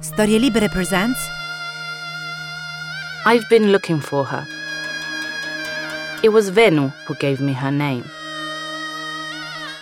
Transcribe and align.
Storie 0.00 0.38
Libere 0.38 0.68
presents 0.68 1.18
I've 3.24 3.48
been 3.48 3.72
looking 3.72 3.98
for 3.98 4.24
her. 4.24 4.46
It 6.22 6.28
was 6.28 6.50
Venu 6.50 6.88
who 7.06 7.14
gave 7.14 7.40
me 7.40 7.54
her 7.54 7.70
name. 7.70 8.04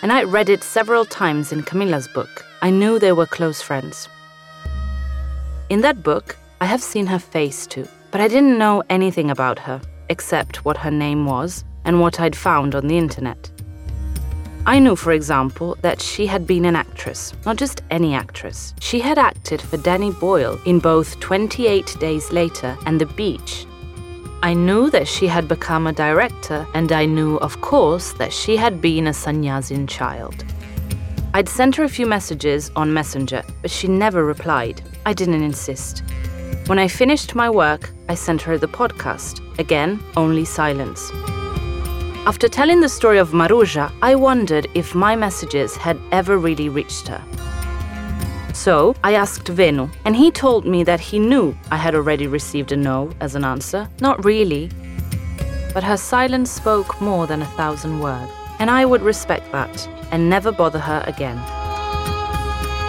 And 0.01 0.13
I 0.13 0.23
read 0.23 0.49
it 0.49 0.63
several 0.63 1.03
times 1.03 1.51
in 1.51 1.63
Camilla's 1.63 2.07
book. 2.07 2.45
I 2.61 2.69
knew 2.69 2.97
they 2.97 3.11
were 3.11 3.25
close 3.25 3.61
friends. 3.61 4.07
In 5.69 5.81
that 5.81 6.01
book, 6.01 6.37
I 6.61 6.65
have 6.65 6.81
seen 6.81 7.07
her 7.07 7.19
face 7.19 7.67
too, 7.67 7.87
but 8.11 8.21
I 8.21 8.29
didn't 8.29 8.57
know 8.57 8.83
anything 8.89 9.29
about 9.29 9.59
her 9.59 9.81
except 10.09 10.63
what 10.63 10.77
her 10.77 10.91
name 10.91 11.25
was 11.25 11.65
and 11.83 11.99
what 11.99 12.21
I'd 12.21 12.37
found 12.37 12.73
on 12.73 12.87
the 12.87 12.97
internet. 12.97 13.51
I 14.67 14.79
knew, 14.79 14.95
for 14.95 15.11
example, 15.11 15.77
that 15.81 16.01
she 16.01 16.25
had 16.25 16.47
been 16.47 16.65
an 16.65 16.75
actress, 16.75 17.33
not 17.45 17.57
just 17.57 17.83
any 17.91 18.15
actress. 18.15 18.73
She 18.79 18.99
had 18.99 19.19
acted 19.19 19.61
for 19.61 19.77
Danny 19.77 20.11
Boyle 20.11 20.59
in 20.65 20.79
both 20.79 21.19
28 21.19 21.97
Days 21.99 22.31
Later 22.31 22.75
and 22.87 22.99
The 22.99 23.05
Beach. 23.05 23.67
I 24.41 24.55
knew 24.55 24.89
that 24.89 25.07
she 25.07 25.27
had 25.27 25.47
become 25.47 25.85
a 25.85 25.93
director, 25.93 26.65
and 26.73 26.91
I 26.91 27.05
knew, 27.05 27.37
of 27.37 27.61
course, 27.61 28.13
that 28.13 28.33
she 28.33 28.57
had 28.57 28.81
been 28.81 29.05
a 29.05 29.13
Sannyasin 29.13 29.85
child. 29.85 30.43
I'd 31.35 31.49
sent 31.49 31.75
her 31.75 31.83
a 31.83 31.89
few 31.89 32.07
messages 32.07 32.71
on 32.75 32.93
Messenger, 32.93 33.43
but 33.61 33.69
she 33.69 33.87
never 33.87 34.25
replied. 34.25 34.81
I 35.05 35.13
didn't 35.13 35.43
insist. 35.43 36.03
When 36.65 36.79
I 36.79 36.87
finished 36.87 37.35
my 37.35 37.51
work, 37.51 37.91
I 38.09 38.15
sent 38.15 38.41
her 38.41 38.57
the 38.57 38.67
podcast. 38.67 39.41
Again, 39.59 39.99
only 40.17 40.45
silence. 40.45 41.11
After 42.27 42.47
telling 42.47 42.81
the 42.81 42.89
story 42.89 43.19
of 43.19 43.33
Maruja, 43.33 43.91
I 44.01 44.15
wondered 44.15 44.67
if 44.73 44.95
my 44.95 45.15
messages 45.15 45.75
had 45.75 45.99
ever 46.11 46.39
really 46.39 46.69
reached 46.69 47.07
her. 47.07 47.23
So 48.51 48.95
I 49.03 49.13
asked 49.13 49.47
Venu, 49.47 49.89
and 50.05 50.15
he 50.15 50.31
told 50.31 50.65
me 50.65 50.83
that 50.85 50.99
he 50.99 51.19
knew 51.19 51.55
I 51.69 51.77
had 51.77 51.93
already 51.93 52.25
received 52.25 52.71
a 52.71 52.77
no 52.77 53.11
as 53.19 53.35
an 53.35 53.45
answer. 53.45 53.87
Not 54.01 54.25
really. 54.25 54.71
But 55.71 55.83
her 55.83 55.97
silence 55.97 56.49
spoke 56.49 56.99
more 56.99 57.27
than 57.27 57.43
a 57.43 57.51
thousand 57.57 57.99
words, 57.99 58.31
and 58.57 58.71
I 58.71 58.85
would 58.85 59.03
respect 59.03 59.51
that 59.51 59.87
and 60.09 60.27
never 60.27 60.51
bother 60.51 60.79
her 60.79 61.03
again. 61.05 61.37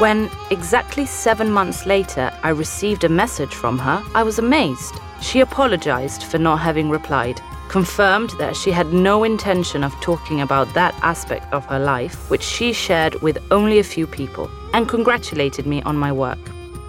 When, 0.01 0.31
exactly 0.51 1.05
seven 1.05 1.51
months 1.51 1.85
later, 1.85 2.33
I 2.43 2.49
received 2.51 3.05
a 3.05 3.11
message 3.11 3.55
from 3.55 3.79
her, 3.81 4.03
I 4.15 4.23
was 4.23 4.39
amazed. 4.39 4.95
She 5.21 5.41
apologized 5.41 6.23
for 6.23 6.39
not 6.39 6.61
having 6.61 6.89
replied 6.89 7.39
confirmed 7.69 8.31
that 8.39 8.57
she 8.57 8.71
had 8.71 8.93
no 8.93 9.25
intention 9.25 9.85
of 9.85 9.93
talking 10.01 10.41
about 10.41 10.73
that 10.75 10.95
aspect 11.03 11.53
of 11.53 11.65
her 11.67 11.79
life, 11.79 12.31
which 12.31 12.43
she 12.43 12.73
shared 12.73 13.15
with 13.23 13.39
only 13.51 13.79
a 13.79 13.85
few 13.85 14.07
people, 14.07 14.51
and 14.73 14.89
congratulated 14.89 15.67
me 15.67 15.83
on 15.83 15.97
my 15.97 16.13
work. 16.13 16.39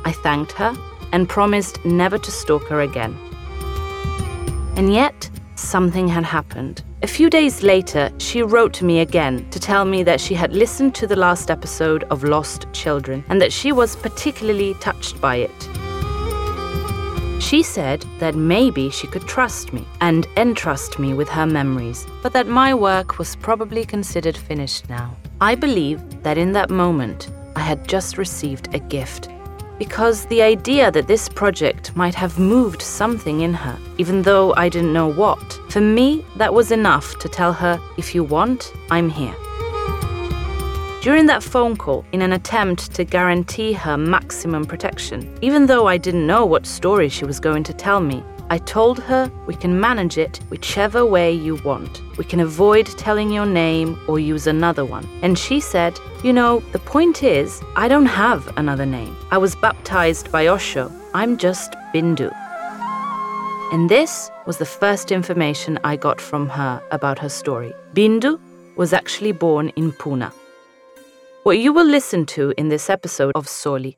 I 0.06 0.12
thanked 0.12 0.52
her 0.54 0.76
and 1.12 1.28
promised 1.28 1.84
never 1.86 2.18
to 2.18 2.32
stalk 2.32 2.68
her 2.68 2.82
again. 2.82 3.18
And 4.76 4.94
yet, 4.94 5.30
something 5.56 6.08
had 6.08 6.24
happened. 6.24 6.84
A 7.04 7.08
few 7.08 7.30
days 7.30 7.64
later, 7.64 8.12
she 8.18 8.42
wrote 8.42 8.74
to 8.74 8.86
me 8.86 9.00
again 9.00 9.50
to 9.52 9.60
tell 9.60 9.86
me 9.86 10.04
that 10.04 10.22
she 10.22 10.34
had 10.34 10.54
listened 10.54 10.96
to 10.96 11.08
the 11.08 11.16
last 11.16 11.52
episode 11.52 12.04
of 12.06 12.24
Lost 12.24 12.68
Children 12.74 13.24
and 13.30 13.42
that 13.42 13.54
she 13.54 13.72
was 13.72 13.96
particularly 13.96 14.74
touched 14.76 15.20
by 15.22 15.38
it. 15.38 15.77
She 17.48 17.64
said 17.64 18.06
that 18.20 18.36
maybe 18.36 18.90
she 18.90 19.08
could 19.08 19.26
trust 19.26 19.72
me 19.72 19.86
and 20.02 20.28
entrust 20.36 21.00
me 21.00 21.14
with 21.14 21.30
her 21.30 21.46
memories, 21.46 22.06
but 22.22 22.34
that 22.34 22.50
my 22.50 22.74
work 22.74 23.20
was 23.20 23.38
probably 23.38 23.86
considered 23.86 24.36
finished 24.36 24.90
now. 24.90 25.16
I 25.40 25.56
believe 25.56 26.02
that 26.24 26.38
in 26.38 26.52
that 26.52 26.70
moment, 26.70 27.32
I 27.56 27.62
had 27.62 27.88
just 27.88 28.18
received 28.18 28.76
a 28.76 28.80
gift. 28.80 29.30
Because 29.80 30.26
the 30.26 30.42
idea 30.42 30.92
that 30.92 31.08
this 31.08 31.30
project 31.30 31.96
might 31.96 32.16
have 32.16 32.38
moved 32.38 32.82
something 32.82 33.40
in 33.40 33.54
her, 33.54 33.80
even 33.98 34.24
though 34.24 34.54
I 34.56 34.68
didn't 34.68 34.92
know 34.92 35.08
what, 35.08 35.54
for 35.70 35.80
me, 35.80 36.26
that 36.36 36.54
was 36.54 36.74
enough 36.74 37.18
to 37.20 37.30
tell 37.30 37.54
her, 37.54 37.80
if 37.98 38.14
you 38.14 38.26
want, 38.26 38.74
I'm 38.92 39.08
here. 39.08 39.36
During 41.08 41.28
that 41.28 41.42
phone 41.42 41.78
call, 41.78 42.04
in 42.12 42.22
an 42.22 42.34
attempt 42.34 42.94
to 42.96 43.06
guarantee 43.06 43.72
her 43.72 43.96
maximum 43.98 44.66
protection, 44.66 45.34
even 45.42 45.66
though 45.66 45.88
I 45.88 45.96
didn't 45.96 46.28
know 46.28 46.46
what 46.46 46.66
story 46.66 47.08
she 47.08 47.24
was 47.24 47.40
going 47.40 47.64
to 47.64 47.74
tell 47.74 48.02
me, 48.02 48.22
I 48.50 48.58
told 48.58 49.00
her 49.04 49.32
we 49.46 49.56
can 49.56 49.80
manage 49.80 50.18
it 50.18 50.42
whichever 50.50 51.06
way 51.06 51.32
you 51.32 51.56
want. 51.64 52.02
We 52.18 52.26
can 52.26 52.42
avoid 52.42 52.88
telling 52.88 53.32
your 53.32 53.46
name 53.46 53.98
or 54.10 54.20
use 54.20 54.48
another 54.48 54.84
one. 54.84 55.08
And 55.22 55.40
she 55.40 55.62
said, 55.62 55.98
You 56.26 56.34
know, 56.34 56.60
the 56.74 56.80
point 56.80 57.24
is, 57.24 57.62
I 57.78 57.88
don't 57.88 58.08
have 58.26 58.46
another 58.58 58.86
name. 58.86 59.16
I 59.32 59.38
was 59.38 59.56
baptized 59.56 60.30
by 60.30 60.48
Osho. 60.48 60.92
I'm 61.14 61.38
just 61.38 61.72
Bindu. 61.94 62.36
And 63.72 63.90
this 63.90 64.30
was 64.46 64.58
the 64.58 64.66
first 64.66 65.14
information 65.14 65.80
I 65.86 65.96
got 65.96 66.20
from 66.20 66.50
her 66.50 66.84
about 66.92 67.18
her 67.20 67.30
story. 67.30 67.74
Bindu 67.94 68.42
was 68.76 68.92
actually 68.92 69.32
born 69.32 69.70
in 69.78 69.94
Pune. 69.94 70.34
What 71.48 71.60
you 71.60 71.72
will 71.72 71.86
listen 71.88 72.26
to 72.26 72.54
in 72.58 72.68
this 72.68 72.90
episode 72.90 73.32
of 73.34 73.48
Soli, 73.48 73.98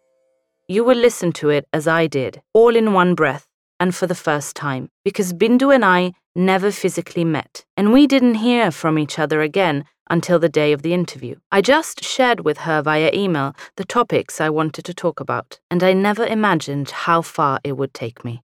you 0.67 0.83
will 0.83 0.95
listen 0.95 1.31
to 1.31 1.49
it 1.49 1.65
as 1.73 1.87
I 1.87 2.05
did, 2.05 2.43
all 2.53 2.75
in 2.75 2.93
one 2.93 3.15
breath 3.15 3.47
and 3.79 3.95
for 3.95 4.05
the 4.05 4.13
first 4.13 4.55
time, 4.55 4.91
because 5.03 5.33
Bindu 5.33 5.73
and 5.73 5.83
I 5.83 6.13
never 6.35 6.69
physically 6.69 7.23
met, 7.23 7.65
and 7.75 7.91
we 7.91 8.05
didn't 8.05 8.35
hear 8.35 8.69
from 8.69 8.99
each 8.99 9.17
other 9.17 9.41
again 9.41 9.85
until 10.11 10.37
the 10.37 10.47
day 10.47 10.73
of 10.73 10.83
the 10.83 10.93
interview. 10.93 11.37
I 11.51 11.61
just 11.61 12.03
shared 12.03 12.41
with 12.41 12.59
her 12.59 12.83
via 12.83 13.09
email 13.15 13.55
the 13.77 13.83
topics 13.83 14.39
I 14.39 14.51
wanted 14.51 14.85
to 14.85 14.93
talk 14.93 15.19
about, 15.19 15.59
and 15.71 15.81
I 15.81 15.93
never 15.93 16.27
imagined 16.27 16.91
how 16.91 17.23
far 17.23 17.59
it 17.63 17.77
would 17.77 17.95
take 17.95 18.23
me. 18.23 18.43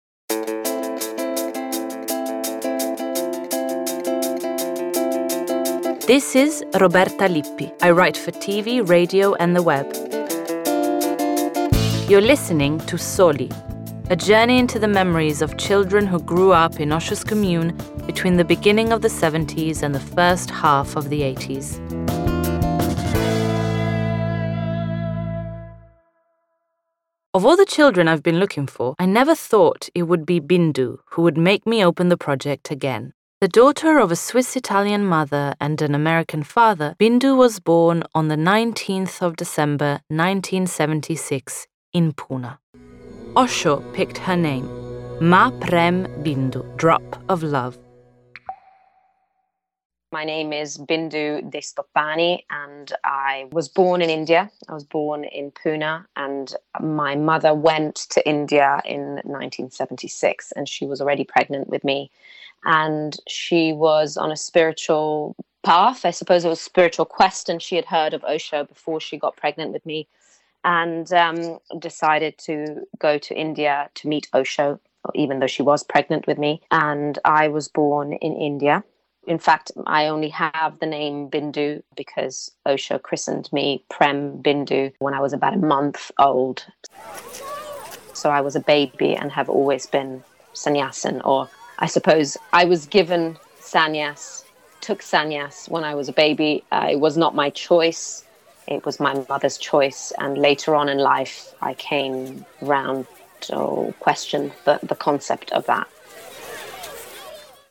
This 6.06 6.36
is 6.36 6.66
Roberta 6.82 7.30
Lippi. 7.30 7.72
I 7.82 7.92
write 7.92 8.18
for 8.18 8.32
TV, 8.32 8.86
radio, 8.86 9.36
and 9.36 9.56
the 9.56 9.64
web. 9.64 9.88
You're 12.10 12.20
listening 12.20 12.80
to 12.88 12.98
Soli, 12.98 13.50
a 14.10 14.16
journey 14.18 14.60
into 14.60 14.80
the 14.80 14.88
memories 14.90 15.42
of 15.42 15.58
children 15.58 16.06
who 16.06 16.20
grew 16.20 16.52
up 16.52 16.82
in 16.82 16.90
Osho's 16.90 17.24
commune 17.24 17.78
between 18.06 18.36
the 18.36 18.44
beginning 18.44 18.92
of 18.92 19.02
the 19.02 19.08
70s 19.08 19.82
and 19.82 19.96
the 19.96 20.02
first 20.02 20.50
half 20.50 20.98
of 20.98 21.08
the 21.08 21.22
80s. 21.22 21.80
Of 27.34 27.46
all 27.46 27.56
the 27.56 27.66
children 27.66 28.10
I've 28.10 28.24
been 28.24 28.42
looking 28.42 28.68
for, 28.68 28.94
I 29.00 29.06
never 29.06 29.36
thought 29.36 29.88
it 29.96 30.04
would 30.04 30.26
be 30.26 30.42
Bindu 30.42 30.98
who 31.12 31.22
would 31.22 31.38
make 31.38 31.66
me 31.66 31.82
open 31.86 32.10
the 32.10 32.18
project 32.18 32.72
again. 32.72 33.14
The 33.44 33.50
daughter 33.50 34.00
of 34.00 34.10
a 34.10 34.16
Swiss 34.16 34.56
Italian 34.56 35.06
mother 35.06 35.54
and 35.60 35.82
an 35.82 35.94
American 35.94 36.44
father, 36.44 36.96
Bindu 36.98 37.36
was 37.36 37.60
born 37.60 38.04
on 38.16 38.30
the 38.30 38.38
19th 38.38 39.22
of 39.22 39.36
December 39.36 40.00
1976 40.08 41.68
in 41.92 42.14
Pune. 42.14 42.58
Osho 43.36 43.82
picked 43.92 44.20
her 44.20 44.38
name, 44.38 44.66
Ma 45.20 45.52
Prem 45.60 46.06
Bindu, 46.24 46.64
drop 46.78 47.22
of 47.28 47.44
love. 47.44 47.78
My 50.14 50.24
name 50.24 50.54
is 50.54 50.78
Bindu 50.78 51.52
de 51.52 51.60
Stoppani, 51.60 52.46
and 52.50 52.94
I 53.04 53.48
was 53.52 53.68
born 53.68 54.02
in 54.02 54.10
India. 54.10 54.50
I 54.70 54.74
was 54.74 54.86
born 54.86 55.26
in 55.26 55.52
Pune, 55.52 56.06
and 56.16 56.56
my 56.80 57.16
mother 57.18 57.54
went 57.54 57.96
to 58.12 58.26
India 58.26 58.82
in 58.86 59.16
1976, 59.26 60.54
and 60.54 60.70
she 60.70 60.86
was 60.86 61.02
already 61.02 61.26
pregnant 61.26 61.68
with 61.68 61.84
me 61.84 62.10
and 62.66 63.18
she 63.28 63.74
was 63.74 64.18
on 64.18 64.32
a 64.32 64.38
spiritual 64.38 65.36
path. 65.64 66.06
I 66.06 66.12
suppose 66.12 66.46
it 66.46 66.50
was 66.50 66.60
a 66.60 66.64
spiritual 66.64 67.06
quest, 67.06 67.50
and 67.50 67.62
she 67.62 67.76
had 67.76 67.86
heard 67.86 68.14
of 68.14 68.24
Osho 68.24 68.66
before 68.66 69.00
she 69.00 69.18
got 69.18 69.38
pregnant 69.38 69.72
with 69.72 69.86
me, 69.86 70.08
and 70.64 71.12
um, 71.14 71.60
decided 71.80 72.38
to 72.40 72.86
go 73.00 73.18
to 73.18 73.38
India 73.38 73.90
to 73.96 74.08
meet 74.08 74.30
Osho, 74.34 74.80
even 75.14 75.40
though 75.40 75.48
she 75.48 75.64
was 75.64 75.84
pregnant 75.84 76.28
with 76.28 76.38
me. 76.38 76.62
And 76.72 77.20
I 77.26 77.48
was 77.48 77.68
born 77.68 78.14
in 78.14 78.36
India. 78.36 78.84
In 79.26 79.40
fact, 79.40 79.72
I 79.88 80.08
only 80.08 80.30
have 80.30 80.80
the 80.80 80.86
name 80.86 81.30
Bindu 81.30 81.82
because 81.96 82.52
Osho 82.66 82.98
christened 82.98 83.50
me 83.54 83.86
Prem 83.90 84.42
Bindu 84.44 84.92
when 85.00 85.14
I 85.14 85.22
was 85.22 85.32
about 85.32 85.54
a 85.54 85.58
month 85.58 86.12
old. 86.20 86.66
So 88.14 88.30
I 88.30 88.42
was 88.42 88.56
a 88.56 88.60
baby 88.60 89.16
and 89.16 89.32
have 89.32 89.50
always 89.50 89.86
been 89.86 90.24
sannyasin 90.54 91.22
or 91.22 91.50
I 91.80 91.88
suppose 91.88 92.38
I 92.54 92.66
was 92.66 92.86
given 92.86 93.38
sannyas, 93.60 94.44
took 94.82 95.02
sannyas 95.02 95.70
when 95.70 95.84
I 95.84 95.96
was 95.96 96.10
a 96.10 96.14
baby. 96.14 96.64
Uh, 96.72 96.88
it 96.92 97.00
was 97.00 97.18
not 97.18 97.36
my 97.36 97.50
choice. 97.50 98.24
It 98.68 98.86
was 98.86 99.00
my 99.00 99.14
mother's 99.28 99.58
choice. 99.58 100.14
And 100.20 100.38
later 100.38 100.76
on 100.76 100.88
in 100.90 101.00
life, 101.00 101.54
I 101.62 101.74
came 101.74 102.46
round 102.62 103.08
to 103.42 103.94
question 104.00 104.52
the, 104.66 104.80
the 104.84 104.96
concept 104.96 105.52
of 105.52 105.66
that. 105.66 105.88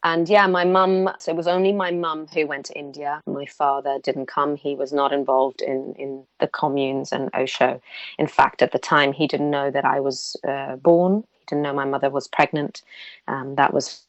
and 0.05 0.29
yeah, 0.29 0.47
my 0.47 0.65
mum, 0.65 1.11
so 1.19 1.33
it 1.33 1.37
was 1.37 1.47
only 1.47 1.73
my 1.73 1.91
mum 1.93 2.27
who 2.27 2.47
went 2.47 2.67
to 2.67 2.79
India. 2.79 3.23
My 3.27 3.47
father 3.47 3.99
didn't 4.03 4.27
come. 4.27 4.57
He 4.57 4.75
was 4.75 4.93
not 4.93 5.13
involved 5.13 5.63
in, 5.63 5.95
in 5.97 6.25
the 6.41 6.49
communes 6.49 7.13
and 7.13 7.31
Osho. 7.35 7.81
In 8.19 8.27
fact, 8.27 8.63
at 8.63 8.73
the 8.73 8.79
time, 8.79 9.13
he 9.13 9.27
didn't 9.27 9.51
know 9.51 9.71
that 9.71 9.85
I 9.85 10.01
was 10.01 10.37
uh, 10.47 10.77
born. 10.77 11.25
He 11.43 11.47
didn't 11.49 11.63
know 11.63 11.73
my 11.73 11.85
mother 11.85 12.11
was 12.11 12.29
pregnant. 12.29 12.83
Um, 13.29 13.57
that 13.57 13.75
was 13.75 14.03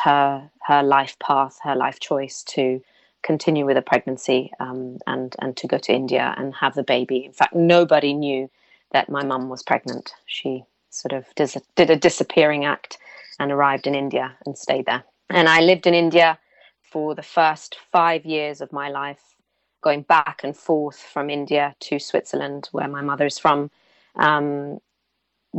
her, 0.00 0.50
her 0.66 0.82
life 0.82 1.18
path, 1.18 1.58
her 1.62 1.76
life 1.76 2.00
choice 2.00 2.42
to 2.44 2.82
continue 3.22 3.66
with 3.66 3.76
a 3.76 3.82
pregnancy 3.82 4.50
um, 4.60 4.98
and, 5.06 5.36
and 5.40 5.56
to 5.56 5.66
go 5.66 5.78
to 5.78 5.92
India 5.92 6.34
and 6.36 6.54
have 6.54 6.74
the 6.74 6.82
baby. 6.82 7.24
In 7.24 7.32
fact, 7.32 7.54
nobody 7.54 8.12
knew 8.12 8.50
that 8.92 9.08
my 9.08 9.24
mum 9.24 9.48
was 9.48 9.62
pregnant. 9.62 10.12
She 10.26 10.64
sort 10.90 11.12
of 11.12 11.26
dis- 11.36 11.56
did 11.76 11.90
a 11.90 11.96
disappearing 11.96 12.64
act 12.64 12.98
and 13.38 13.52
arrived 13.52 13.86
in 13.86 13.94
India 13.94 14.36
and 14.44 14.56
stayed 14.56 14.86
there. 14.86 15.04
And 15.28 15.48
I 15.48 15.60
lived 15.60 15.86
in 15.86 15.94
India 15.94 16.38
for 16.82 17.14
the 17.14 17.22
first 17.22 17.76
five 17.92 18.26
years 18.26 18.60
of 18.60 18.72
my 18.72 18.88
life, 18.88 19.34
going 19.80 20.02
back 20.02 20.40
and 20.42 20.56
forth 20.56 20.98
from 20.98 21.30
India 21.30 21.74
to 21.80 21.98
Switzerland, 21.98 22.68
where 22.72 22.88
my 22.88 23.00
mother 23.00 23.26
is 23.26 23.38
from, 23.38 23.70
um, 24.16 24.80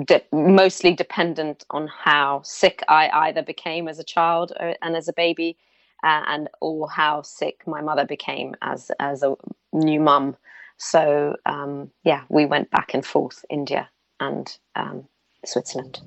de- 0.05 0.23
mostly 0.31 0.93
dependent 0.93 1.65
on 1.69 1.87
how 1.87 2.41
sick 2.43 2.83
I 2.87 3.09
either 3.09 3.41
became 3.41 3.87
as 3.87 3.99
a 3.99 4.03
child 4.03 4.53
or, 4.59 4.75
and 4.81 4.95
as 4.95 5.07
a 5.07 5.13
baby, 5.13 5.57
uh, 6.03 6.23
and 6.27 6.49
or 6.61 6.89
how 6.89 7.21
sick 7.21 7.63
my 7.67 7.81
mother 7.81 8.05
became 8.05 8.55
as 8.61 8.91
as 8.99 9.23
a 9.23 9.35
new 9.73 9.99
mum. 9.99 10.35
So 10.77 11.35
um, 11.45 11.91
yeah, 12.03 12.23
we 12.29 12.45
went 12.45 12.71
back 12.71 12.93
and 12.93 13.05
forth 13.05 13.45
India 13.49 13.89
and 14.19 14.57
um, 14.75 15.07
Switzerland. 15.45 16.01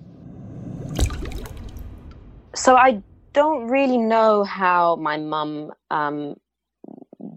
So 2.54 2.76
I 2.76 3.02
don't 3.32 3.68
really 3.68 3.98
know 3.98 4.44
how 4.44 4.96
my 4.96 5.16
mum 5.16 5.72
um, 5.90 6.36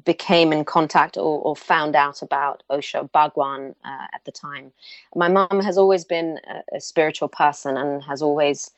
became 0.07 0.53
in 0.53 0.63
contact 0.63 1.17
or, 1.17 1.41
or, 1.41 1.53
found 1.53 1.93
out 1.93 2.21
about 2.21 2.63
Osho 2.69 3.09
Bhagwan 3.13 3.75
uh, 3.83 4.07
at 4.15 4.23
the 4.23 4.31
time. 4.31 4.71
My 5.13 5.27
mum 5.27 5.59
has 5.61 5.77
always 5.77 6.05
been 6.05 6.39
a, 6.47 6.77
a, 6.77 6.79
spiritual 6.79 7.27
person 7.27 7.75
and 7.75 8.01
has 8.03 8.21
always, 8.21 8.71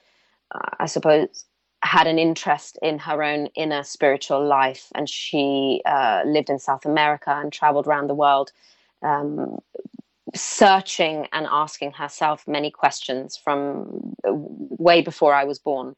uh, 0.55 0.71
I 0.79 0.87
suppose, 0.87 1.45
had 1.83 2.07
an 2.07 2.17
interest 2.17 2.79
in 2.81 2.97
her 2.97 3.23
own 3.23 3.45
inner 3.55 3.83
spiritual 3.83 4.43
life. 4.43 4.87
And 4.95 5.07
she 5.07 5.83
uh, 5.85 6.23
lived 6.25 6.49
in 6.49 6.57
South 6.57 6.83
America 6.83 7.29
and 7.29 7.53
traveled 7.53 7.85
around 7.85 8.07
the 8.07 8.15
world. 8.15 8.51
Um, 9.03 9.59
searching 10.35 11.27
and 11.31 11.47
asking 11.49 11.91
herself 11.91 12.47
many 12.47 12.69
questions 12.69 13.37
from 13.37 14.15
way 14.87 15.01
before 15.01 15.33
I 15.33 15.43
was 15.43 15.57
born 15.57 15.95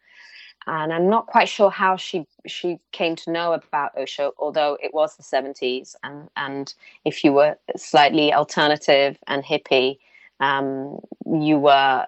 and 0.68 0.94
I'm 0.94 1.10
not 1.10 1.28
quite 1.28 1.50
sure 1.50 1.72
how 1.72 1.98
she 1.98 2.28
she 2.46 2.80
came 2.92 3.16
to 3.18 3.32
know 3.32 3.54
about 3.54 3.98
Osho, 3.98 4.34
although 4.38 4.78
it 4.82 4.94
was 4.94 5.16
the 5.16 5.24
70s, 5.24 5.96
and 6.04 6.30
and 6.38 6.74
if 7.04 7.24
you 7.24 7.34
were 7.34 7.58
slightly 7.76 8.34
alternative 8.34 9.18
and 9.28 9.44
hippie, 9.44 9.98
um, 10.40 11.00
you 11.26 11.58
were 11.58 12.06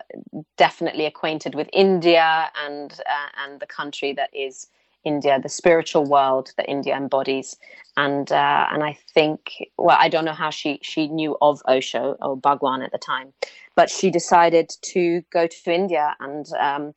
definitely 0.57 1.05
acquainted 1.05 1.55
with 1.55 1.67
India 1.73 2.51
and 2.63 2.93
uh, 2.93 3.43
and 3.43 3.59
the 3.59 3.65
country 3.65 4.13
that 4.13 4.29
is 4.33 4.67
India, 5.03 5.39
the 5.41 5.49
spiritual 5.49 6.05
world 6.05 6.51
that 6.57 6.69
India 6.69 6.95
embodies, 6.95 7.57
and 7.97 8.31
uh, 8.31 8.67
and 8.71 8.83
I 8.83 8.97
think 9.13 9.67
well, 9.79 9.97
I 9.99 10.09
don't 10.09 10.25
know 10.25 10.33
how 10.33 10.51
she 10.51 10.79
she 10.83 11.07
knew 11.07 11.37
of 11.41 11.61
Osho 11.67 12.17
or 12.21 12.37
Bhagwan 12.37 12.83
at 12.83 12.91
the 12.91 12.99
time, 12.99 13.33
but 13.75 13.89
she 13.89 14.11
decided 14.11 14.69
to 14.93 15.23
go 15.31 15.47
to 15.47 15.73
India 15.73 16.15
and. 16.19 16.45
Um, 16.59 16.93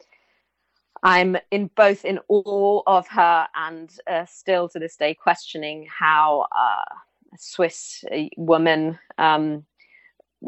I'm 1.02 1.36
in 1.50 1.70
both 1.76 2.04
in 2.04 2.18
awe 2.28 2.82
of 2.86 3.06
her 3.08 3.46
and 3.54 3.90
uh, 4.06 4.24
still 4.26 4.68
to 4.70 4.78
this 4.78 4.96
day 4.96 5.14
questioning 5.14 5.86
how 5.86 6.46
uh, 6.52 6.94
a 7.34 7.38
Swiss 7.38 8.04
uh, 8.12 8.24
woman, 8.36 8.98
um, 9.18 9.64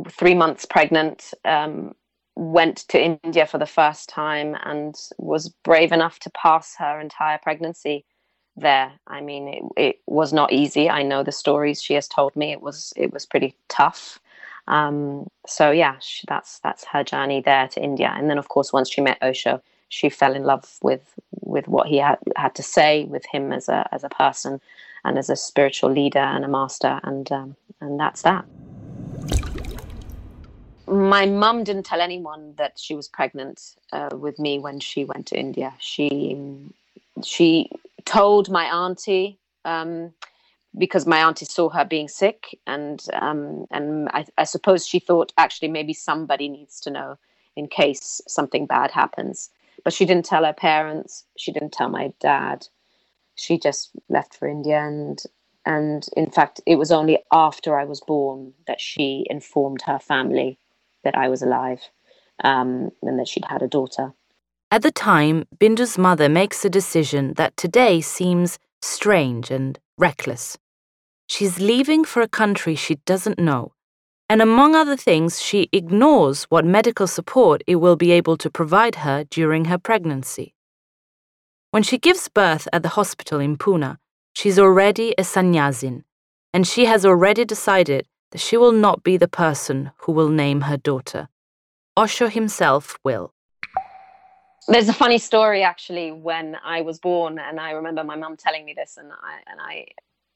three 0.08 0.34
months 0.34 0.64
pregnant, 0.64 1.32
um, 1.44 1.94
went 2.34 2.78
to 2.88 3.02
India 3.02 3.46
for 3.46 3.58
the 3.58 3.66
first 3.66 4.08
time 4.08 4.56
and 4.64 4.94
was 5.18 5.48
brave 5.64 5.92
enough 5.92 6.20
to 6.20 6.30
pass 6.30 6.76
her 6.78 7.00
entire 7.00 7.38
pregnancy 7.38 8.04
there. 8.56 8.92
I 9.06 9.20
mean, 9.20 9.48
it, 9.48 9.62
it 9.76 9.96
was 10.06 10.32
not 10.32 10.52
easy. 10.52 10.88
I 10.88 11.02
know 11.02 11.22
the 11.22 11.32
stories 11.32 11.82
she 11.82 11.94
has 11.94 12.06
told 12.06 12.34
me. 12.36 12.52
It 12.52 12.62
was 12.62 12.92
it 12.96 13.12
was 13.12 13.26
pretty 13.26 13.56
tough. 13.68 14.20
Um, 14.68 15.26
so 15.46 15.70
yeah, 15.70 15.96
she, 16.00 16.24
that's 16.28 16.60
that's 16.60 16.84
her 16.86 17.02
journey 17.02 17.40
there 17.40 17.68
to 17.68 17.82
India. 17.82 18.12
And 18.16 18.30
then 18.30 18.38
of 18.38 18.48
course, 18.48 18.72
once 18.72 18.90
she 18.90 19.00
met 19.00 19.18
Osho, 19.22 19.60
she 19.88 20.08
fell 20.08 20.34
in 20.34 20.44
love 20.44 20.78
with 20.82 21.14
with 21.40 21.68
what 21.68 21.88
he 21.88 21.98
had 21.98 22.18
had 22.36 22.54
to 22.56 22.62
say, 22.62 23.04
with 23.04 23.24
him 23.26 23.52
as 23.52 23.68
a 23.68 23.88
as 23.92 24.04
a 24.04 24.08
person, 24.08 24.60
and 25.04 25.18
as 25.18 25.30
a 25.30 25.36
spiritual 25.36 25.90
leader 25.90 26.18
and 26.18 26.44
a 26.44 26.48
master, 26.48 27.00
and 27.02 27.30
um, 27.32 27.56
and 27.80 27.98
that's 27.98 28.22
that. 28.22 28.44
My 30.86 31.26
mum 31.26 31.64
didn't 31.64 31.84
tell 31.84 32.00
anyone 32.00 32.54
that 32.56 32.78
she 32.78 32.94
was 32.94 33.08
pregnant 33.08 33.76
uh, 33.92 34.08
with 34.12 34.38
me 34.38 34.58
when 34.58 34.80
she 34.80 35.04
went 35.04 35.26
to 35.28 35.38
India. 35.38 35.74
She 35.78 36.36
she 37.22 37.70
told 38.04 38.50
my 38.50 38.64
auntie 38.64 39.38
um, 39.64 40.14
because 40.76 41.06
my 41.06 41.18
auntie 41.18 41.44
saw 41.44 41.68
her 41.70 41.84
being 41.84 42.08
sick, 42.08 42.58
and 42.66 43.04
um, 43.14 43.66
and 43.70 44.08
I, 44.10 44.26
I 44.38 44.44
suppose 44.44 44.86
she 44.86 44.98
thought 44.98 45.32
actually 45.36 45.68
maybe 45.68 45.92
somebody 45.92 46.48
needs 46.48 46.80
to 46.82 46.90
know 46.90 47.18
in 47.56 47.68
case 47.68 48.20
something 48.28 48.66
bad 48.66 48.90
happens. 48.90 49.50
But 49.84 49.92
she 49.92 50.04
didn't 50.04 50.26
tell 50.26 50.44
her 50.44 50.52
parents. 50.52 51.24
She 51.36 51.52
didn't 51.52 51.72
tell 51.72 51.88
my 51.88 52.12
dad. 52.20 52.66
She 53.34 53.58
just 53.58 53.90
left 54.08 54.34
for 54.34 54.48
India, 54.48 54.80
and 54.80 55.22
and 55.64 56.06
in 56.16 56.30
fact, 56.30 56.60
it 56.66 56.76
was 56.76 56.90
only 56.90 57.18
after 57.32 57.78
I 57.78 57.84
was 57.84 58.00
born 58.00 58.54
that 58.66 58.80
she 58.80 59.26
informed 59.28 59.82
her 59.82 59.98
family 59.98 60.58
that 61.04 61.14
I 61.16 61.28
was 61.28 61.42
alive 61.42 61.80
um, 62.42 62.90
and 63.02 63.18
that 63.18 63.28
she'd 63.28 63.44
had 63.44 63.62
a 63.62 63.68
daughter. 63.68 64.14
At 64.70 64.82
the 64.82 64.90
time, 64.90 65.44
Bindu's 65.58 65.96
mother 65.96 66.28
makes 66.28 66.64
a 66.64 66.70
decision 66.70 67.34
that 67.34 67.56
today 67.56 68.00
seems 68.00 68.58
strange 68.82 69.50
and 69.50 69.78
reckless. 69.96 70.58
She's 71.26 71.60
leaving 71.60 72.04
for 72.04 72.22
a 72.22 72.28
country 72.28 72.74
she 72.74 72.96
doesn't 73.06 73.38
know 73.38 73.72
and 74.28 74.42
among 74.42 74.74
other 74.74 74.96
things, 74.96 75.40
she 75.40 75.70
ignores 75.72 76.44
what 76.44 76.64
medical 76.64 77.06
support 77.06 77.62
it 77.66 77.76
will 77.76 77.96
be 77.96 78.12
able 78.12 78.36
to 78.36 78.50
provide 78.50 78.96
her 78.96 79.24
during 79.24 79.66
her 79.66 79.78
pregnancy. 79.78 80.54
When 81.70 81.82
she 81.82 81.98
gives 81.98 82.28
birth 82.28 82.68
at 82.72 82.82
the 82.82 82.90
hospital 82.90 83.40
in 83.40 83.56
Pune, 83.56 83.96
she's 84.34 84.58
already 84.58 85.14
a 85.16 85.24
sannyasin, 85.24 86.04
and 86.52 86.66
she 86.66 86.84
has 86.84 87.06
already 87.06 87.44
decided 87.44 88.06
that 88.32 88.40
she 88.40 88.56
will 88.56 88.72
not 88.72 89.02
be 89.02 89.16
the 89.16 89.28
person 89.28 89.92
who 90.00 90.12
will 90.12 90.28
name 90.28 90.62
her 90.62 90.76
daughter. 90.76 91.28
Osho 91.96 92.28
himself 92.28 92.98
will. 93.02 93.32
There's 94.68 94.90
a 94.90 94.92
funny 94.92 95.18
story 95.18 95.62
actually 95.62 96.12
when 96.12 96.56
I 96.62 96.82
was 96.82 96.98
born, 96.98 97.38
and 97.38 97.58
I 97.58 97.70
remember 97.70 98.04
my 98.04 98.16
mum 98.16 98.36
telling 98.36 98.66
me 98.66 98.74
this, 98.74 98.98
and 98.98 99.10
I 99.10 99.38
and 99.50 99.60
I, 99.60 99.86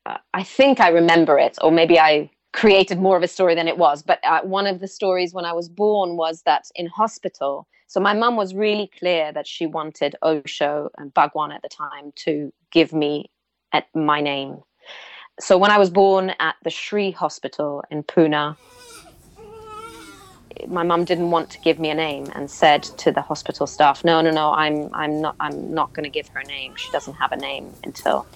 uh, 0.06 0.18
I 0.32 0.42
think 0.42 0.80
I 0.80 0.88
remember 0.88 1.38
it, 1.38 1.58
or 1.60 1.70
maybe 1.70 1.98
I 1.98 2.30
created 2.52 3.00
more 3.00 3.16
of 3.16 3.22
a 3.22 3.28
story 3.28 3.54
than 3.54 3.68
it 3.68 3.78
was. 3.78 4.02
But 4.02 4.20
uh, 4.24 4.42
one 4.42 4.66
of 4.66 4.80
the 4.80 4.88
stories 4.88 5.32
when 5.32 5.44
I 5.44 5.52
was 5.52 5.68
born 5.68 6.16
was 6.16 6.42
that 6.42 6.64
in 6.74 6.86
hospital, 6.86 7.66
so 7.86 8.00
my 8.00 8.14
mum 8.14 8.36
was 8.36 8.54
really 8.54 8.90
clear 8.98 9.32
that 9.32 9.46
she 9.46 9.66
wanted 9.66 10.16
Osho 10.22 10.90
and 10.96 11.12
Bhagwan 11.12 11.52
at 11.52 11.60
the 11.62 11.68
time 11.68 12.12
to 12.24 12.52
give 12.70 12.92
me 12.92 13.30
at 13.72 13.86
my 13.94 14.20
name. 14.20 14.60
So 15.40 15.58
when 15.58 15.70
I 15.70 15.78
was 15.78 15.90
born 15.90 16.32
at 16.40 16.56
the 16.62 16.70
Shri 16.70 17.10
Hospital 17.10 17.82
in 17.90 18.02
Pune, 18.02 18.56
my 20.68 20.82
mum 20.82 21.04
didn't 21.04 21.30
want 21.30 21.50
to 21.50 21.58
give 21.60 21.78
me 21.78 21.90
a 21.90 21.94
name 21.94 22.26
and 22.34 22.50
said 22.50 22.82
to 22.82 23.10
the 23.10 23.22
hospital 23.22 23.66
staff, 23.66 24.04
"No, 24.04 24.20
no, 24.20 24.30
no, 24.30 24.52
I'm, 24.52 24.88
I'm 24.92 25.20
not, 25.20 25.36
I'm 25.40 25.74
not 25.74 25.92
going 25.92 26.04
to 26.04 26.10
give 26.10 26.28
her 26.28 26.40
a 26.40 26.44
name. 26.44 26.76
She 26.76 26.90
doesn't 26.92 27.14
have 27.14 27.32
a 27.32 27.36
name 27.36 27.72
until 27.84 28.26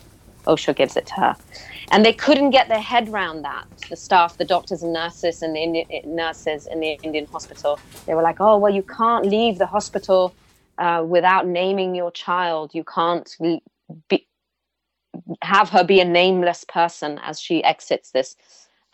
Osho 0.46 0.72
gives 0.72 0.96
it 0.96 1.06
to 1.06 1.14
her. 1.14 1.36
And 1.90 2.04
they 2.04 2.12
couldn't 2.12 2.50
get 2.50 2.68
their 2.68 2.80
head 2.80 3.08
around 3.08 3.42
that. 3.42 3.66
The 3.88 3.96
staff, 3.96 4.36
the 4.36 4.44
doctors 4.44 4.82
and 4.82 4.92
nurses 4.92 5.42
and 5.42 5.54
the 5.54 5.84
nurses 6.04 6.66
in 6.66 6.80
the 6.80 6.98
Indian 7.02 7.26
hospital, 7.26 7.78
they 8.06 8.14
were 8.14 8.22
like, 8.22 8.40
oh, 8.40 8.58
well, 8.58 8.72
you 8.72 8.82
can't 8.82 9.26
leave 9.26 9.58
the 9.58 9.66
hospital 9.66 10.34
uh, 10.78 11.04
without 11.06 11.46
naming 11.46 11.94
your 11.94 12.10
child. 12.10 12.74
You 12.74 12.84
can't 12.84 13.34
be, 14.08 14.26
have 15.42 15.70
her 15.70 15.84
be 15.84 16.00
a 16.00 16.04
nameless 16.04 16.64
person 16.64 17.20
as 17.22 17.40
she 17.40 17.62
exits 17.62 18.10
this. 18.10 18.36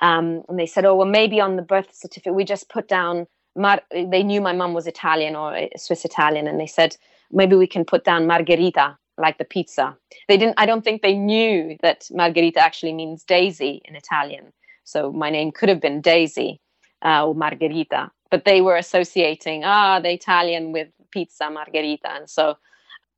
Um, 0.00 0.42
and 0.48 0.58
they 0.58 0.66
said, 0.66 0.84
oh, 0.84 0.96
well, 0.96 1.08
maybe 1.08 1.40
on 1.40 1.56
the 1.56 1.62
birth 1.62 1.94
certificate, 1.94 2.34
we 2.34 2.44
just 2.44 2.68
put 2.68 2.88
down, 2.88 3.26
Mar- 3.56 3.82
they 3.90 4.22
knew 4.22 4.40
my 4.40 4.52
mum 4.52 4.74
was 4.74 4.86
Italian 4.86 5.36
or 5.36 5.54
eh, 5.54 5.68
Swiss 5.76 6.04
Italian. 6.04 6.46
And 6.46 6.60
they 6.60 6.66
said, 6.66 6.96
maybe 7.30 7.56
we 7.56 7.66
can 7.66 7.84
put 7.84 8.04
down 8.04 8.26
Margherita 8.26 8.98
like 9.18 9.38
the 9.38 9.44
pizza. 9.44 9.96
They 10.28 10.36
didn't. 10.36 10.54
I 10.58 10.66
don't 10.66 10.82
think 10.82 11.02
they 11.02 11.14
knew 11.14 11.76
that 11.82 12.08
Margherita 12.10 12.60
actually 12.60 12.92
means 12.92 13.24
daisy 13.24 13.82
in 13.84 13.96
Italian. 13.96 14.52
So 14.84 15.12
my 15.12 15.30
name 15.30 15.52
could 15.52 15.68
have 15.68 15.80
been 15.80 16.00
Daisy 16.00 16.60
uh, 17.04 17.26
or 17.26 17.34
Margherita, 17.34 18.10
but 18.30 18.44
they 18.44 18.60
were 18.60 18.76
associating 18.76 19.62
ah 19.64 20.00
the 20.00 20.12
Italian 20.12 20.72
with 20.72 20.88
pizza 21.10 21.50
Margherita, 21.50 22.10
and 22.10 22.28
so 22.28 22.56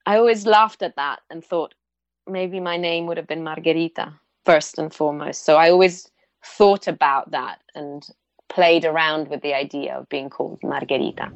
I 0.06 0.18
always 0.18 0.46
laughed 0.46 0.82
at 0.82 0.96
that 0.96 1.20
and 1.30 1.42
thought 1.44 1.74
maybe 2.26 2.60
my 2.60 2.76
name 2.76 3.06
would 3.06 3.16
have 3.16 3.26
been 3.26 3.44
Margherita 3.44 4.12
first 4.44 4.78
and 4.78 4.92
foremost. 4.92 5.44
So 5.44 5.56
I 5.56 5.70
always 5.70 6.10
thought 6.44 6.86
about 6.86 7.30
that 7.30 7.62
and 7.74 8.06
played 8.48 8.84
around 8.84 9.28
with 9.28 9.40
the 9.42 9.54
idea 9.54 9.96
of 9.96 10.08
being 10.08 10.28
called 10.30 10.60
Margherita. 10.62 11.32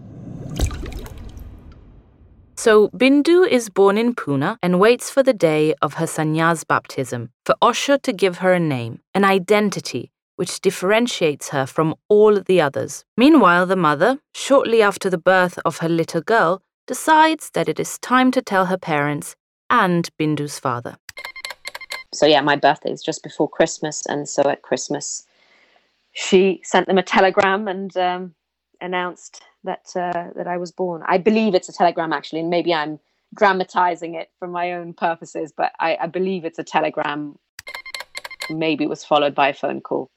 So 2.58 2.88
Bindu 2.88 3.46
is 3.46 3.70
born 3.70 3.96
in 3.96 4.16
Pune 4.16 4.58
and 4.64 4.80
waits 4.80 5.10
for 5.10 5.22
the 5.22 5.32
day 5.32 5.76
of 5.80 5.94
her 5.94 6.06
sannyas 6.06 6.66
baptism 6.66 7.30
for 7.46 7.54
Osho 7.62 7.98
to 7.98 8.12
give 8.12 8.38
her 8.38 8.52
a 8.52 8.58
name, 8.58 8.98
an 9.14 9.24
identity 9.24 10.10
which 10.34 10.60
differentiates 10.60 11.50
her 11.50 11.66
from 11.66 11.94
all 12.08 12.40
the 12.40 12.60
others. 12.60 13.04
Meanwhile, 13.16 13.66
the 13.66 13.76
mother, 13.76 14.18
shortly 14.34 14.82
after 14.82 15.08
the 15.08 15.18
birth 15.18 15.60
of 15.64 15.78
her 15.78 15.88
little 15.88 16.20
girl, 16.20 16.60
decides 16.88 17.50
that 17.50 17.68
it 17.68 17.78
is 17.78 17.96
time 18.00 18.32
to 18.32 18.42
tell 18.42 18.66
her 18.66 18.76
parents 18.76 19.36
and 19.70 20.10
Bindu's 20.18 20.58
father. 20.58 20.96
So, 22.12 22.26
yeah, 22.26 22.40
my 22.40 22.56
birthday 22.56 22.90
is 22.90 23.04
just 23.04 23.22
before 23.22 23.48
Christmas. 23.48 24.04
And 24.06 24.28
so 24.28 24.42
at 24.50 24.62
Christmas, 24.62 25.22
she 26.10 26.60
sent 26.64 26.88
them 26.88 26.98
a 26.98 27.04
telegram 27.04 27.68
and 27.68 27.96
um, 27.96 28.34
announced 28.80 29.44
that 29.64 29.86
uh, 29.96 30.28
that 30.36 30.46
I 30.46 30.56
was 30.56 30.72
born. 30.72 31.02
I 31.06 31.18
believe 31.18 31.54
it's 31.54 31.68
a 31.68 31.72
telegram 31.72 32.12
actually, 32.12 32.40
and 32.40 32.50
maybe 32.50 32.72
I'm 32.72 32.98
dramatizing 33.34 34.14
it 34.14 34.30
for 34.38 34.48
my 34.48 34.72
own 34.72 34.94
purposes, 34.94 35.52
but 35.56 35.72
I, 35.78 35.96
I 36.00 36.06
believe 36.06 36.44
it's 36.44 36.58
a 36.58 36.64
telegram. 36.64 37.38
Maybe 38.50 38.84
it 38.84 38.90
was 38.90 39.04
followed 39.04 39.34
by 39.34 39.48
a 39.48 39.54
phone 39.54 39.80
call. 39.80 40.10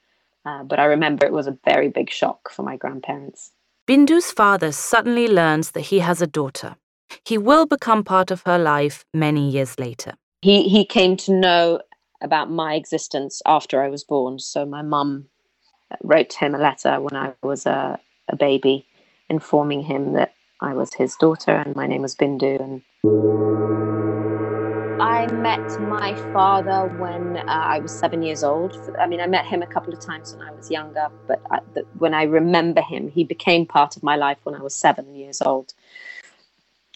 Uh, 0.46 0.64
but 0.64 0.80
I 0.80 0.86
remember 0.86 1.26
it 1.26 1.34
was 1.34 1.48
a 1.48 1.58
very 1.66 1.90
big 1.90 2.10
shock 2.10 2.50
for 2.52 2.64
my 2.64 2.78
grandparents. 2.78 3.52
Bindu's 3.88 4.32
father 4.32 4.72
suddenly 4.72 5.28
learns 5.28 5.72
that 5.72 5.82
he 5.82 6.00
has 6.00 6.22
a 6.22 6.28
daughter. 6.28 6.78
He 7.26 7.38
will 7.38 7.66
become 7.66 8.04
part 8.04 8.32
of 8.32 8.44
her 8.46 8.58
life 8.58 9.06
many 9.14 9.50
years 9.50 9.78
later. 9.78 10.14
He, 10.42 10.70
he 10.70 10.86
came 10.86 11.18
to 11.18 11.34
know 11.34 11.82
about 12.22 12.50
my 12.50 12.76
existence 12.76 13.42
after 13.46 13.84
I 13.84 13.90
was 13.90 14.04
born. 14.04 14.40
So 14.40 14.66
my 14.66 14.82
mum 14.82 15.26
wrote 16.04 16.34
him 16.34 16.56
a 16.56 16.60
letter 16.60 17.00
when 17.02 17.16
I 17.16 17.34
was 17.44 17.66
a, 17.66 18.00
a 18.30 18.36
baby, 18.36 18.88
informing 19.32 19.82
him 19.82 20.14
that 20.14 20.34
I 20.60 20.74
was 20.74 20.94
his 20.94 21.16
daughter 21.16 21.52
and 21.52 21.76
my 21.76 21.88
name 21.88 22.04
was 22.04 22.16
Bindu. 22.16 22.62
And 22.62 22.82
I 25.00 25.26
met 25.32 25.60
my 25.80 26.16
father 26.34 26.86
when 26.86 27.38
uh, 27.38 27.44
I 27.48 27.80
was 27.80 27.94
seven 27.94 28.22
years 28.22 28.44
old. 28.44 28.76
I 29.00 29.08
mean, 29.08 29.22
I 29.22 29.28
met 29.28 29.46
him 29.46 29.64
a 29.64 29.68
couple 29.68 29.94
of 29.94 30.00
times 30.06 30.36
when 30.38 30.48
I 30.48 30.52
was 30.52 30.70
younger, 30.70 31.08
but 31.28 31.42
I, 31.50 31.60
the, 31.74 31.86
when 31.98 32.14
I 32.14 32.24
remember 32.24 32.82
him, 32.82 33.10
he 33.10 33.24
became 33.24 33.66
part 33.66 33.98
of 33.98 34.04
my 34.04 34.16
life 34.16 34.38
when 34.44 34.54
I 34.54 34.62
was 34.62 34.76
seven 34.76 35.16
years 35.16 35.42
old. 35.42 35.74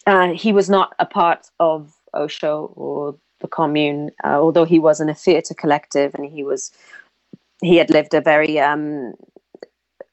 Uh, 0.06 0.34
he 0.34 0.52
was 0.52 0.70
not 0.70 0.94
a 1.00 1.06
part 1.06 1.50
of 1.58 1.92
Osho 2.14 2.72
or 2.76 3.16
the 3.40 3.48
commune, 3.48 4.10
uh, 4.22 4.38
although 4.38 4.64
he 4.64 4.78
was 4.78 5.00
in 5.00 5.08
a 5.08 5.14
theatre 5.14 5.54
collective 5.54 6.14
and 6.14 6.26
he 6.30 6.44
was 6.44 6.70
he 7.62 7.76
had 7.76 7.90
lived 7.90 8.12
a 8.14 8.20
very 8.20 8.60
um, 8.60 9.14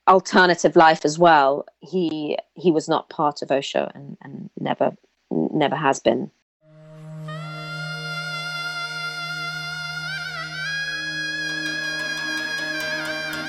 alternative 0.08 0.76
life 0.76 1.06
as 1.06 1.18
well. 1.18 1.66
He 1.80 2.38
he 2.56 2.72
was 2.72 2.88
not 2.90 3.10
part 3.10 3.42
of 3.42 3.52
Osho 3.52 3.92
and, 3.94 4.18
and 4.22 4.50
never 4.60 4.96
never 5.32 5.76
has 5.76 6.00
been. 6.00 6.32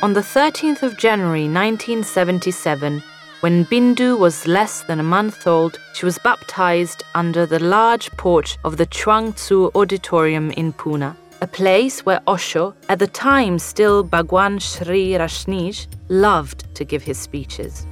On 0.03 0.13
the 0.13 0.21
13th 0.21 0.83
of 0.83 0.99
January 0.99 1.49
1977, 1.49 3.03
when 3.41 3.65
Bindu 3.65 4.19
was 4.19 4.47
less 4.47 4.83
than 4.83 5.01
a 5.01 5.03
month 5.03 5.47
old, 5.47 5.81
she 5.95 6.05
was 6.05 6.19
baptized 6.19 7.03
under 7.15 7.47
the 7.47 7.59
large 7.59 8.11
porch 8.19 8.59
of 8.65 8.77
the 8.77 8.85
Chuang 8.85 9.33
Tzu 9.33 9.71
Auditorium 9.75 10.51
in 10.51 10.75
Pune, 10.75 11.17
a 11.41 11.47
place 11.47 12.05
where 12.07 12.21
Osho, 12.27 12.75
at 12.89 12.99
the 12.99 13.07
time 13.07 13.59
still 13.59 14.03
Bhagwan 14.03 14.59
Sri 14.59 15.13
Rajneesh, 15.13 15.87
loved 16.09 16.75
to 16.75 16.85
give 16.85 17.03
his 17.03 17.19
speeches. 17.19 17.87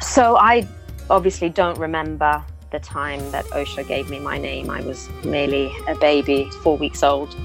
So 0.00 0.36
I 0.36 0.66
obviously 1.10 1.48
don't 1.48 1.78
remember 1.78 2.44
the 2.70 2.78
time 2.78 3.30
that 3.30 3.44
Osho 3.52 3.84
gave 3.84 4.08
me 4.10 4.18
my 4.18 4.38
name. 4.38 4.70
I 4.70 4.80
was 4.80 5.08
merely 5.24 5.72
a 5.88 5.94
baby, 5.94 6.48
four 6.62 6.76
weeks 6.76 7.02
old. 7.02 7.36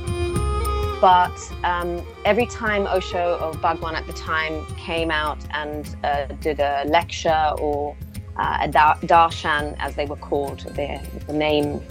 But 0.99 1.37
um, 1.63 2.03
every 2.25 2.47
time 2.47 2.87
Osho 2.87 3.37
or 3.39 3.53
Bhagwan 3.59 3.95
at 3.95 4.07
the 4.07 4.13
time 4.13 4.65
came 4.77 5.11
out 5.11 5.37
and 5.51 5.95
uh, 6.03 6.25
did 6.41 6.59
a 6.59 6.85
lecture 6.87 7.51
or 7.59 7.95
uh, 8.37 8.57
a 8.61 8.67
darshan, 8.67 9.75
as 9.79 9.95
they 9.95 10.05
were 10.05 10.15
called, 10.15 10.59
the, 10.59 10.99
the 11.27 11.33
name 11.33 11.81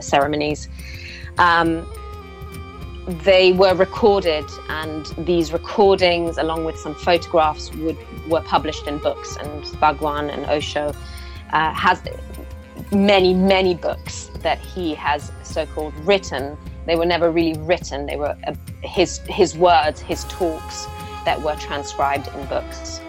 ceremonies, 0.00 0.68
um, 1.38 1.86
they 3.06 3.52
were 3.52 3.74
recorded, 3.74 4.44
and 4.68 5.06
these 5.18 5.52
recordings, 5.52 6.38
along 6.38 6.64
with 6.64 6.78
some 6.78 6.94
photographs, 6.94 7.72
would 7.74 7.96
were 8.28 8.42
published 8.42 8.86
in 8.86 8.98
books. 8.98 9.36
And 9.36 9.80
Bhagwan 9.80 10.30
and 10.30 10.46
Osho 10.46 10.94
uh, 11.52 11.74
has 11.74 12.00
many, 12.92 13.34
many 13.34 13.74
books 13.74 14.30
that 14.40 14.58
he 14.60 14.94
has 14.94 15.32
so-called 15.42 15.94
written 16.06 16.56
they 16.86 16.96
were 16.96 17.06
never 17.06 17.30
really 17.30 17.58
written. 17.60 18.06
They 18.06 18.16
were 18.16 18.36
uh, 18.46 18.54
his 18.82 19.18
his 19.28 19.56
words, 19.56 20.00
his 20.00 20.24
talks 20.24 20.86
that 21.24 21.40
were 21.40 21.54
transcribed 21.56 22.28
in 22.34 22.46
books. 22.46 23.00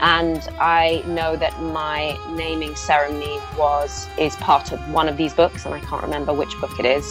And 0.00 0.38
I 0.58 1.02
know 1.06 1.36
that 1.36 1.60
my 1.62 2.18
naming 2.34 2.74
ceremony 2.74 3.38
was 3.56 4.08
is 4.18 4.34
part 4.36 4.72
of 4.72 4.80
one 4.90 5.08
of 5.08 5.16
these 5.16 5.34
books, 5.34 5.66
and 5.66 5.74
I 5.74 5.80
can't 5.80 6.02
remember 6.02 6.32
which 6.32 6.58
book 6.60 6.78
it 6.80 6.86
is. 6.86 7.04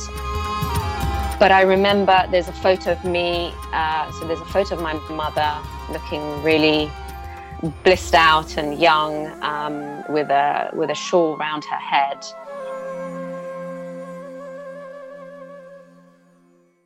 But 1.39 1.51
I 1.51 1.61
remember 1.61 2.25
there's 2.31 2.49
a 2.49 2.53
photo 2.53 2.91
of 2.91 3.03
me. 3.05 3.53
Uh, 3.71 4.11
so 4.11 4.27
there's 4.27 4.41
a 4.41 4.45
photo 4.45 4.75
of 4.75 4.81
my 4.81 4.93
mother 5.09 5.55
looking 5.91 6.43
really 6.43 6.91
blissed 7.83 8.13
out 8.13 8.57
and 8.57 8.79
young, 8.79 9.27
um, 9.41 10.03
with 10.09 10.29
a 10.29 10.69
with 10.73 10.89
a 10.89 10.95
shawl 10.95 11.37
around 11.37 11.63
her 11.65 11.77
head. 11.77 12.25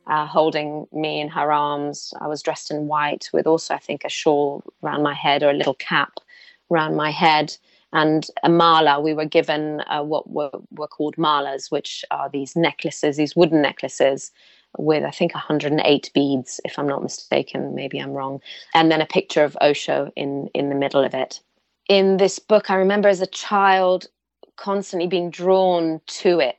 uh, 0.06 0.26
holding 0.26 0.86
me 0.92 1.20
in 1.20 1.28
her 1.28 1.50
arms. 1.52 2.12
I 2.20 2.28
was 2.28 2.42
dressed 2.42 2.70
in 2.70 2.86
white 2.86 3.30
with 3.32 3.46
also, 3.46 3.74
I 3.74 3.78
think, 3.78 4.04
a 4.04 4.08
shawl 4.08 4.62
around 4.82 5.02
my 5.02 5.14
head 5.14 5.42
or 5.42 5.50
a 5.50 5.54
little 5.54 5.74
cap 5.74 6.12
around 6.70 6.96
my 6.96 7.10
head 7.10 7.56
and 7.94 8.26
a 8.42 8.50
mala. 8.50 9.00
We 9.00 9.14
were 9.14 9.24
given 9.24 9.80
uh, 9.86 10.02
what 10.02 10.28
were, 10.28 10.50
were 10.72 10.88
called 10.88 11.16
malas, 11.16 11.70
which 11.70 12.04
are 12.10 12.28
these 12.28 12.54
necklaces, 12.56 13.16
these 13.16 13.34
wooden 13.34 13.62
necklaces 13.62 14.32
with, 14.76 15.04
I 15.04 15.12
think, 15.12 15.32
108 15.32 16.10
beads, 16.12 16.60
if 16.64 16.78
I'm 16.78 16.88
not 16.88 17.02
mistaken. 17.02 17.74
Maybe 17.74 17.98
I'm 18.00 18.10
wrong. 18.10 18.40
And 18.74 18.90
then 18.90 19.00
a 19.00 19.06
picture 19.06 19.44
of 19.44 19.56
Osho 19.62 20.12
in, 20.16 20.48
in 20.52 20.68
the 20.68 20.74
middle 20.74 21.04
of 21.04 21.14
it. 21.14 21.40
In 21.88 22.16
this 22.16 22.38
book, 22.38 22.70
I 22.70 22.74
remember 22.74 23.08
as 23.08 23.20
a 23.20 23.26
child 23.26 24.08
constantly 24.56 25.06
being 25.06 25.30
drawn 25.30 26.00
to 26.06 26.40
it 26.40 26.56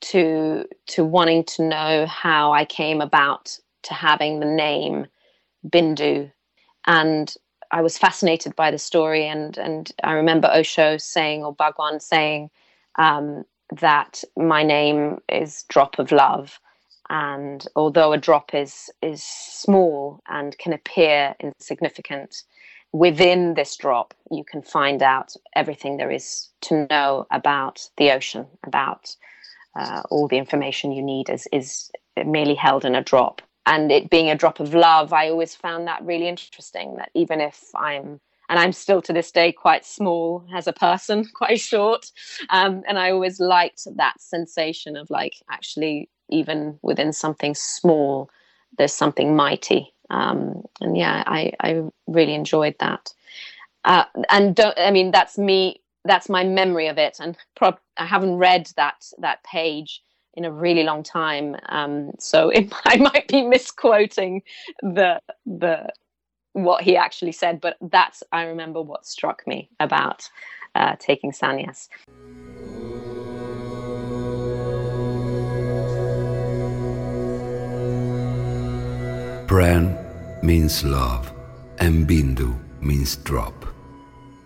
to 0.00 0.64
to 0.86 1.04
wanting 1.04 1.44
to 1.44 1.66
know 1.66 2.06
how 2.06 2.52
I 2.52 2.64
came 2.64 3.00
about 3.00 3.58
to 3.82 3.94
having 3.94 4.38
the 4.38 4.46
name 4.46 5.06
Bindu, 5.66 6.30
and 6.86 7.34
I 7.70 7.82
was 7.82 7.98
fascinated 7.98 8.56
by 8.56 8.70
the 8.70 8.78
story. 8.78 9.26
And 9.26 9.56
and 9.58 9.92
I 10.02 10.12
remember 10.12 10.50
Osho 10.52 10.96
saying 10.96 11.44
or 11.44 11.54
Bhagwan 11.54 12.00
saying 12.00 12.50
um, 12.96 13.44
that 13.80 14.24
my 14.36 14.62
name 14.62 15.18
is 15.28 15.64
Drop 15.68 15.98
of 15.98 16.12
Love, 16.12 16.60
and 17.08 17.66
although 17.76 18.12
a 18.12 18.18
drop 18.18 18.54
is 18.54 18.90
is 19.02 19.22
small 19.22 20.20
and 20.28 20.56
can 20.58 20.72
appear 20.72 21.34
insignificant, 21.40 22.42
within 22.92 23.54
this 23.54 23.76
drop 23.76 24.14
you 24.30 24.44
can 24.44 24.62
find 24.62 25.02
out 25.02 25.34
everything 25.54 25.96
there 25.96 26.10
is 26.10 26.48
to 26.62 26.86
know 26.90 27.26
about 27.30 27.88
the 27.98 28.10
ocean, 28.10 28.46
about 28.66 29.14
uh, 29.78 30.02
all 30.10 30.26
the 30.28 30.38
information 30.38 30.92
you 30.92 31.02
need 31.02 31.28
is 31.28 31.46
is 31.52 31.90
merely 32.24 32.54
held 32.54 32.84
in 32.84 32.94
a 32.94 33.02
drop. 33.02 33.42
And 33.68 33.92
it 33.92 34.10
being 34.10 34.30
a 34.30 34.34
drop 34.34 34.60
of 34.60 34.74
love, 34.74 35.12
I 35.12 35.28
always 35.28 35.54
found 35.54 35.86
that 35.86 36.04
really 36.04 36.26
interesting. 36.26 36.96
That 36.96 37.10
even 37.14 37.40
if 37.40 37.70
I'm 37.74 38.20
and 38.48 38.58
I'm 38.58 38.72
still 38.72 39.02
to 39.02 39.12
this 39.12 39.30
day 39.30 39.52
quite 39.52 39.84
small 39.84 40.44
as 40.54 40.66
a 40.66 40.72
person, 40.72 41.26
quite 41.34 41.60
short, 41.60 42.10
um, 42.50 42.82
and 42.88 42.98
I 42.98 43.10
always 43.10 43.40
liked 43.40 43.86
that 43.96 44.20
sensation 44.20 44.96
of 44.96 45.10
like 45.10 45.34
actually 45.50 46.08
even 46.30 46.78
within 46.82 47.12
something 47.12 47.54
small, 47.54 48.30
there's 48.78 48.94
something 48.94 49.36
mighty. 49.36 49.92
Um, 50.10 50.62
and 50.80 50.96
yeah, 50.96 51.22
I 51.26 51.52
I 51.60 51.82
really 52.06 52.34
enjoyed 52.34 52.76
that. 52.80 53.12
Uh, 53.84 54.04
and 54.30 54.56
don't 54.56 54.78
I 54.78 54.90
mean 54.90 55.10
that's 55.10 55.38
me 55.38 55.82
that's 56.04 56.28
my 56.28 56.44
memory 56.44 56.86
of 56.88 56.98
it 56.98 57.18
and 57.20 57.36
prob- 57.56 57.80
i 57.98 58.06
haven't 58.06 58.36
read 58.36 58.70
that 58.76 59.04
that 59.18 59.42
page 59.44 60.02
in 60.38 60.44
a 60.44 60.52
really 60.52 60.84
long 60.84 61.02
time. 61.02 61.56
Um, 61.68 62.12
so 62.18 62.48
it, 62.58 62.72
I 62.84 62.96
might 62.96 63.28
be 63.28 63.42
misquoting 63.42 64.42
the 64.80 65.20
the 65.44 65.92
what 66.54 66.82
he 66.82 66.96
actually 66.96 67.32
said, 67.32 67.60
but 67.60 67.76
that's 67.80 68.22
I 68.32 68.44
remember 68.44 68.80
what 68.80 69.06
struck 69.06 69.46
me 69.46 69.68
about 69.80 70.28
uh, 70.74 70.96
taking 70.98 71.32
sannyas. 71.32 71.88
Prem 79.46 79.96
means 80.42 80.84
love, 80.84 81.32
and 81.78 82.06
Bindu 82.06 82.56
means 82.80 83.16
drop. 83.16 83.64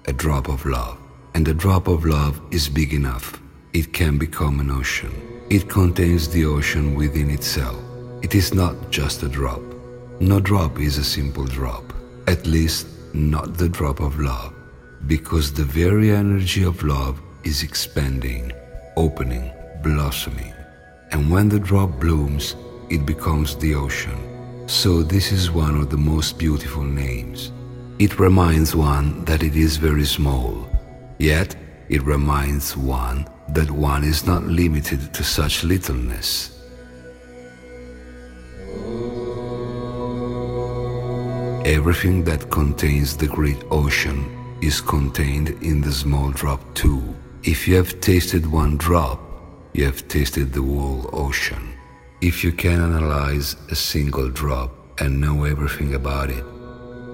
A 0.06 0.12
drop 0.12 0.48
of 0.48 0.64
love. 0.64 0.98
And 1.34 1.48
a 1.48 1.54
drop 1.54 1.88
of 1.88 2.04
love 2.04 2.40
is 2.50 2.68
big 2.68 2.92
enough, 2.92 3.40
it 3.72 3.92
can 3.92 4.18
become 4.18 4.60
an 4.60 4.70
ocean. 4.70 5.31
It 5.50 5.68
contains 5.68 6.28
the 6.28 6.44
ocean 6.44 6.94
within 6.94 7.30
itself. 7.30 7.76
It 8.22 8.34
is 8.34 8.54
not 8.54 8.90
just 8.90 9.22
a 9.22 9.28
drop. 9.28 9.60
No 10.20 10.40
drop 10.40 10.78
is 10.78 10.98
a 10.98 11.04
simple 11.04 11.44
drop, 11.44 11.92
at 12.26 12.46
least 12.46 12.86
not 13.12 13.58
the 13.58 13.68
drop 13.68 14.00
of 14.00 14.18
love, 14.18 14.54
because 15.06 15.52
the 15.52 15.64
very 15.64 16.10
energy 16.10 16.62
of 16.62 16.82
love 16.82 17.20
is 17.44 17.62
expanding, 17.62 18.52
opening, 18.96 19.52
blossoming. 19.82 20.54
And 21.10 21.30
when 21.30 21.48
the 21.48 21.58
drop 21.58 22.00
blooms, 22.00 22.56
it 22.88 23.04
becomes 23.04 23.56
the 23.56 23.74
ocean. 23.74 24.18
So, 24.68 25.02
this 25.02 25.32
is 25.32 25.50
one 25.50 25.76
of 25.76 25.90
the 25.90 25.98
most 25.98 26.38
beautiful 26.38 26.84
names. 26.84 27.50
It 27.98 28.18
reminds 28.18 28.74
one 28.74 29.24
that 29.24 29.42
it 29.42 29.56
is 29.56 29.76
very 29.76 30.04
small, 30.06 30.68
yet 31.18 31.56
it 31.88 32.02
reminds 32.04 32.76
one 32.76 33.28
that 33.48 33.70
one 33.70 34.04
is 34.04 34.26
not 34.26 34.44
limited 34.44 35.12
to 35.14 35.24
such 35.24 35.64
littleness. 35.64 36.58
Everything 41.64 42.24
that 42.24 42.50
contains 42.50 43.16
the 43.16 43.28
great 43.28 43.62
ocean 43.70 44.58
is 44.60 44.80
contained 44.80 45.50
in 45.62 45.80
the 45.80 45.92
small 45.92 46.30
drop 46.30 46.60
too. 46.74 47.02
If 47.44 47.66
you 47.68 47.76
have 47.76 48.00
tasted 48.00 48.46
one 48.46 48.76
drop, 48.76 49.20
you 49.72 49.84
have 49.84 50.06
tasted 50.08 50.52
the 50.52 50.62
whole 50.62 51.08
ocean. 51.12 51.72
If 52.20 52.44
you 52.44 52.52
can 52.52 52.80
analyze 52.80 53.56
a 53.70 53.74
single 53.74 54.28
drop 54.28 54.70
and 55.00 55.20
know 55.20 55.44
everything 55.44 55.94
about 55.94 56.30
it, 56.30 56.44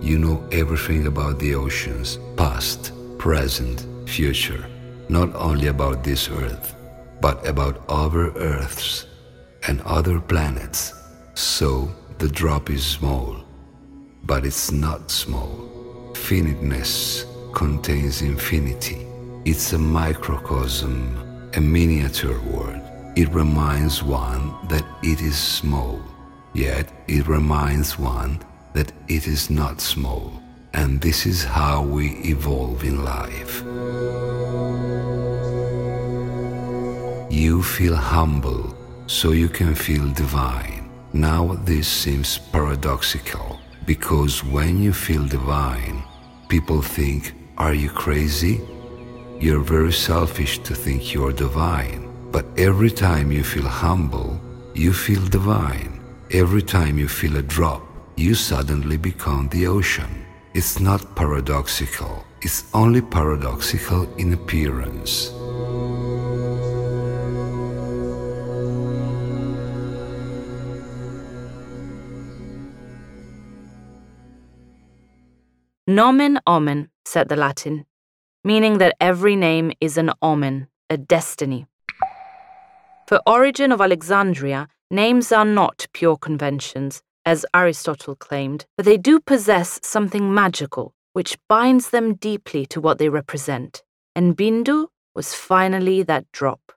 you 0.02 0.18
know 0.18 0.46
everything 0.52 1.06
about 1.06 1.38
the 1.38 1.54
oceans, 1.54 2.18
past, 2.36 2.92
present, 3.18 3.86
future, 4.08 4.66
not 5.08 5.34
only 5.34 5.68
about 5.68 6.04
this 6.04 6.28
earth, 6.28 6.74
but 7.20 7.46
about 7.46 7.82
other 7.88 8.30
earths 8.36 9.06
and 9.66 9.80
other 9.82 10.20
planets. 10.20 10.94
So 11.34 11.90
the 12.18 12.28
drop 12.28 12.70
is 12.70 12.84
small, 12.84 13.36
but 14.24 14.44
it's 14.44 14.70
not 14.70 15.10
small. 15.10 16.12
Finiteness 16.14 17.24
contains 17.52 18.22
infinity. 18.22 19.06
It's 19.44 19.72
a 19.72 19.78
microcosm, 19.78 21.50
a 21.54 21.60
miniature 21.60 22.40
world. 22.40 22.80
It 23.16 23.28
reminds 23.30 24.02
one 24.02 24.54
that 24.68 24.84
it 25.02 25.20
is 25.20 25.36
small, 25.36 26.00
yet 26.54 26.92
it 27.08 27.26
reminds 27.26 27.98
one 27.98 28.40
that 28.74 28.92
it 29.08 29.26
is 29.26 29.50
not 29.50 29.80
small. 29.80 30.32
And 30.74 31.00
this 31.00 31.26
is 31.26 31.42
how 31.42 31.82
we 31.82 32.10
evolve 32.24 32.84
in 32.84 33.04
life. 33.04 33.64
You 37.30 37.62
feel 37.62 37.94
humble 37.94 38.74
so 39.06 39.32
you 39.32 39.50
can 39.50 39.74
feel 39.74 40.08
divine. 40.12 40.88
Now, 41.12 41.58
this 41.64 41.86
seems 41.86 42.38
paradoxical 42.38 43.60
because 43.84 44.42
when 44.42 44.82
you 44.82 44.94
feel 44.94 45.26
divine, 45.26 46.04
people 46.48 46.80
think, 46.80 47.34
Are 47.58 47.74
you 47.74 47.90
crazy? 47.90 48.62
You're 49.40 49.60
very 49.60 49.92
selfish 49.92 50.58
to 50.60 50.74
think 50.74 51.12
you're 51.12 51.32
divine. 51.32 52.08
But 52.32 52.46
every 52.56 52.90
time 52.90 53.30
you 53.30 53.44
feel 53.44 53.68
humble, 53.68 54.40
you 54.74 54.94
feel 54.94 55.24
divine. 55.26 56.00
Every 56.30 56.62
time 56.62 56.98
you 56.98 57.08
feel 57.08 57.36
a 57.36 57.42
drop, 57.42 57.82
you 58.16 58.34
suddenly 58.34 58.96
become 58.96 59.48
the 59.48 59.66
ocean. 59.66 60.24
It's 60.54 60.80
not 60.80 61.14
paradoxical, 61.14 62.24
it's 62.40 62.64
only 62.72 63.02
paradoxical 63.02 64.08
in 64.16 64.32
appearance. 64.32 65.32
Nomen 75.88 76.38
omen, 76.46 76.90
said 77.04 77.28
the 77.28 77.36
Latin 77.36 77.86
meaning 78.44 78.78
that 78.78 78.96
every 79.00 79.36
name 79.36 79.72
is 79.80 79.98
an 79.98 80.10
omen, 80.22 80.68
a 80.88 80.96
destiny. 80.96 81.66
For 83.06 83.20
Origen 83.26 83.72
of 83.72 83.80
Alexandria, 83.80 84.68
names 84.90 85.32
are 85.32 85.44
not 85.44 85.86
pure 85.92 86.16
conventions, 86.16 87.02
as 87.24 87.44
Aristotle 87.54 88.14
claimed, 88.14 88.64
but 88.76 88.86
they 88.86 88.96
do 88.96 89.20
possess 89.20 89.80
something 89.82 90.32
magical, 90.32 90.94
which 91.12 91.38
binds 91.48 91.90
them 91.90 92.14
deeply 92.14 92.64
to 92.66 92.80
what 92.80 92.98
they 92.98 93.08
represent. 93.08 93.82
And 94.14 94.36
Bindu 94.36 94.86
was 95.14 95.34
finally 95.34 96.02
that 96.04 96.30
drop. 96.32 96.72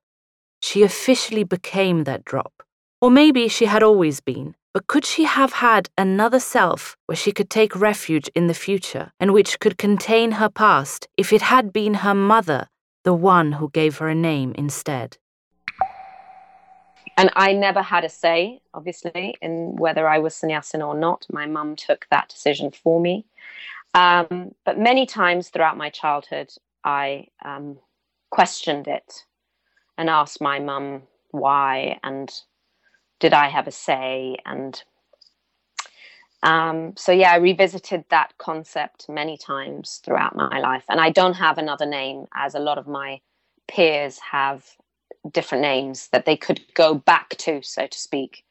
She 0.62 0.84
officially 0.84 1.44
became 1.44 2.04
that 2.04 2.26
drop. 2.26 2.64
Or 3.00 3.10
maybe 3.10 3.48
she 3.48 3.66
had 3.66 3.82
always 3.82 4.20
been, 4.20 4.56
but 4.74 4.88
could 4.88 5.06
she 5.06 5.26
have 5.26 5.54
had 5.54 5.90
another 5.98 6.40
self 6.40 6.96
where 7.06 7.16
she 7.16 7.32
could 7.32 7.50
take 7.50 7.76
refuge 7.76 8.30
in 8.34 8.48
the 8.48 8.54
future 8.54 9.12
and 9.20 9.34
which 9.34 9.60
could 9.60 9.78
contain 9.78 10.34
her 10.34 10.50
past 10.50 11.08
if 11.18 11.34
it 11.34 11.42
had 11.42 11.74
been 11.74 11.96
her 11.96 12.14
mother, 12.16 12.68
the 13.04 13.14
one 13.14 13.54
who 13.54 13.70
gave 13.70 13.98
her 13.98 14.08
a 14.08 14.16
name 14.16 14.54
instead? 14.58 15.18
And 17.18 17.30
I 17.36 17.52
never 17.52 17.82
had 17.82 18.06
a 18.06 18.10
say, 18.10 18.62
obviously, 18.74 19.36
in 19.42 19.76
whether 19.76 20.08
I 20.08 20.20
was 20.20 20.34
sannyasin 20.34 20.82
or 20.82 20.96
not. 20.96 21.26
My 21.32 21.46
mum 21.46 21.76
took 21.76 22.08
that 22.10 22.30
decision 22.30 22.72
for 22.72 23.00
me. 23.00 23.26
Um, 23.94 24.56
but 24.66 24.80
many 24.80 25.06
times 25.06 25.50
throughout 25.50 25.78
my 25.78 25.90
childhood, 25.90 26.54
I 26.86 27.28
um, 27.44 27.78
questioned 28.30 28.88
it 28.88 29.26
and 29.98 30.10
asked 30.10 30.40
my 30.40 30.60
mum 30.60 31.04
why 31.32 32.00
and 32.04 32.32
did 33.22 33.34
I 33.34 33.48
have 33.48 33.68
a 33.68 33.72
say? 33.72 34.36
And 34.46 34.84
um, 36.44 36.94
so, 36.98 37.14
yeah, 37.14 37.32
I 37.32 37.38
revisited 37.38 38.04
that 38.10 38.34
concept 38.38 39.08
many 39.08 39.38
times 39.38 40.02
throughout 40.04 40.36
my 40.36 40.60
life. 40.60 40.84
And 40.90 41.00
I 41.00 41.12
don't 41.12 41.36
have 41.36 41.58
another 41.58 41.86
name, 41.86 42.26
as 42.34 42.56
a 42.56 42.60
lot 42.60 42.78
of 42.78 42.88
my 42.88 43.22
peers 43.70 44.20
have 44.20 44.66
different 45.32 45.62
names 45.62 46.10
that 46.12 46.26
they 46.26 46.36
could 46.36 46.62
go 46.74 46.96
back 46.96 47.30
to, 47.38 47.62
so 47.62 47.88
to 47.88 47.98
speak. 47.98 48.44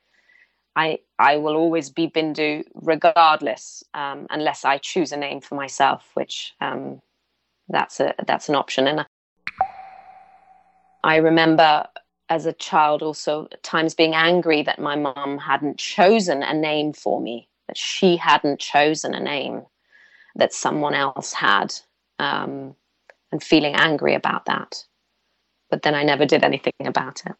I, 0.76 1.00
I 1.18 1.36
will 1.36 1.56
always 1.56 1.90
be 1.90 2.08
Bindu 2.08 2.62
regardless, 2.74 3.82
um, 3.92 4.28
unless 4.30 4.64
I 4.64 4.78
choose 4.78 5.10
a 5.10 5.16
name 5.16 5.40
for 5.40 5.56
myself, 5.56 6.08
which 6.14 6.54
um, 6.60 7.02
that's 7.68 7.98
a 7.98 8.14
that's 8.24 8.48
an 8.48 8.54
option. 8.54 8.86
And 8.86 9.04
I 11.02 11.16
remember 11.16 11.88
as 12.30 12.46
a 12.46 12.52
child 12.54 13.02
also 13.02 13.48
at 13.52 13.62
times 13.62 13.94
being 13.94 14.14
angry 14.14 14.62
that 14.62 14.78
my 14.78 14.96
mom 14.96 15.36
hadn't 15.36 15.78
chosen 15.78 16.42
a 16.42 16.54
name 16.54 16.92
for 16.92 17.20
me 17.20 17.48
that 17.66 17.76
she 17.76 18.16
hadn't 18.16 18.60
chosen 18.60 19.14
a 19.14 19.20
name 19.20 19.62
that 20.36 20.52
someone 20.52 20.94
else 20.94 21.32
had 21.32 21.74
um, 22.18 22.74
and 23.32 23.42
feeling 23.42 23.74
angry 23.74 24.14
about 24.14 24.46
that. 24.46 24.84
But 25.70 25.82
then 25.82 25.94
i 25.94 26.02
never 26.02 26.26
did 26.26 26.42
anything 26.42 26.72
about 26.84 27.22
it. 27.26 27.32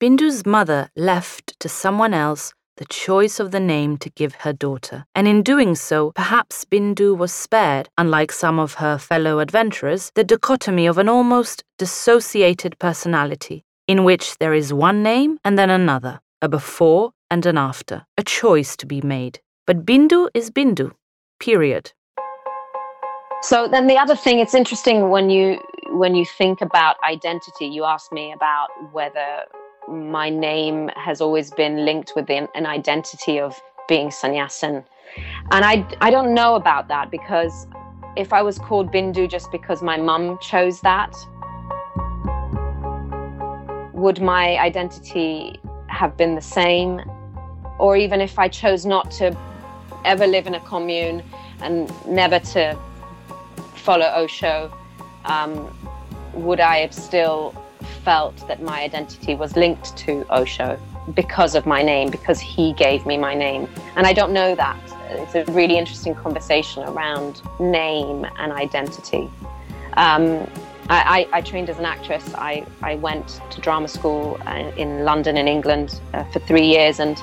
Bindu's 0.00 0.44
mother 0.44 0.90
left 0.96 1.58
to 1.60 1.68
someone 1.68 2.12
else 2.12 2.52
the 2.76 2.84
choice 2.86 3.38
of 3.38 3.50
the 3.50 3.60
name 3.60 3.96
to 3.98 4.10
give 4.10 4.34
her 4.36 4.52
daughter. 4.52 5.04
And 5.14 5.28
in 5.28 5.42
doing 5.42 5.74
so, 5.74 6.12
perhaps 6.12 6.64
Bindu 6.64 7.16
was 7.16 7.32
spared, 7.32 7.88
unlike 7.98 8.32
some 8.32 8.58
of 8.58 8.74
her 8.74 8.98
fellow 8.98 9.38
adventurers, 9.40 10.10
the 10.14 10.24
dichotomy 10.24 10.86
of 10.86 10.98
an 10.98 11.08
almost 11.08 11.64
dissociated 11.78 12.78
personality, 12.78 13.64
in 13.86 14.04
which 14.04 14.38
there 14.38 14.54
is 14.54 14.72
one 14.72 15.02
name 15.02 15.38
and 15.44 15.58
then 15.58 15.70
another, 15.70 16.20
a 16.40 16.48
before 16.48 17.12
and 17.30 17.46
an 17.46 17.58
after, 17.58 18.04
a 18.16 18.22
choice 18.22 18.76
to 18.76 18.86
be 18.86 19.00
made. 19.00 19.40
But 19.66 19.84
Bindu 19.86 20.28
is 20.34 20.50
Bindu, 20.50 20.92
period. 21.40 21.92
So 23.42 23.66
then 23.66 23.86
the 23.86 23.98
other 23.98 24.14
thing, 24.14 24.38
it's 24.38 24.54
interesting 24.54 25.10
when 25.10 25.30
you 25.30 25.58
when 25.90 26.14
you 26.14 26.24
think 26.24 26.60
about 26.60 26.96
identity. 27.04 27.66
You 27.66 27.84
asked 27.84 28.12
me 28.12 28.32
about 28.32 28.68
whether 28.92 29.44
my 29.88 30.30
name 30.30 30.90
has 30.94 31.20
always 31.20 31.50
been 31.50 31.84
linked 31.84 32.12
with 32.14 32.30
an, 32.30 32.48
an 32.54 32.66
identity 32.66 33.40
of 33.40 33.60
being 33.88 34.10
sannyasin, 34.10 34.84
and 35.50 35.64
I 35.64 35.84
I 36.00 36.10
don't 36.10 36.34
know 36.34 36.54
about 36.54 36.86
that 36.88 37.10
because 37.10 37.66
if 38.16 38.32
I 38.32 38.42
was 38.42 38.58
called 38.58 38.92
Bindu 38.92 39.28
just 39.28 39.50
because 39.50 39.82
my 39.82 39.96
mum 39.96 40.38
chose 40.40 40.80
that, 40.82 41.12
would 44.02 44.20
my 44.20 44.58
identity 44.58 45.60
have 45.86 46.16
been 46.16 46.34
the 46.34 46.48
same? 46.60 47.00
Or 47.78 47.96
even 47.96 48.20
if 48.20 48.38
I 48.38 48.48
chose 48.48 48.84
not 48.84 49.10
to 49.12 49.36
ever 50.04 50.26
live 50.26 50.46
in 50.46 50.54
a 50.54 50.60
commune 50.60 51.22
and 51.60 51.90
never 52.06 52.38
to 52.54 52.76
follow 53.74 54.06
Osho, 54.06 54.72
um, 55.24 55.52
would 56.34 56.60
I 56.60 56.78
have 56.78 56.92
still 56.92 57.54
felt 58.04 58.36
that 58.48 58.62
my 58.62 58.82
identity 58.82 59.34
was 59.34 59.56
linked 59.56 59.96
to 59.98 60.26
Osho? 60.30 60.78
because 61.14 61.54
of 61.54 61.66
my 61.66 61.82
name, 61.82 62.10
because 62.10 62.40
he 62.40 62.72
gave 62.74 63.04
me 63.06 63.16
my 63.18 63.34
name. 63.34 63.68
And 63.96 64.06
I 64.06 64.12
don't 64.12 64.32
know 64.32 64.54
that. 64.54 64.78
It's 65.10 65.34
a 65.34 65.44
really 65.52 65.76
interesting 65.76 66.14
conversation 66.14 66.84
around 66.84 67.42
name 67.58 68.24
and 68.38 68.52
identity. 68.52 69.28
Um, 69.94 70.48
I, 70.94 71.26
I, 71.32 71.40
trained 71.40 71.70
as 71.70 71.78
an 71.78 71.86
actress. 71.86 72.34
I, 72.34 72.66
I 72.82 72.96
went 72.96 73.40
to 73.50 73.60
drama 73.62 73.88
school 73.88 74.38
uh, 74.46 74.72
in 74.76 75.04
London, 75.04 75.38
in 75.38 75.48
England, 75.48 75.98
uh, 76.12 76.24
for 76.24 76.40
three 76.40 76.66
years, 76.66 77.00
and 77.00 77.16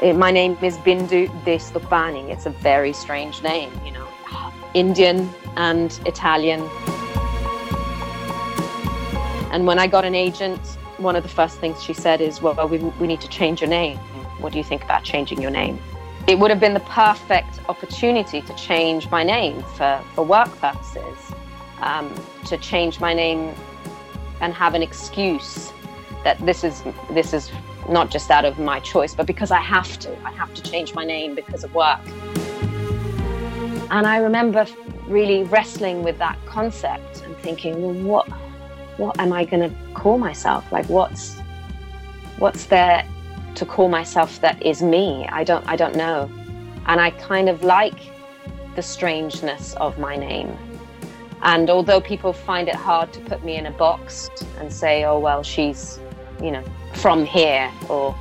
it, 0.00 0.14
my 0.14 0.30
name 0.30 0.56
is 0.62 0.76
Bindu 0.78 1.26
de 1.44 1.58
Stoppani. 1.58 2.30
It's 2.30 2.46
a 2.46 2.50
very 2.50 2.92
strange 2.92 3.42
name, 3.42 3.72
you 3.84 3.90
know, 3.90 4.06
Indian 4.74 5.28
and 5.56 5.98
Italian. 6.06 6.60
And 9.50 9.66
when 9.66 9.80
I 9.80 9.88
got 9.88 10.04
an 10.04 10.14
agent, 10.14 10.60
one 10.98 11.16
of 11.16 11.24
the 11.24 11.28
first 11.28 11.58
things 11.58 11.82
she 11.82 11.92
said 11.92 12.20
is, 12.20 12.40
Well, 12.40 12.68
we, 12.68 12.78
we 12.78 13.08
need 13.08 13.20
to 13.20 13.28
change 13.28 13.60
your 13.62 13.70
name. 13.70 13.98
What 14.38 14.52
do 14.52 14.58
you 14.58 14.64
think 14.64 14.84
about 14.84 15.02
changing 15.02 15.42
your 15.42 15.50
name? 15.50 15.80
It 16.28 16.38
would 16.38 16.50
have 16.52 16.60
been 16.60 16.74
the 16.74 16.80
perfect 16.80 17.58
opportunity 17.68 18.42
to 18.42 18.54
change 18.54 19.10
my 19.10 19.24
name 19.24 19.62
for, 19.76 20.00
for 20.14 20.24
work 20.24 20.54
purposes, 20.60 21.25
um, 21.80 22.12
to 22.46 22.56
change 22.58 23.00
my 23.00 23.12
name 23.12 23.54
and 24.40 24.52
have 24.52 24.74
an 24.74 24.82
excuse 24.82 25.72
that 26.24 26.38
this 26.44 26.64
is 26.64 26.82
this 27.12 27.32
is 27.32 27.50
not 27.88 28.10
just 28.10 28.30
out 28.30 28.44
of 28.44 28.58
my 28.58 28.80
choice, 28.80 29.14
but 29.14 29.26
because 29.26 29.50
I 29.50 29.60
have 29.60 29.98
to. 30.00 30.10
I 30.24 30.32
have 30.32 30.52
to 30.54 30.62
change 30.62 30.94
my 30.94 31.04
name 31.04 31.34
because 31.34 31.62
of 31.64 31.74
work. 31.74 32.00
And 33.90 34.06
I 34.06 34.18
remember 34.18 34.66
really 35.06 35.44
wrestling 35.44 36.02
with 36.02 36.18
that 36.18 36.36
concept 36.46 37.22
and 37.22 37.36
thinking, 37.38 37.80
well, 37.80 37.94
what 38.04 38.28
what 38.98 39.20
am 39.20 39.32
I 39.32 39.44
going 39.44 39.70
to 39.70 39.76
call 39.94 40.18
myself? 40.18 40.70
Like, 40.72 40.86
what's 40.86 41.38
what's 42.38 42.66
there 42.66 43.06
to 43.54 43.64
call 43.64 43.88
myself 43.88 44.40
that 44.40 44.60
is 44.62 44.82
me? 44.82 45.26
I 45.30 45.44
don't 45.44 45.66
I 45.68 45.76
don't 45.76 45.94
know. 45.94 46.30
And 46.86 47.00
I 47.00 47.10
kind 47.10 47.48
of 47.48 47.62
like 47.62 47.98
the 48.74 48.82
strangeness 48.82 49.74
of 49.74 49.98
my 49.98 50.16
name. 50.16 50.56
And 51.46 51.70
although 51.70 52.00
people 52.00 52.32
find 52.32 52.66
it 52.66 52.74
hard 52.74 53.12
to 53.12 53.20
put 53.20 53.44
me 53.44 53.54
in 53.54 53.66
a 53.66 53.70
box 53.70 54.28
and 54.58 54.72
say, 54.72 55.04
oh, 55.04 55.20
well, 55.20 55.44
she's, 55.44 56.00
you 56.42 56.50
know, 56.50 56.64
from 56.94 57.24
here 57.24 57.70
or 57.88 58.16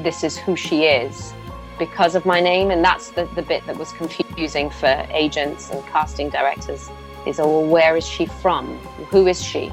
this 0.00 0.24
is 0.24 0.36
who 0.36 0.56
she 0.56 0.86
is 0.86 1.32
because 1.78 2.16
of 2.16 2.26
my 2.26 2.40
name. 2.40 2.72
And 2.72 2.84
that's 2.84 3.12
the, 3.12 3.26
the 3.36 3.42
bit 3.42 3.64
that 3.66 3.76
was 3.76 3.92
confusing 3.92 4.70
for 4.70 5.06
agents 5.10 5.70
and 5.70 5.86
casting 5.86 6.30
directors 6.30 6.90
is, 7.28 7.38
oh, 7.38 7.60
well, 7.60 7.70
where 7.70 7.96
is 7.96 8.04
she 8.04 8.26
from? 8.26 8.76
Who 9.12 9.28
is 9.28 9.40
she? 9.40 9.70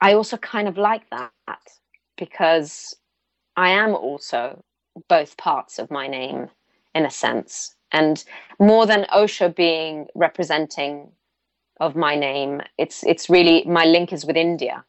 I 0.00 0.14
also 0.14 0.36
kind 0.36 0.68
of 0.68 0.78
like 0.78 1.02
that 1.10 1.32
because 2.16 2.94
I 3.56 3.70
am 3.70 3.96
also 3.96 4.62
both 5.08 5.36
parts 5.36 5.78
of 5.78 5.90
my 5.90 6.06
name 6.08 6.48
in 6.94 7.04
a 7.06 7.10
sense. 7.10 7.74
And 7.92 8.22
more 8.58 8.86
than 8.86 9.06
Osho 9.12 9.48
being 9.48 10.06
representing 10.14 11.12
of 11.80 11.96
my 11.96 12.14
name, 12.14 12.62
it's 12.78 13.02
it's 13.04 13.28
really 13.28 13.64
my 13.64 13.84
link 13.84 14.12
is 14.12 14.24
with 14.24 14.36
India. 14.36 14.84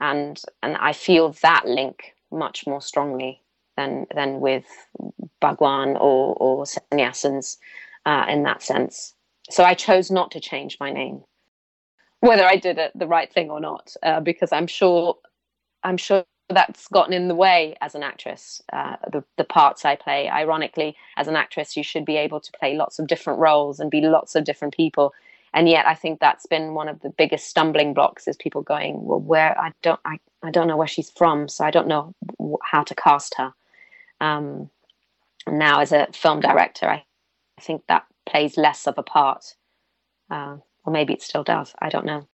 And 0.00 0.40
and 0.62 0.76
I 0.76 0.92
feel 0.92 1.32
that 1.42 1.66
link 1.66 2.14
much 2.32 2.66
more 2.66 2.80
strongly 2.80 3.42
than 3.76 4.06
than 4.14 4.40
with 4.40 4.64
Bhagwan 5.40 5.96
or 5.96 6.34
or 6.36 6.64
sannyasins 6.64 7.58
uh, 8.06 8.26
in 8.28 8.42
that 8.44 8.62
sense. 8.62 9.14
So 9.50 9.64
I 9.64 9.74
chose 9.74 10.10
not 10.10 10.30
to 10.32 10.40
change 10.40 10.78
my 10.80 10.92
name, 10.92 11.22
whether 12.20 12.44
I 12.44 12.56
did 12.56 12.78
it 12.78 12.92
the 12.94 13.06
right 13.06 13.32
thing 13.32 13.50
or 13.50 13.60
not, 13.60 13.94
uh, 14.02 14.20
because 14.20 14.52
I'm 14.52 14.66
sure 14.66 15.16
I'm 15.82 15.96
sure 15.96 16.24
that's 16.50 16.88
gotten 16.88 17.12
in 17.12 17.28
the 17.28 17.34
way 17.34 17.76
as 17.80 17.94
an 17.94 18.02
actress. 18.02 18.62
Uh, 18.72 18.96
the 19.10 19.24
the 19.36 19.44
parts 19.44 19.84
I 19.84 19.96
play, 19.96 20.28
ironically, 20.28 20.96
as 21.16 21.28
an 21.28 21.36
actress, 21.36 21.76
you 21.76 21.82
should 21.82 22.04
be 22.04 22.16
able 22.16 22.40
to 22.40 22.52
play 22.52 22.76
lots 22.76 22.98
of 22.98 23.06
different 23.06 23.38
roles 23.38 23.80
and 23.80 23.90
be 23.90 24.00
lots 24.00 24.34
of 24.34 24.44
different 24.44 24.74
people. 24.74 25.12
And 25.52 25.68
yet, 25.68 25.86
I 25.86 25.94
think 25.94 26.20
that's 26.20 26.46
been 26.46 26.74
one 26.74 26.88
of 26.88 27.00
the 27.00 27.10
biggest 27.10 27.48
stumbling 27.48 27.92
blocks 27.92 28.28
is 28.28 28.36
people 28.36 28.62
going, 28.62 29.04
well, 29.04 29.18
where 29.18 29.58
I 29.58 29.72
don't, 29.82 29.98
I, 30.04 30.18
I 30.44 30.50
don't 30.52 30.68
know 30.68 30.76
where 30.76 30.86
she's 30.86 31.10
from, 31.10 31.48
so 31.48 31.64
I 31.64 31.72
don't 31.72 31.88
know 31.88 32.14
how 32.62 32.84
to 32.84 32.94
cast 32.94 33.34
her. 33.36 33.52
Um, 34.20 34.70
now, 35.48 35.80
as 35.80 35.90
a 35.92 36.06
film 36.12 36.40
director, 36.40 36.88
I, 36.88 37.04
I 37.58 37.60
think 37.60 37.82
that 37.88 38.06
plays 38.26 38.56
less 38.56 38.86
of 38.86 38.96
a 38.96 39.02
part, 39.02 39.56
uh, 40.30 40.58
or 40.84 40.92
maybe 40.92 41.14
it 41.14 41.22
still 41.22 41.42
does. 41.42 41.74
I 41.80 41.88
don't 41.88 42.06
know. 42.06 42.28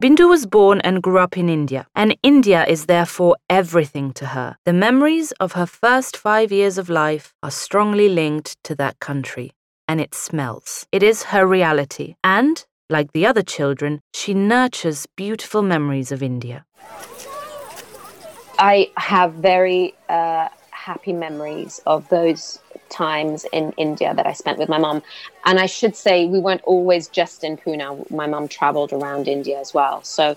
Bindu 0.00 0.28
was 0.28 0.46
born 0.46 0.80
and 0.82 1.02
grew 1.02 1.18
up 1.18 1.36
in 1.36 1.48
India, 1.48 1.88
and 1.96 2.16
India 2.22 2.64
is 2.68 2.86
therefore 2.86 3.36
everything 3.50 4.12
to 4.12 4.26
her. 4.26 4.56
The 4.64 4.72
memories 4.72 5.32
of 5.40 5.54
her 5.54 5.66
first 5.66 6.16
five 6.16 6.52
years 6.52 6.78
of 6.78 6.88
life 6.88 7.34
are 7.42 7.50
strongly 7.50 8.08
linked 8.08 8.62
to 8.62 8.76
that 8.76 9.00
country 9.00 9.50
and 9.88 10.00
it 10.00 10.14
smells. 10.14 10.86
It 10.92 11.02
is 11.02 11.24
her 11.24 11.44
reality, 11.44 12.14
and, 12.22 12.64
like 12.88 13.10
the 13.10 13.26
other 13.26 13.42
children, 13.42 14.00
she 14.14 14.34
nurtures 14.34 15.06
beautiful 15.16 15.62
memories 15.62 16.12
of 16.12 16.22
India. 16.22 16.64
I 18.56 18.92
have 18.98 19.32
very 19.32 19.94
uh, 20.08 20.48
happy 20.70 21.12
memories 21.12 21.80
of 21.86 22.08
those 22.08 22.60
times 22.88 23.46
in 23.52 23.72
India 23.76 24.14
that 24.14 24.26
I 24.26 24.32
spent 24.32 24.58
with 24.58 24.68
my 24.68 24.78
mom. 24.78 25.02
And 25.44 25.58
I 25.58 25.66
should 25.66 25.96
say, 25.96 26.26
we 26.26 26.38
weren't 26.38 26.62
always 26.64 27.08
just 27.08 27.44
in 27.44 27.56
Pune. 27.56 28.10
My 28.10 28.26
mom 28.26 28.48
traveled 28.48 28.92
around 28.92 29.28
India 29.28 29.58
as 29.58 29.74
well. 29.74 30.02
So, 30.02 30.36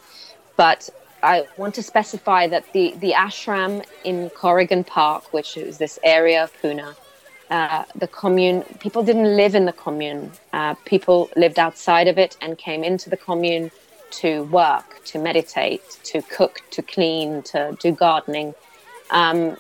but 0.58 0.90
I 1.24 1.48
want 1.58 1.76
to 1.76 1.84
specify 1.84 2.48
that 2.48 2.66
the, 2.74 2.96
the 3.00 3.12
ashram 3.12 3.86
in 4.04 4.30
Koregaon 4.32 4.86
Park, 4.86 5.34
which 5.34 5.58
is 5.58 5.78
this 5.78 6.00
area 6.04 6.44
of 6.44 6.54
Pune, 6.62 6.96
uh, 7.50 7.84
the 7.96 8.08
commune, 8.08 8.64
people 8.80 9.04
didn't 9.04 9.36
live 9.36 9.56
in 9.56 9.66
the 9.66 9.74
commune. 9.74 10.32
Uh, 10.54 10.74
people 10.86 11.30
lived 11.36 11.60
outside 11.60 12.08
of 12.08 12.18
it 12.18 12.38
and 12.42 12.58
came 12.58 12.84
into 12.84 13.10
the 13.10 13.18
commune 13.18 13.70
to 14.10 14.44
work, 14.46 15.04
to 15.06 15.20
meditate, 15.20 15.84
to 16.04 16.22
cook, 16.24 16.62
to 16.72 16.82
clean, 16.82 17.42
to 17.44 17.78
do 17.80 17.92
gardening. 17.92 18.56
Um, 19.10 19.58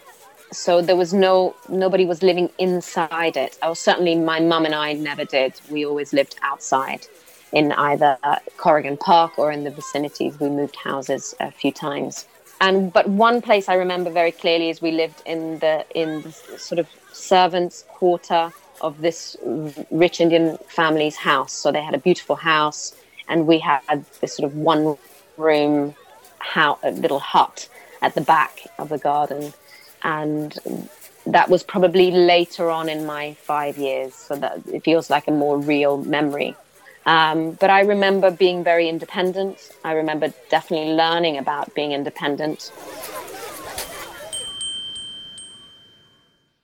so 0.51 0.81
there 0.81 0.95
was 0.95 1.13
no 1.13 1.55
nobody 1.69 2.05
was 2.05 2.21
living 2.21 2.49
inside 2.57 3.37
it. 3.37 3.57
Or 3.63 3.75
certainly 3.75 4.15
my 4.15 4.39
mum 4.39 4.65
and 4.65 4.75
I 4.75 4.93
never 4.93 5.25
did. 5.25 5.53
We 5.69 5.85
always 5.85 6.13
lived 6.13 6.35
outside 6.41 7.07
in 7.51 7.71
either 7.73 8.17
uh, 8.23 8.37
Koregaon 8.57 8.99
Park 8.99 9.37
or 9.37 9.51
in 9.51 9.63
the 9.63 9.71
vicinities. 9.71 10.39
We 10.39 10.49
moved 10.49 10.75
houses 10.75 11.35
a 11.39 11.51
few 11.51 11.71
times. 11.71 12.25
And 12.59 12.93
but 12.93 13.07
one 13.07 13.41
place 13.41 13.69
I 13.69 13.75
remember 13.75 14.11
very 14.11 14.31
clearly 14.31 14.69
is 14.69 14.81
we 14.81 14.91
lived 14.91 15.21
in 15.25 15.59
the 15.59 15.85
in 15.95 16.21
the 16.21 16.31
sort 16.57 16.79
of 16.79 16.87
servants' 17.13 17.85
quarter 17.87 18.51
of 18.81 19.01
this 19.01 19.37
rich 19.89 20.19
Indian 20.19 20.57
family's 20.67 21.15
house. 21.15 21.53
So 21.53 21.71
they 21.71 21.81
had 21.81 21.95
a 21.95 21.99
beautiful 21.99 22.35
house, 22.35 22.95
and 23.27 23.47
we 23.47 23.59
had 23.59 23.81
this 24.19 24.35
sort 24.35 24.51
of 24.51 24.57
one 24.57 24.97
room 25.37 25.95
house, 26.39 26.79
little 26.83 27.19
hut 27.19 27.69
at 28.01 28.15
the 28.15 28.21
back 28.21 28.67
of 28.79 28.89
the 28.89 28.97
garden 28.97 29.53
and 30.03 30.57
that 31.25 31.49
was 31.49 31.63
probably 31.63 32.11
later 32.11 32.69
on 32.69 32.89
in 32.89 33.05
my 33.05 33.35
five 33.43 33.77
years 33.77 34.13
so 34.13 34.35
that 34.35 34.59
it 34.67 34.83
feels 34.83 35.09
like 35.09 35.27
a 35.27 35.31
more 35.31 35.59
real 35.59 35.97
memory. 36.03 36.55
Um, 37.05 37.53
but 37.53 37.69
i 37.69 37.81
remember 37.81 38.29
being 38.29 38.63
very 38.63 38.87
independent. 38.87 39.71
I 39.83 39.93
remember 39.93 40.33
definitely 40.49 40.93
learning 40.93 41.37
about 41.37 41.73
being 41.73 41.93
independent. 41.93 42.71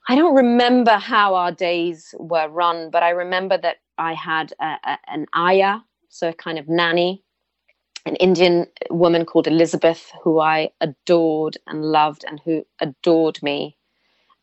I 0.10 0.16
don't 0.16 0.36
remember 0.36 0.94
how 0.94 1.36
our 1.36 1.52
days 1.52 2.16
were 2.18 2.48
run 2.48 2.90
but 2.92 3.04
i 3.04 3.10
remember 3.10 3.58
that 3.58 3.78
i 3.98 4.14
had 4.14 4.54
a, 4.62 4.78
a, 4.86 4.98
an 5.08 5.26
ayah 5.36 5.80
so 6.08 6.30
a 6.30 6.34
kind 6.34 6.58
of 6.58 6.70
nanny 6.70 7.24
an 8.08 8.16
Indian 8.16 8.68
woman 8.90 9.26
called 9.26 9.48
Elizabeth, 9.48 10.12
who 10.24 10.40
I 10.40 10.72
adored 10.80 11.58
and 11.68 11.84
loved 11.84 12.24
and 12.28 12.40
who 12.46 12.66
adored 12.80 13.42
me. 13.44 13.76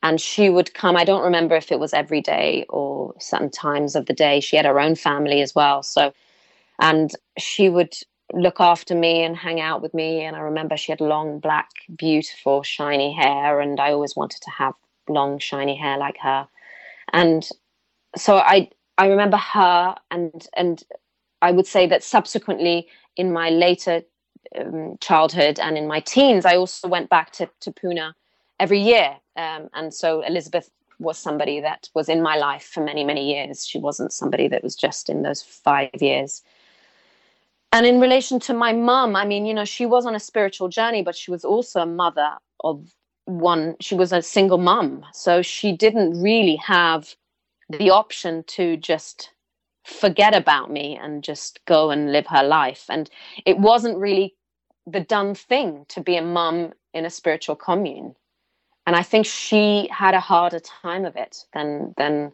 And 0.03 0.21
she 0.21 0.51
would 0.51 0.75
come, 0.75 0.97
I 0.97 1.05
don't 1.05 1.25
remember 1.25 1.57
if 1.57 1.73
it 1.73 1.81
was 1.81 1.95
every 1.95 2.21
day 2.21 2.67
or 2.69 3.15
certain 3.19 3.51
times 3.51 3.97
of 3.97 4.05
the 4.05 4.13
day. 4.13 4.41
She 4.41 4.57
had 4.57 4.67
her 4.67 4.79
own 4.79 4.97
family 4.97 5.41
as 5.41 5.55
well. 5.55 5.83
So, 5.83 6.13
and 6.79 7.11
she 7.39 7.71
would 7.71 7.95
look 8.35 8.61
after 8.61 8.95
me 8.95 9.23
and 9.23 9.35
hang 9.35 9.63
out 9.63 9.81
with 9.81 9.95
me. 9.95 10.21
And 10.23 10.37
I 10.37 10.41
remember 10.41 10.77
she 10.77 10.93
had 10.93 11.01
long, 11.01 11.39
black, 11.39 11.71
beautiful, 11.97 12.63
shiny 12.63 13.15
hair. 13.15 13.61
And 13.61 13.81
I 13.81 13.93
always 13.93 14.15
wanted 14.15 14.43
to 14.43 14.51
have 14.51 14.75
long, 15.09 15.39
shiny 15.39 15.75
hair 15.75 15.97
like 15.97 16.19
her. 16.19 16.47
And 17.15 17.49
so 18.15 18.37
I, 18.37 18.69
I 18.99 19.07
remember 19.07 19.39
her 19.39 19.95
and, 20.11 20.47
and 20.55 20.85
I 21.41 21.51
would 21.51 21.67
say 21.67 21.87
that 21.87 22.03
subsequently 22.03 22.89
in 23.17 23.33
my 23.33 23.51
later 23.51 24.03
um, 24.59 24.97
childhood 25.01 25.59
and 25.59 25.77
in 25.77 25.87
my 25.87 26.01
teens, 26.01 26.45
I 26.45 26.57
also 26.57 26.89
went 26.89 27.09
back 27.09 27.33
to, 27.33 27.49
to 27.61 27.73
Pune 27.73 28.13
every 28.61 28.81
year. 28.81 29.17
Um, 29.37 29.69
and 29.75 29.93
so 29.93 30.23
Elizabeth 30.23 30.71
was 30.99 31.19
somebody 31.19 31.61
that 31.61 31.89
was 31.95 32.09
in 32.09 32.23
my 32.23 32.37
life 32.37 32.65
for 32.65 32.83
many, 32.83 33.05
many 33.05 33.33
years. 33.35 33.67
She 33.67 33.79
wasn't 33.79 34.13
somebody 34.13 34.49
that 34.49 34.63
was 34.63 34.77
just 34.77 35.09
in 35.09 35.23
those 35.23 35.43
five 35.43 35.91
years. 36.01 36.43
and 37.73 37.87
in 37.87 38.01
relation 38.01 38.39
to 38.41 38.55
my 38.55 38.73
mum, 38.73 39.17
I 39.17 39.25
mean, 39.25 39.47
you 39.47 39.55
know, 39.55 39.65
she 39.65 39.87
was 39.87 40.07
on 40.07 40.15
a 40.15 40.21
spiritual 40.21 40.69
journey, 40.69 41.03
but 41.03 41.17
she 41.17 41.31
was 41.33 41.45
also 41.45 41.81
a 41.81 41.87
mother 41.87 42.35
of 42.63 42.95
one. 43.25 43.75
She 43.81 43.97
was 43.97 44.13
a 44.13 44.23
single 44.23 44.59
mum. 44.59 45.05
So 45.13 45.43
she 45.43 45.77
didn't 45.77 46.23
really 46.23 46.57
have 46.57 47.17
the 47.69 47.91
option 47.91 48.45
to 48.47 48.77
just 48.77 49.31
forget 49.85 50.35
about 50.35 50.71
me 50.71 50.99
and 51.01 51.23
just 51.23 51.65
go 51.67 51.91
and 51.91 52.11
live 52.11 52.27
her 52.27 52.43
life. 52.43 52.87
And 52.89 53.09
it 53.45 53.59
wasn't 53.59 53.99
really 53.99 54.35
the 54.87 55.01
done 55.01 55.35
thing 55.35 55.87
to 55.89 56.01
be 56.01 56.17
a 56.17 56.23
mum 56.23 56.73
in 56.93 57.05
a 57.05 57.11
spiritual 57.11 57.57
commune. 57.57 58.15
And 58.87 58.97
I 58.97 59.03
think 59.03 59.27
she 59.27 59.89
had 59.91 60.15
a 60.15 60.21
harder 60.21 60.61
time 60.61 61.05
of 61.05 61.17
it 61.17 61.45
than 61.53 61.95
than 61.97 62.33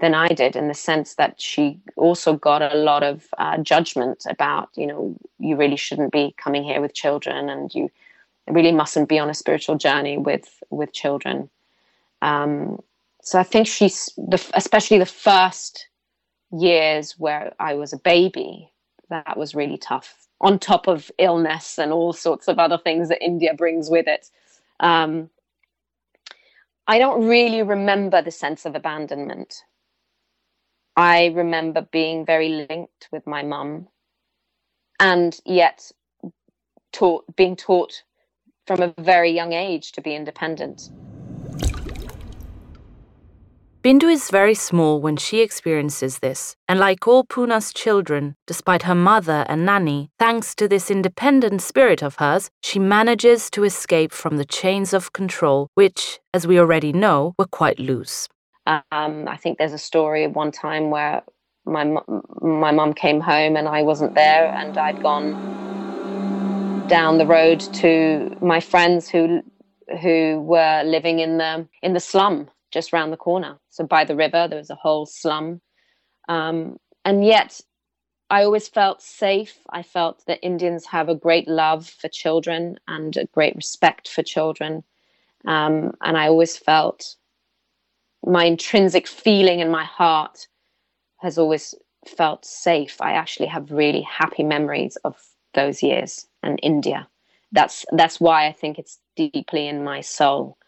than 0.00 0.14
I 0.14 0.28
did 0.28 0.56
in 0.56 0.68
the 0.68 0.74
sense 0.74 1.14
that 1.14 1.40
she 1.40 1.78
also 1.96 2.34
got 2.34 2.62
a 2.62 2.76
lot 2.76 3.04
of 3.04 3.28
uh, 3.38 3.58
judgment 3.58 4.24
about, 4.28 4.70
you 4.74 4.88
know, 4.88 5.16
you 5.38 5.56
really 5.56 5.76
shouldn't 5.76 6.12
be 6.12 6.34
coming 6.36 6.64
here 6.64 6.80
with 6.80 6.94
children 6.94 7.48
and 7.48 7.72
you 7.72 7.90
really 8.48 8.72
mustn't 8.72 9.08
be 9.08 9.20
on 9.20 9.30
a 9.30 9.34
spiritual 9.34 9.76
journey 9.76 10.18
with 10.18 10.62
with 10.70 10.92
children. 10.92 11.48
Um, 12.22 12.80
so 13.22 13.38
I 13.38 13.44
think 13.44 13.66
she's 13.66 14.10
the, 14.16 14.44
especially 14.54 14.98
the 14.98 15.06
first 15.06 15.88
years 16.60 17.12
where 17.18 17.52
I 17.58 17.74
was 17.74 17.92
a 17.92 17.98
baby, 17.98 18.70
that 19.10 19.36
was 19.36 19.54
really 19.54 19.78
tough. 19.78 20.28
On 20.40 20.58
top 20.58 20.88
of 20.88 21.10
illness 21.18 21.78
and 21.78 21.92
all 21.92 22.12
sorts 22.12 22.48
of 22.48 22.58
other 22.58 22.78
things 22.78 23.08
that 23.08 23.24
India 23.24 23.54
brings 23.54 23.90
with 23.90 24.06
it. 24.08 24.30
Um, 24.80 25.30
I 26.86 26.98
don't 26.98 27.26
really 27.26 27.62
remember 27.62 28.20
the 28.20 28.30
sense 28.30 28.66
of 28.66 28.74
abandonment 28.74 29.62
I 30.96 31.26
remember 31.26 31.82
being 31.90 32.24
very 32.24 32.66
linked 32.70 33.08
with 33.10 33.26
my 33.26 33.42
mum 33.42 33.88
and 35.00 35.38
yet 35.44 35.90
taught 36.92 37.24
being 37.36 37.56
taught 37.56 38.04
from 38.66 38.80
a 38.80 38.94
very 38.98 39.30
young 39.30 39.52
age 39.52 39.92
to 39.92 40.00
be 40.00 40.14
independent. 40.14 40.90
Bindu 43.84 44.10
is 44.10 44.30
very 44.30 44.54
small 44.54 44.98
when 44.98 45.18
she 45.18 45.42
experiences 45.42 46.20
this, 46.20 46.56
and 46.66 46.80
like 46.80 47.06
all 47.06 47.22
Puna's 47.22 47.70
children, 47.70 48.34
despite 48.46 48.84
her 48.84 48.94
mother 48.94 49.44
and 49.46 49.66
nanny, 49.66 50.08
thanks 50.18 50.54
to 50.54 50.66
this 50.66 50.90
independent 50.90 51.60
spirit 51.60 52.02
of 52.02 52.14
hers, 52.14 52.48
she 52.62 52.78
manages 52.78 53.50
to 53.50 53.62
escape 53.62 54.10
from 54.10 54.38
the 54.38 54.46
chains 54.46 54.94
of 54.94 55.12
control, 55.12 55.68
which, 55.74 56.18
as 56.32 56.46
we 56.46 56.58
already 56.58 56.94
know, 56.94 57.34
were 57.38 57.46
quite 57.46 57.78
loose. 57.78 58.26
Um, 58.66 59.28
I 59.28 59.36
think 59.36 59.58
there's 59.58 59.74
a 59.74 59.78
story 59.92 60.24
of 60.24 60.34
one 60.34 60.50
time 60.50 60.88
where 60.88 61.22
my 61.66 61.84
my 62.40 62.72
mum 62.72 62.94
came 62.94 63.20
home 63.20 63.54
and 63.54 63.68
I 63.68 63.82
wasn't 63.82 64.14
there, 64.14 64.46
and 64.46 64.78
I'd 64.78 65.02
gone 65.02 66.86
down 66.88 67.18
the 67.18 67.26
road 67.26 67.60
to 67.74 68.34
my 68.40 68.60
friends 68.60 69.10
who 69.10 69.42
who 70.00 70.40
were 70.40 70.82
living 70.86 71.18
in 71.18 71.36
the 71.36 71.68
in 71.82 71.92
the 71.92 72.00
slum 72.00 72.48
just 72.74 72.92
round 72.92 73.12
the 73.12 73.16
corner. 73.16 73.58
So 73.70 73.86
by 73.86 74.04
the 74.04 74.16
river, 74.16 74.46
there 74.48 74.58
was 74.58 74.70
a 74.70 74.74
whole 74.74 75.06
slum, 75.06 75.62
um, 76.28 76.76
and 77.04 77.24
yet 77.24 77.60
I 78.30 78.44
always 78.44 78.68
felt 78.68 79.00
safe. 79.02 79.58
I 79.70 79.82
felt 79.82 80.24
that 80.26 80.44
Indians 80.44 80.86
have 80.86 81.08
a 81.08 81.14
great 81.14 81.48
love 81.48 81.88
for 81.88 82.08
children 82.08 82.78
and 82.88 83.16
a 83.16 83.26
great 83.26 83.56
respect 83.56 84.08
for 84.08 84.22
children, 84.22 84.84
um, 85.46 85.92
and 86.02 86.18
I 86.18 86.28
always 86.28 86.58
felt 86.58 87.16
my 88.26 88.44
intrinsic 88.44 89.06
feeling 89.06 89.60
in 89.60 89.70
my 89.70 89.84
heart 89.84 90.48
has 91.18 91.38
always 91.38 91.74
felt 92.06 92.44
safe. 92.44 93.00
I 93.00 93.12
actually 93.12 93.46
have 93.46 93.70
really 93.70 94.02
happy 94.02 94.42
memories 94.42 94.96
of 95.04 95.16
those 95.54 95.82
years 95.82 96.26
and 96.42 96.58
India. 96.62 97.08
That's 97.52 97.84
that's 97.92 98.20
why 98.20 98.46
I 98.46 98.52
think 98.52 98.78
it's 98.78 98.98
deeply 99.16 99.68
in 99.68 99.84
my 99.84 100.00
soul. 100.00 100.58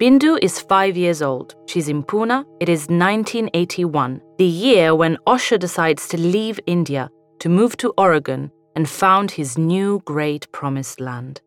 Bindu 0.00 0.38
is 0.40 0.58
five 0.58 0.96
years 0.96 1.20
old. 1.20 1.54
She's 1.66 1.90
in 1.90 2.02
Pune. 2.02 2.46
It 2.58 2.70
is 2.70 2.88
1981, 2.88 4.22
the 4.38 4.46
year 4.46 4.94
when 4.94 5.18
Osho 5.26 5.58
decides 5.58 6.08
to 6.08 6.16
leave 6.18 6.58
India 6.66 7.10
to 7.40 7.50
move 7.50 7.76
to 7.76 7.92
Oregon 7.98 8.50
and 8.74 8.88
found 8.88 9.32
his 9.32 9.58
new 9.58 10.00
great 10.06 10.50
promised 10.52 11.00
land. 11.00 11.42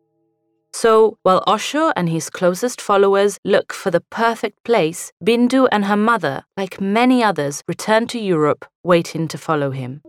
So, 0.72 1.18
while 1.24 1.42
Osho 1.48 1.90
and 1.96 2.08
his 2.08 2.30
closest 2.30 2.80
followers 2.80 3.40
look 3.44 3.72
for 3.72 3.90
the 3.90 4.02
perfect 4.02 4.62
place, 4.62 5.10
Bindu 5.24 5.66
and 5.72 5.86
her 5.86 5.96
mother, 5.96 6.44
like 6.56 6.80
many 6.80 7.24
others, 7.24 7.60
return 7.66 8.06
to 8.06 8.20
Europe, 8.20 8.64
waiting 8.84 9.26
to 9.28 9.36
follow 9.36 9.72
him. 9.72 10.00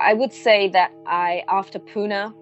I 0.00 0.14
would 0.14 0.32
say 0.32 0.68
that 0.68 0.92
I, 1.04 1.42
after 1.48 1.80
Pune, 1.80 2.32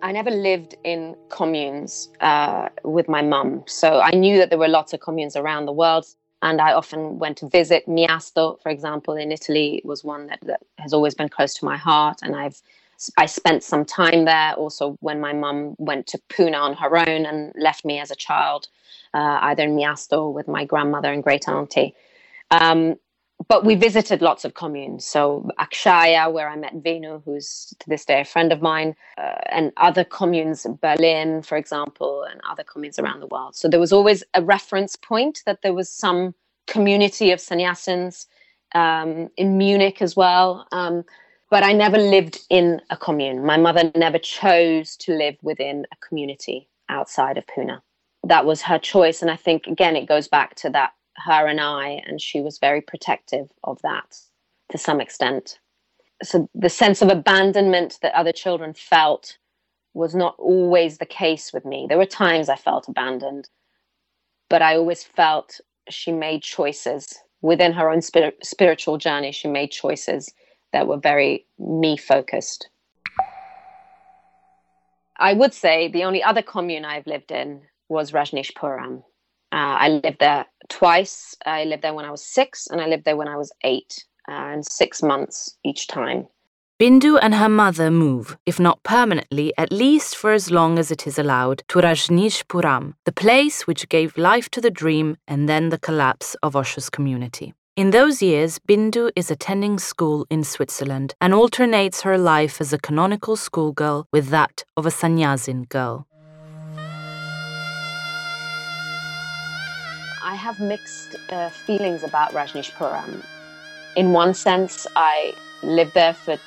I 0.00 0.12
never 0.12 0.30
lived 0.30 0.76
in 0.84 1.16
communes 1.28 2.08
uh, 2.20 2.68
with 2.84 3.08
my 3.08 3.22
mum. 3.22 3.64
So 3.66 4.00
I 4.00 4.10
knew 4.12 4.38
that 4.38 4.50
there 4.50 4.58
were 4.58 4.68
lots 4.68 4.92
of 4.92 5.00
communes 5.00 5.36
around 5.36 5.66
the 5.66 5.72
world. 5.72 6.06
And 6.40 6.60
I 6.60 6.72
often 6.72 7.18
went 7.20 7.36
to 7.38 7.48
visit 7.48 7.86
Miasto, 7.86 8.60
for 8.62 8.68
example, 8.68 9.14
in 9.14 9.30
Italy, 9.30 9.80
was 9.84 10.02
one 10.02 10.26
that, 10.26 10.40
that 10.42 10.60
has 10.78 10.92
always 10.92 11.14
been 11.14 11.28
close 11.28 11.54
to 11.54 11.64
my 11.64 11.76
heart. 11.76 12.18
And 12.22 12.34
I've 12.34 12.60
I 13.16 13.26
spent 13.26 13.64
some 13.64 13.84
time 13.84 14.26
there 14.26 14.54
also 14.54 14.96
when 15.00 15.20
my 15.20 15.32
mum 15.32 15.74
went 15.78 16.06
to 16.08 16.20
Pune 16.28 16.56
on 16.56 16.74
her 16.74 16.96
own 16.96 17.26
and 17.26 17.52
left 17.56 17.84
me 17.84 17.98
as 17.98 18.10
a 18.10 18.14
child, 18.14 18.68
uh, 19.12 19.38
either 19.42 19.64
in 19.64 19.74
Miasto 19.74 20.32
with 20.32 20.46
my 20.46 20.64
grandmother 20.64 21.12
and 21.12 21.22
great 21.22 21.48
auntie. 21.48 21.94
Um, 22.50 22.96
but 23.48 23.64
we 23.64 23.74
visited 23.74 24.22
lots 24.22 24.44
of 24.44 24.54
communes. 24.54 25.04
So 25.04 25.48
Akshaya, 25.58 26.32
where 26.32 26.48
I 26.48 26.56
met 26.56 26.74
Venu, 26.76 27.22
who's 27.24 27.74
to 27.80 27.88
this 27.88 28.04
day 28.04 28.20
a 28.20 28.24
friend 28.24 28.52
of 28.52 28.60
mine, 28.60 28.94
uh, 29.18 29.38
and 29.50 29.72
other 29.76 30.04
communes, 30.04 30.66
Berlin, 30.80 31.42
for 31.42 31.56
example, 31.56 32.24
and 32.30 32.40
other 32.48 32.64
communes 32.64 32.98
around 32.98 33.20
the 33.20 33.26
world. 33.26 33.56
So 33.56 33.68
there 33.68 33.80
was 33.80 33.92
always 33.92 34.22
a 34.34 34.42
reference 34.42 34.96
point 34.96 35.42
that 35.46 35.62
there 35.62 35.74
was 35.74 35.88
some 35.88 36.34
community 36.66 37.30
of 37.32 37.38
sannyasins 37.38 38.26
um, 38.74 39.28
in 39.36 39.58
Munich 39.58 40.00
as 40.02 40.16
well. 40.16 40.66
Um, 40.72 41.04
but 41.50 41.62
I 41.62 41.72
never 41.72 41.98
lived 41.98 42.40
in 42.48 42.80
a 42.88 42.96
commune. 42.96 43.44
My 43.44 43.58
mother 43.58 43.92
never 43.94 44.18
chose 44.18 44.96
to 44.98 45.14
live 45.14 45.36
within 45.42 45.86
a 45.92 45.96
community 46.06 46.68
outside 46.88 47.36
of 47.36 47.44
Pune. 47.46 47.78
That 48.24 48.46
was 48.46 48.62
her 48.62 48.78
choice. 48.78 49.20
And 49.20 49.30
I 49.30 49.36
think, 49.36 49.66
again, 49.66 49.96
it 49.96 50.08
goes 50.08 50.28
back 50.28 50.54
to 50.56 50.70
that 50.70 50.92
her 51.16 51.46
and 51.46 51.60
I, 51.60 52.02
and 52.06 52.20
she 52.20 52.40
was 52.40 52.58
very 52.58 52.80
protective 52.80 53.48
of 53.64 53.80
that 53.82 54.16
to 54.70 54.78
some 54.78 55.00
extent. 55.00 55.58
So 56.22 56.48
the 56.54 56.68
sense 56.68 57.02
of 57.02 57.10
abandonment 57.10 57.98
that 58.02 58.14
other 58.14 58.32
children 58.32 58.74
felt 58.74 59.38
was 59.94 60.14
not 60.14 60.34
always 60.38 60.98
the 60.98 61.06
case 61.06 61.52
with 61.52 61.64
me. 61.64 61.86
There 61.88 61.98
were 61.98 62.06
times 62.06 62.48
I 62.48 62.56
felt 62.56 62.88
abandoned, 62.88 63.48
but 64.48 64.62
I 64.62 64.76
always 64.76 65.02
felt 65.02 65.60
she 65.88 66.12
made 66.12 66.42
choices 66.42 67.18
within 67.42 67.72
her 67.72 67.90
own 67.90 68.00
spir- 68.00 68.32
spiritual 68.42 68.98
journey. 68.98 69.32
She 69.32 69.48
made 69.48 69.70
choices 69.70 70.32
that 70.72 70.86
were 70.86 70.96
very 70.96 71.46
me 71.58 71.96
focused. 71.96 72.68
I 75.18 75.34
would 75.34 75.52
say 75.52 75.88
the 75.88 76.04
only 76.04 76.22
other 76.22 76.42
commune 76.42 76.84
I've 76.84 77.06
lived 77.06 77.30
in 77.30 77.62
was 77.88 78.12
Rajneeshpuram. 78.12 79.02
Uh, 79.52 79.76
I 79.84 79.88
lived 79.88 80.18
there 80.20 80.46
twice. 80.68 81.36
I 81.44 81.64
lived 81.64 81.82
there 81.82 81.94
when 81.94 82.06
I 82.06 82.10
was 82.10 82.24
six, 82.24 82.66
and 82.68 82.80
I 82.80 82.86
lived 82.86 83.04
there 83.04 83.16
when 83.16 83.28
I 83.28 83.36
was 83.36 83.52
eight, 83.62 84.04
uh, 84.28 84.32
and 84.32 84.64
six 84.64 85.02
months 85.02 85.56
each 85.62 85.86
time. 85.86 86.26
Bindu 86.80 87.18
and 87.22 87.34
her 87.34 87.48
mother 87.48 87.90
move, 87.90 88.36
if 88.44 88.58
not 88.58 88.82
permanently, 88.82 89.52
at 89.56 89.70
least 89.70 90.16
for 90.16 90.32
as 90.32 90.50
long 90.50 90.78
as 90.78 90.90
it 90.90 91.06
is 91.06 91.18
allowed, 91.18 91.62
to 91.68 91.78
Rajneeshpuram, 91.78 92.94
the 93.04 93.12
place 93.12 93.66
which 93.68 93.88
gave 93.88 94.16
life 94.18 94.48
to 94.50 94.60
the 94.60 94.70
dream 94.70 95.16
and 95.28 95.48
then 95.48 95.68
the 95.68 95.78
collapse 95.78 96.34
of 96.42 96.54
Osho's 96.54 96.90
community. 96.90 97.54
In 97.76 97.90
those 97.90 98.20
years, 98.20 98.58
Bindu 98.58 99.10
is 99.14 99.30
attending 99.30 99.78
school 99.78 100.26
in 100.28 100.44
Switzerland 100.44 101.14
and 101.20 101.32
alternates 101.32 102.02
her 102.02 102.18
life 102.18 102.60
as 102.60 102.72
a 102.72 102.78
canonical 102.78 103.36
schoolgirl 103.36 104.06
with 104.12 104.28
that 104.28 104.64
of 104.76 104.84
a 104.84 104.90
sannyasin 104.90 105.64
girl. 105.64 106.06
I 110.32 110.36
have 110.36 110.60
mixed 110.60 111.14
uh, 111.28 111.50
feelings 111.50 112.02
about 112.02 112.32
Rajneeshpuram. 112.32 113.22
In 113.96 114.12
one 114.12 114.32
sense, 114.32 114.86
I 114.96 115.34
lived 115.62 115.92
there 115.92 116.14
for 116.14 116.38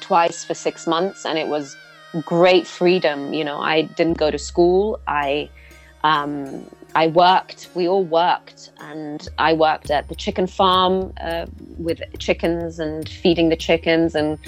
twice 0.00 0.42
for 0.42 0.54
six 0.54 0.88
months, 0.88 1.24
and 1.24 1.38
it 1.38 1.46
was 1.46 1.76
great 2.24 2.66
freedom. 2.66 3.32
You 3.32 3.44
know, 3.44 3.60
I 3.60 3.82
didn't 3.82 4.18
go 4.18 4.32
to 4.32 4.38
school. 4.38 4.98
I 5.06 5.48
um, 6.02 6.68
I 6.96 7.06
worked, 7.06 7.68
we 7.76 7.86
all 7.86 8.02
worked, 8.02 8.72
and 8.80 9.28
I 9.38 9.52
worked 9.52 9.92
at 9.92 10.08
the 10.08 10.16
chicken 10.16 10.48
farm 10.48 11.12
uh, 11.20 11.46
with 11.78 12.00
chickens 12.18 12.80
and 12.80 13.08
feeding 13.08 13.48
the 13.48 13.60
chickens 13.66 14.16
and 14.16 14.38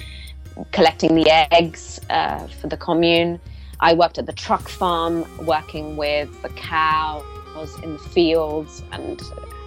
collecting 0.73 1.15
the 1.15 1.31
eggs 1.55 2.01
uh, 2.11 2.49
for 2.49 2.67
the 2.67 2.77
commune. 2.77 3.39
I 3.79 3.95
worked 3.95 4.19
at 4.19 4.27
the 4.27 4.33
truck 4.33 4.69
farm, 4.69 5.25
working 5.47 5.97
with 5.97 6.31
the 6.43 6.49
cows 7.53 7.79
in 7.81 7.95
the 7.95 7.99
fields, 7.99 8.83
and 8.93 9.21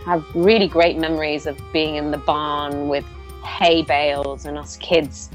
have 0.06 0.24
really 0.36 0.68
great 0.68 0.98
memories 0.98 1.46
of 1.46 1.60
being 1.74 1.96
in 1.96 2.12
the 2.12 2.18
barn 2.18 2.88
with 2.88 3.06
hay 3.44 3.82
bales 3.82 4.46
and 4.46 4.58
us 4.58 4.78
kids 4.78 5.30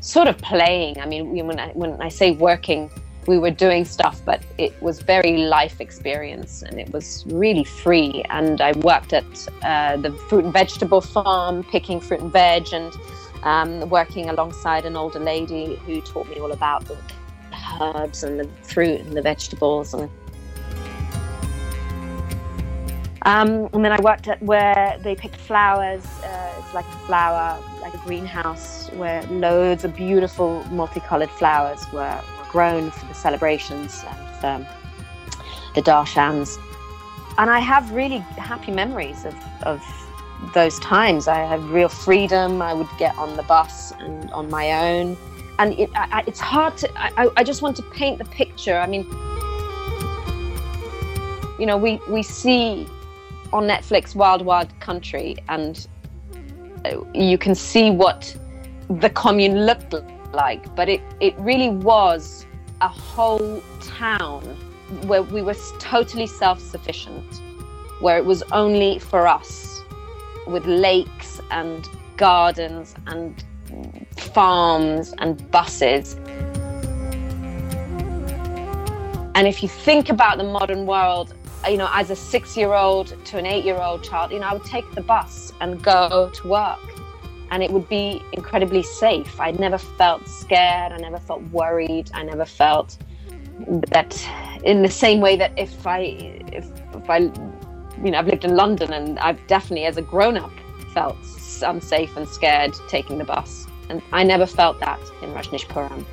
sort 0.00 0.28
of 0.28 0.36
playing. 0.38 0.98
I 1.00 1.06
mean, 1.06 1.46
when 1.46 1.58
I, 1.58 1.68
when 1.68 2.00
I 2.00 2.08
say 2.08 2.32
working, 2.32 2.90
we 3.26 3.38
were 3.38 3.50
doing 3.50 3.84
stuff, 3.84 4.20
but 4.24 4.42
it 4.58 4.80
was 4.82 5.00
very 5.00 5.38
life 5.38 5.80
experience 5.80 6.62
and 6.62 6.78
it 6.78 6.92
was 6.92 7.24
really 7.28 7.64
free. 7.64 8.22
And 8.28 8.60
I 8.60 8.72
worked 8.72 9.14
at 9.14 9.48
uh, 9.62 9.96
the 9.96 10.12
fruit 10.28 10.44
and 10.44 10.52
vegetable 10.52 11.00
farm, 11.00 11.64
picking 11.64 12.00
fruit 12.00 12.20
and 12.20 12.32
veg, 12.32 12.72
and 12.72 12.92
um, 13.44 13.88
working 13.88 14.28
alongside 14.28 14.84
an 14.84 14.96
older 14.96 15.18
lady 15.18 15.76
who 15.86 16.00
taught 16.02 16.28
me 16.28 16.36
all 16.36 16.52
about 16.52 16.84
the 16.84 16.98
herbs 17.80 18.22
and 18.22 18.38
the 18.38 18.48
fruit 18.62 19.00
and 19.00 19.16
the 19.16 19.22
vegetables 19.22 19.94
and 19.94 20.10
um, 23.24 23.68
and 23.72 23.84
then 23.84 23.92
I 23.92 24.00
worked 24.02 24.28
at 24.28 24.42
where 24.42 24.98
they 25.02 25.14
picked 25.14 25.36
flowers. 25.36 26.04
Uh, 26.22 26.54
it's 26.58 26.74
like 26.74 26.86
a 26.86 27.06
flower, 27.06 27.58
like 27.80 27.94
a 27.94 27.98
greenhouse, 27.98 28.90
where 28.92 29.22
loads 29.26 29.84
of 29.84 29.96
beautiful 29.96 30.62
multicolored 30.64 31.30
flowers 31.30 31.80
were, 31.92 32.20
were 32.38 32.50
grown 32.50 32.90
for 32.90 33.06
the 33.06 33.14
celebrations 33.14 34.04
and 34.42 34.66
the 35.74 35.82
darshans. 35.82 36.58
And 37.38 37.50
I 37.50 37.58
have 37.60 37.90
really 37.92 38.18
happy 38.18 38.72
memories 38.72 39.24
of, 39.24 39.34
of 39.62 39.82
those 40.52 40.78
times. 40.80 41.26
I 41.26 41.38
had 41.44 41.60
real 41.64 41.88
freedom. 41.88 42.60
I 42.60 42.74
would 42.74 42.88
get 42.98 43.16
on 43.16 43.36
the 43.36 43.42
bus 43.44 43.92
and 43.92 44.30
on 44.32 44.50
my 44.50 44.72
own. 44.72 45.16
And 45.58 45.72
it, 45.78 45.90
I, 45.94 46.24
it's 46.26 46.40
hard 46.40 46.76
to, 46.78 46.90
I, 46.96 47.30
I 47.36 47.44
just 47.44 47.62
want 47.62 47.76
to 47.76 47.82
paint 47.82 48.18
the 48.18 48.24
picture. 48.26 48.76
I 48.76 48.86
mean, 48.86 49.04
you 51.58 51.66
know, 51.66 51.76
we, 51.76 52.00
we 52.08 52.22
see 52.22 52.86
on 53.54 53.68
Netflix 53.68 54.16
Wild 54.16 54.42
Wild 54.44 54.68
Country, 54.80 55.36
and 55.48 55.86
uh, 56.84 57.00
you 57.14 57.38
can 57.38 57.54
see 57.54 57.90
what 57.90 58.36
the 58.90 59.08
commune 59.08 59.64
looked 59.64 59.94
like. 60.32 60.74
But 60.74 60.88
it, 60.88 61.00
it 61.20 61.34
really 61.38 61.70
was 61.70 62.46
a 62.80 62.88
whole 62.88 63.62
town 63.80 64.42
where 65.06 65.22
we 65.22 65.40
were 65.40 65.54
totally 65.78 66.26
self 66.26 66.60
sufficient, 66.60 67.40
where 68.00 68.18
it 68.18 68.24
was 68.24 68.42
only 68.50 68.98
for 68.98 69.28
us, 69.28 69.80
with 70.48 70.66
lakes 70.66 71.40
and 71.52 71.88
gardens 72.16 72.96
and 73.06 73.44
farms 74.16 75.14
and 75.18 75.48
buses. 75.52 76.16
And 79.36 79.48
if 79.48 79.62
you 79.62 79.68
think 79.68 80.10
about 80.10 80.38
the 80.38 80.44
modern 80.44 80.86
world 80.86 81.33
you 81.68 81.76
know, 81.76 81.88
as 81.92 82.10
a 82.10 82.16
six 82.16 82.56
year 82.56 82.74
old 82.74 83.14
to 83.26 83.38
an 83.38 83.46
eight 83.46 83.64
year 83.64 83.78
old 83.78 84.02
child, 84.02 84.32
you 84.32 84.40
know, 84.40 84.46
I 84.46 84.52
would 84.52 84.64
take 84.64 84.90
the 84.92 85.00
bus 85.00 85.52
and 85.60 85.82
go 85.82 86.30
to 86.32 86.48
work 86.48 86.80
and 87.50 87.62
it 87.62 87.70
would 87.70 87.88
be 87.88 88.22
incredibly 88.32 88.82
safe. 88.82 89.40
I 89.40 89.52
never 89.52 89.78
felt 89.78 90.26
scared. 90.28 90.92
I 90.92 90.96
never 90.96 91.18
felt 91.18 91.42
worried. 91.50 92.10
I 92.14 92.22
never 92.22 92.44
felt 92.44 92.96
that 93.90 94.28
in 94.64 94.82
the 94.82 94.90
same 94.90 95.20
way 95.20 95.36
that 95.36 95.52
if 95.56 95.86
I, 95.86 96.00
if, 96.52 96.66
if 96.94 97.08
I, 97.08 97.18
you 97.18 98.10
know, 98.10 98.18
I've 98.18 98.26
lived 98.26 98.44
in 98.44 98.56
London 98.56 98.92
and 98.92 99.18
I've 99.20 99.44
definitely 99.46 99.86
as 99.86 99.96
a 99.96 100.02
grown 100.02 100.36
up 100.36 100.50
felt 100.92 101.16
unsafe 101.62 102.16
and 102.16 102.28
scared 102.28 102.74
taking 102.88 103.18
the 103.18 103.24
bus. 103.24 103.66
And 103.88 104.02
I 104.12 104.24
never 104.24 104.46
felt 104.46 104.80
that 104.80 105.00
in 105.22 105.30
Rajneeshpuram. 105.30 106.04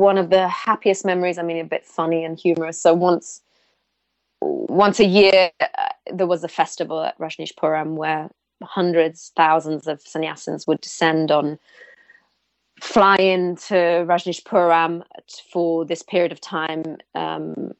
One 0.00 0.18
of 0.18 0.30
the 0.30 0.48
happiest 0.48 1.04
memories. 1.04 1.38
I 1.38 1.42
mean, 1.42 1.58
a 1.58 1.64
bit 1.64 1.84
funny 1.84 2.24
and 2.24 2.38
humorous. 2.38 2.80
So 2.80 2.94
once, 2.94 3.42
once 4.40 4.98
a 4.98 5.04
year, 5.04 5.50
uh, 5.60 5.66
there 6.12 6.26
was 6.26 6.42
a 6.42 6.48
festival 6.48 7.02
at 7.02 7.18
Rajneeshpuram 7.18 7.94
where 7.94 8.30
hundreds, 8.62 9.32
thousands 9.36 9.86
of 9.86 10.02
sannyasins 10.02 10.66
would 10.66 10.80
descend 10.80 11.30
on, 11.30 11.58
fly 12.80 13.16
into 13.16 13.74
Rajneeshpuram 13.74 15.02
for 15.52 15.84
this 15.84 16.02
period 16.02 16.32
of 16.32 16.40
time. 16.40 16.96
Um, 17.14 17.72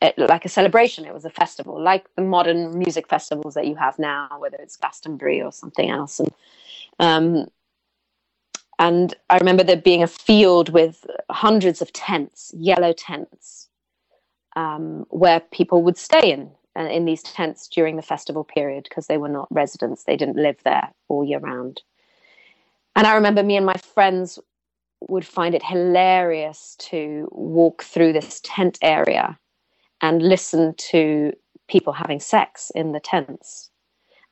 it, 0.00 0.18
like 0.18 0.44
a 0.44 0.48
celebration, 0.48 1.04
it 1.04 1.14
was 1.14 1.24
a 1.24 1.30
festival, 1.30 1.80
like 1.80 2.06
the 2.16 2.22
modern 2.22 2.76
music 2.76 3.08
festivals 3.08 3.54
that 3.54 3.68
you 3.68 3.76
have 3.76 3.98
now, 3.98 4.28
whether 4.38 4.56
it's 4.56 4.76
Glastonbury 4.76 5.40
or 5.40 5.52
something 5.52 5.90
else. 5.90 6.18
And 6.18 6.30
um, 6.98 7.46
and 8.78 9.14
I 9.30 9.38
remember 9.38 9.62
there 9.62 9.76
being 9.76 10.02
a 10.02 10.08
field 10.08 10.70
with 10.70 11.06
hundreds 11.30 11.82
of 11.82 11.92
tents, 11.92 12.52
yellow 12.56 12.92
tents, 12.92 13.68
um, 14.56 15.06
where 15.10 15.40
people 15.40 15.82
would 15.82 15.96
stay 15.96 16.32
in 16.32 16.50
uh, 16.78 16.88
in 16.88 17.04
these 17.04 17.22
tents 17.22 17.68
during 17.68 17.96
the 17.96 18.02
festival 18.02 18.44
period 18.44 18.84
because 18.84 19.06
they 19.06 19.18
were 19.18 19.28
not 19.28 19.48
residents; 19.50 20.04
they 20.04 20.16
didn't 20.16 20.36
live 20.36 20.56
there 20.64 20.90
all 21.08 21.24
year 21.24 21.38
round. 21.38 21.82
And 22.96 23.06
I 23.06 23.14
remember 23.14 23.42
me 23.42 23.56
and 23.56 23.66
my 23.66 23.76
friends 23.94 24.38
would 25.08 25.26
find 25.26 25.54
it 25.54 25.64
hilarious 25.64 26.76
to 26.78 27.28
walk 27.32 27.82
through 27.82 28.12
this 28.12 28.40
tent 28.44 28.78
area 28.82 29.38
and 30.00 30.22
listen 30.22 30.74
to 30.76 31.32
people 31.68 31.92
having 31.92 32.20
sex 32.20 32.70
in 32.74 32.92
the 32.92 33.00
tents 33.00 33.71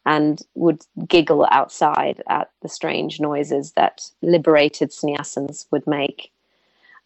and 0.06 0.42
would 0.54 0.82
giggle 1.06 1.46
outside 1.50 2.22
at 2.28 2.50
the 2.62 2.68
strange 2.68 3.20
noises 3.20 3.72
that 3.72 4.02
liberated 4.22 4.90
sannyasins 4.90 5.66
would 5.70 5.86
make. 5.86 6.30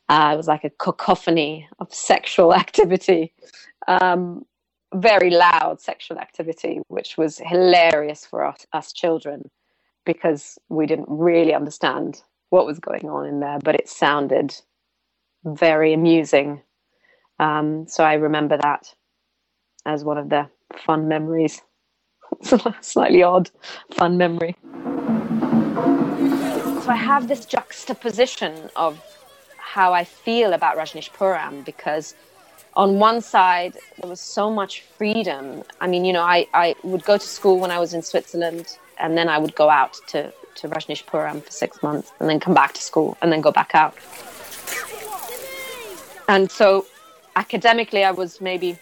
Uh, 0.09 0.30
it 0.35 0.37
was 0.37 0.48
like 0.48 0.64
a 0.64 0.70
cacophony 0.70 1.68
of 1.78 1.92
sexual 1.94 2.54
activity, 2.54 3.33
um, 3.88 4.44
very 4.94 5.30
loud 5.30 5.80
sexual 5.80 6.18
activity, 6.18 6.80
which 6.88 7.16
was 7.18 7.38
hilarious 7.44 8.24
for 8.24 8.44
us, 8.44 8.66
us 8.72 8.92
children 8.92 9.50
because 10.07 10.59
we 10.68 10.87
didn't 10.87 11.09
really 11.09 11.54
understand 11.54 12.22
what 12.50 12.66
was 12.66 12.78
going 12.78 13.09
on 13.09 13.26
in 13.26 13.40
there, 13.40 13.59
but 13.64 13.74
it 13.74 13.88
sounded 13.88 14.54
very 15.44 15.92
amusing. 15.92 16.62
Um, 17.38 17.87
so 17.88 18.04
I 18.04 18.14
remember 18.14 18.57
that 18.59 18.94
as 19.87 20.04
one 20.04 20.18
of 20.18 20.28
the 20.28 20.48
fun 20.87 21.09
memories. 21.09 21.61
slightly 22.81 23.23
odd, 23.23 23.51
fun 23.90 24.16
memory. 24.16 24.57
So 26.85 26.90
I 26.90 26.97
have 26.97 27.29
this 27.29 27.47
juxtaposition 27.47 28.70
of 28.77 29.01
how 29.59 29.92
I 29.92 30.05
feel 30.05 30.53
about 30.53 30.77
Rajneeshpuram 30.77 31.64
because 31.64 32.14
on 32.77 32.99
one 32.99 33.20
side 33.20 33.77
there 33.99 34.09
was 34.09 34.20
so 34.20 34.51
much 34.51 34.83
freedom. 34.83 35.62
I 35.81 35.87
mean, 35.87 36.05
you 36.05 36.12
know, 36.12 36.23
I, 36.23 36.47
I 36.55 36.75
would 36.83 37.05
go 37.05 37.16
to 37.16 37.27
school 37.27 37.59
when 37.59 37.70
I 37.70 37.79
was 37.79 37.94
in 37.94 38.03
Switzerland 38.03 38.79
and 38.99 39.16
then 39.16 39.29
I 39.29 39.38
would 39.38 39.55
go 39.55 39.70
out 39.70 39.99
to, 40.09 40.33
to 40.57 40.68
Rajneeshpuram 40.68 41.42
for 41.42 41.51
six 41.51 41.83
months 41.83 42.12
and 42.20 42.29
then 42.29 42.38
come 42.38 42.55
back 42.55 42.75
to 42.75 42.83
school 42.83 43.16
and 43.23 43.33
then 43.33 43.40
go 43.40 43.51
back 43.51 43.75
out. 43.75 43.97
And 46.29 46.51
so 46.51 46.87
academically 47.37 48.05
I 48.05 48.11
was 48.11 48.40
maybe 48.40 48.79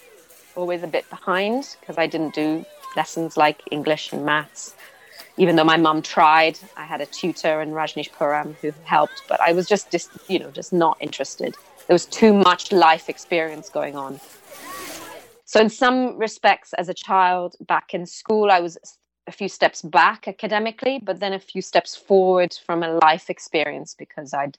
always 0.57 0.83
a 0.83 0.87
bit 0.87 1.09
behind 1.09 1.77
because 1.81 1.99
I 1.99 2.07
didn't 2.07 2.35
do 2.35 2.65
lessons 2.97 3.37
like 3.37 3.63
English 3.71 4.13
and 4.13 4.25
maths. 4.25 4.75
Even 5.39 5.57
though 5.57 5.65
my 5.65 5.77
mum 5.77 6.03
tried, 6.03 6.59
I 6.77 6.85
had 6.85 7.01
a 7.01 7.07
tutor 7.07 7.63
in 7.63 7.71
Rajneeshpuram 7.71 8.55
who 8.57 8.73
helped, 8.85 9.23
but 9.29 9.41
I 9.41 9.53
was 9.53 9.67
just, 9.67 9.91
just, 9.91 10.11
you 10.29 10.39
know, 10.39 10.51
just 10.51 10.73
not 10.73 10.97
interested. 11.01 11.57
There 11.87 11.95
was 11.95 12.07
too 12.07 12.33
much 12.33 12.71
life 12.71 13.09
experience 13.09 13.69
going 13.69 13.97
on. 13.97 14.21
So, 15.45 15.61
in 15.61 15.69
some 15.69 16.17
respects, 16.19 16.73
as 16.75 16.89
a 16.89 16.95
child 16.95 17.57
back 17.61 17.93
in 17.95 18.07
school, 18.07 18.51
I 18.51 18.61
was 18.61 18.79
a 19.27 19.33
few 19.33 19.49
steps 19.49 19.83
back 19.83 20.29
academically, 20.29 20.99
but 21.03 21.21
then 21.21 21.33
a 21.33 21.39
few 21.39 21.63
steps 21.63 21.95
forward 21.95 22.57
from 22.67 22.83
a 22.83 22.99
life 23.03 23.31
experience 23.31 23.95
because 23.95 24.35
I'd 24.35 24.59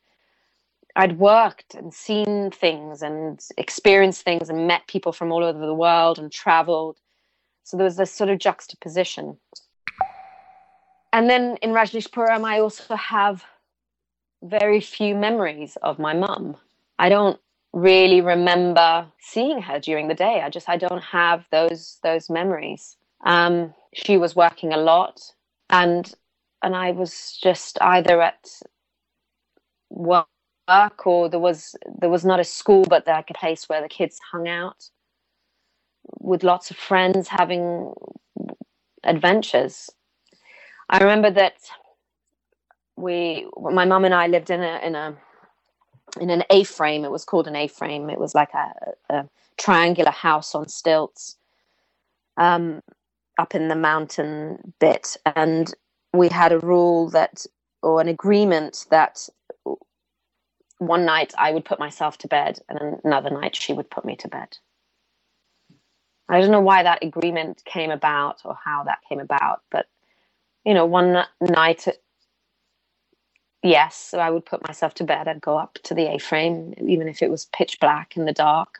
I'd 0.95 1.17
worked 1.17 1.73
and 1.73 1.93
seen 1.93 2.51
things 2.51 3.01
and 3.01 3.39
experienced 3.57 4.21
things 4.21 4.49
and 4.49 4.67
met 4.67 4.87
people 4.87 5.11
from 5.11 5.31
all 5.31 5.43
over 5.43 5.65
the 5.65 5.73
world 5.73 6.19
and 6.19 6.31
traveled 6.31 6.99
so 7.63 7.77
there 7.77 7.85
was 7.85 7.95
this 7.95 8.11
sort 8.11 8.29
of 8.29 8.39
juxtaposition. 8.39 9.37
And 11.11 11.29
then 11.29 11.57
in 11.61 11.71
Rajneeshpuram, 11.71 12.43
I 12.43 12.59
also 12.59 12.95
have 12.95 13.45
very 14.43 14.81
few 14.81 15.15
memories 15.15 15.77
of 15.81 15.99
my 15.99 16.13
mum. 16.13 16.57
I 16.99 17.09
don't 17.09 17.39
really 17.71 18.21
remember 18.21 19.07
seeing 19.19 19.61
her 19.61 19.79
during 19.79 20.07
the 20.07 20.13
day. 20.13 20.41
I 20.41 20.49
just 20.49 20.69
I 20.69 20.77
don't 20.77 21.03
have 21.03 21.45
those 21.51 21.99
those 22.03 22.29
memories. 22.29 22.97
Um, 23.25 23.73
she 23.93 24.17
was 24.17 24.35
working 24.35 24.73
a 24.73 24.77
lot, 24.77 25.21
and 25.69 26.13
and 26.61 26.75
I 26.75 26.91
was 26.91 27.39
just 27.41 27.77
either 27.81 28.21
at 28.21 28.49
work 29.89 30.27
or 31.05 31.29
there 31.29 31.39
was 31.39 31.75
there 31.99 32.09
was 32.09 32.25
not 32.25 32.39
a 32.39 32.43
school, 32.43 32.83
but 32.89 33.07
like 33.07 33.29
a 33.29 33.33
place 33.33 33.69
where 33.69 33.81
the 33.81 33.89
kids 33.89 34.19
hung 34.31 34.47
out 34.47 34.89
with 36.19 36.43
lots 36.43 36.71
of 36.71 36.77
friends 36.77 37.27
having 37.27 37.93
adventures. 39.03 39.89
I 40.89 40.99
remember 40.99 41.31
that 41.31 41.55
we, 42.95 43.47
my 43.57 43.85
mum 43.85 44.05
and 44.05 44.13
I 44.13 44.27
lived 44.27 44.49
in 44.49 44.61
a 44.61 44.79
in 44.83 44.95
a 44.95 45.15
in 46.19 46.29
an 46.29 46.43
A-frame. 46.49 47.05
It 47.05 47.11
was 47.11 47.25
called 47.25 47.47
an 47.47 47.55
A-frame. 47.55 48.09
It 48.09 48.19
was 48.19 48.35
like 48.35 48.53
a, 48.53 49.13
a 49.13 49.29
triangular 49.57 50.11
house 50.11 50.53
on 50.53 50.67
stilts, 50.67 51.37
um, 52.37 52.81
up 53.37 53.55
in 53.55 53.67
the 53.67 53.75
mountain 53.75 54.73
bit, 54.79 55.17
and 55.35 55.73
we 56.13 56.29
had 56.29 56.51
a 56.51 56.59
rule 56.59 57.09
that 57.09 57.45
or 57.81 57.99
an 57.99 58.07
agreement 58.07 58.85
that 58.91 59.27
one 60.77 61.05
night 61.05 61.33
I 61.37 61.51
would 61.51 61.65
put 61.65 61.79
myself 61.79 62.17
to 62.19 62.27
bed 62.27 62.59
and 62.69 62.99
another 63.03 63.29
night 63.29 63.55
she 63.55 63.73
would 63.73 63.89
put 63.89 64.05
me 64.05 64.15
to 64.17 64.27
bed. 64.27 64.57
I 66.29 66.41
don't 66.41 66.51
know 66.51 66.61
why 66.61 66.83
that 66.83 67.03
agreement 67.03 67.63
came 67.65 67.91
about 67.91 68.41
or 68.45 68.57
how 68.63 68.83
that 68.85 68.99
came 69.09 69.19
about, 69.19 69.61
but 69.71 69.87
you 70.65 70.73
know, 70.73 70.85
one 70.85 71.25
night, 71.41 71.87
yes, 73.63 73.95
so 73.97 74.19
I 74.19 74.29
would 74.29 74.45
put 74.45 74.65
myself 74.67 74.93
to 74.95 75.03
bed. 75.03 75.27
I'd 75.27 75.41
go 75.41 75.57
up 75.57 75.79
to 75.83 75.93
the 75.93 76.13
A 76.13 76.19
frame, 76.19 76.73
even 76.87 77.07
if 77.07 77.21
it 77.21 77.31
was 77.31 77.45
pitch 77.53 77.79
black 77.79 78.17
in 78.17 78.25
the 78.25 78.33
dark. 78.33 78.79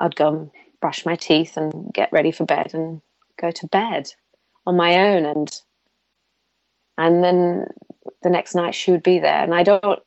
I'd 0.00 0.16
go 0.16 0.28
and 0.28 0.50
brush 0.80 1.06
my 1.06 1.16
teeth 1.16 1.56
and 1.56 1.92
get 1.92 2.12
ready 2.12 2.32
for 2.32 2.44
bed 2.44 2.74
and 2.74 3.02
go 3.40 3.50
to 3.50 3.66
bed 3.68 4.12
on 4.66 4.76
my 4.76 4.96
own. 4.96 5.26
And 5.26 5.62
and 6.98 7.24
then 7.24 7.66
the 8.22 8.30
next 8.30 8.54
night 8.54 8.74
she 8.74 8.90
would 8.92 9.02
be 9.02 9.18
there. 9.18 9.42
And 9.42 9.54
I 9.54 9.62
don't, 9.64 10.00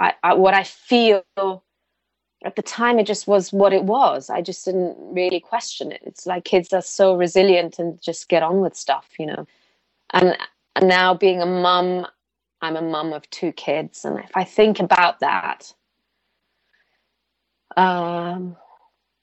I, 0.00 0.14
I 0.22 0.34
what 0.34 0.54
I 0.54 0.64
feel 0.64 1.24
at 2.44 2.56
the 2.56 2.62
time 2.62 2.98
it 2.98 3.06
just 3.06 3.26
was 3.26 3.52
what 3.52 3.72
it 3.72 3.84
was. 3.84 4.30
I 4.30 4.42
just 4.42 4.64
didn't 4.64 4.96
really 4.98 5.40
question 5.40 5.92
it. 5.92 6.02
It's 6.04 6.26
like 6.26 6.44
kids 6.44 6.72
are 6.72 6.82
so 6.82 7.14
resilient 7.16 7.78
and 7.78 8.00
just 8.00 8.28
get 8.28 8.42
on 8.42 8.60
with 8.60 8.76
stuff 8.76 9.08
you 9.18 9.26
know? 9.26 9.46
And, 10.12 10.36
and 10.76 10.88
now 10.88 11.14
being 11.14 11.40
a 11.42 11.46
mum 11.46 12.06
i'm 12.62 12.76
a 12.76 12.82
mum 12.82 13.12
of 13.12 13.28
two 13.30 13.52
kids. 13.52 14.04
And 14.04 14.18
if 14.20 14.30
i 14.34 14.44
think 14.44 14.80
about 14.80 15.20
that 15.20 15.72
um 17.76 18.56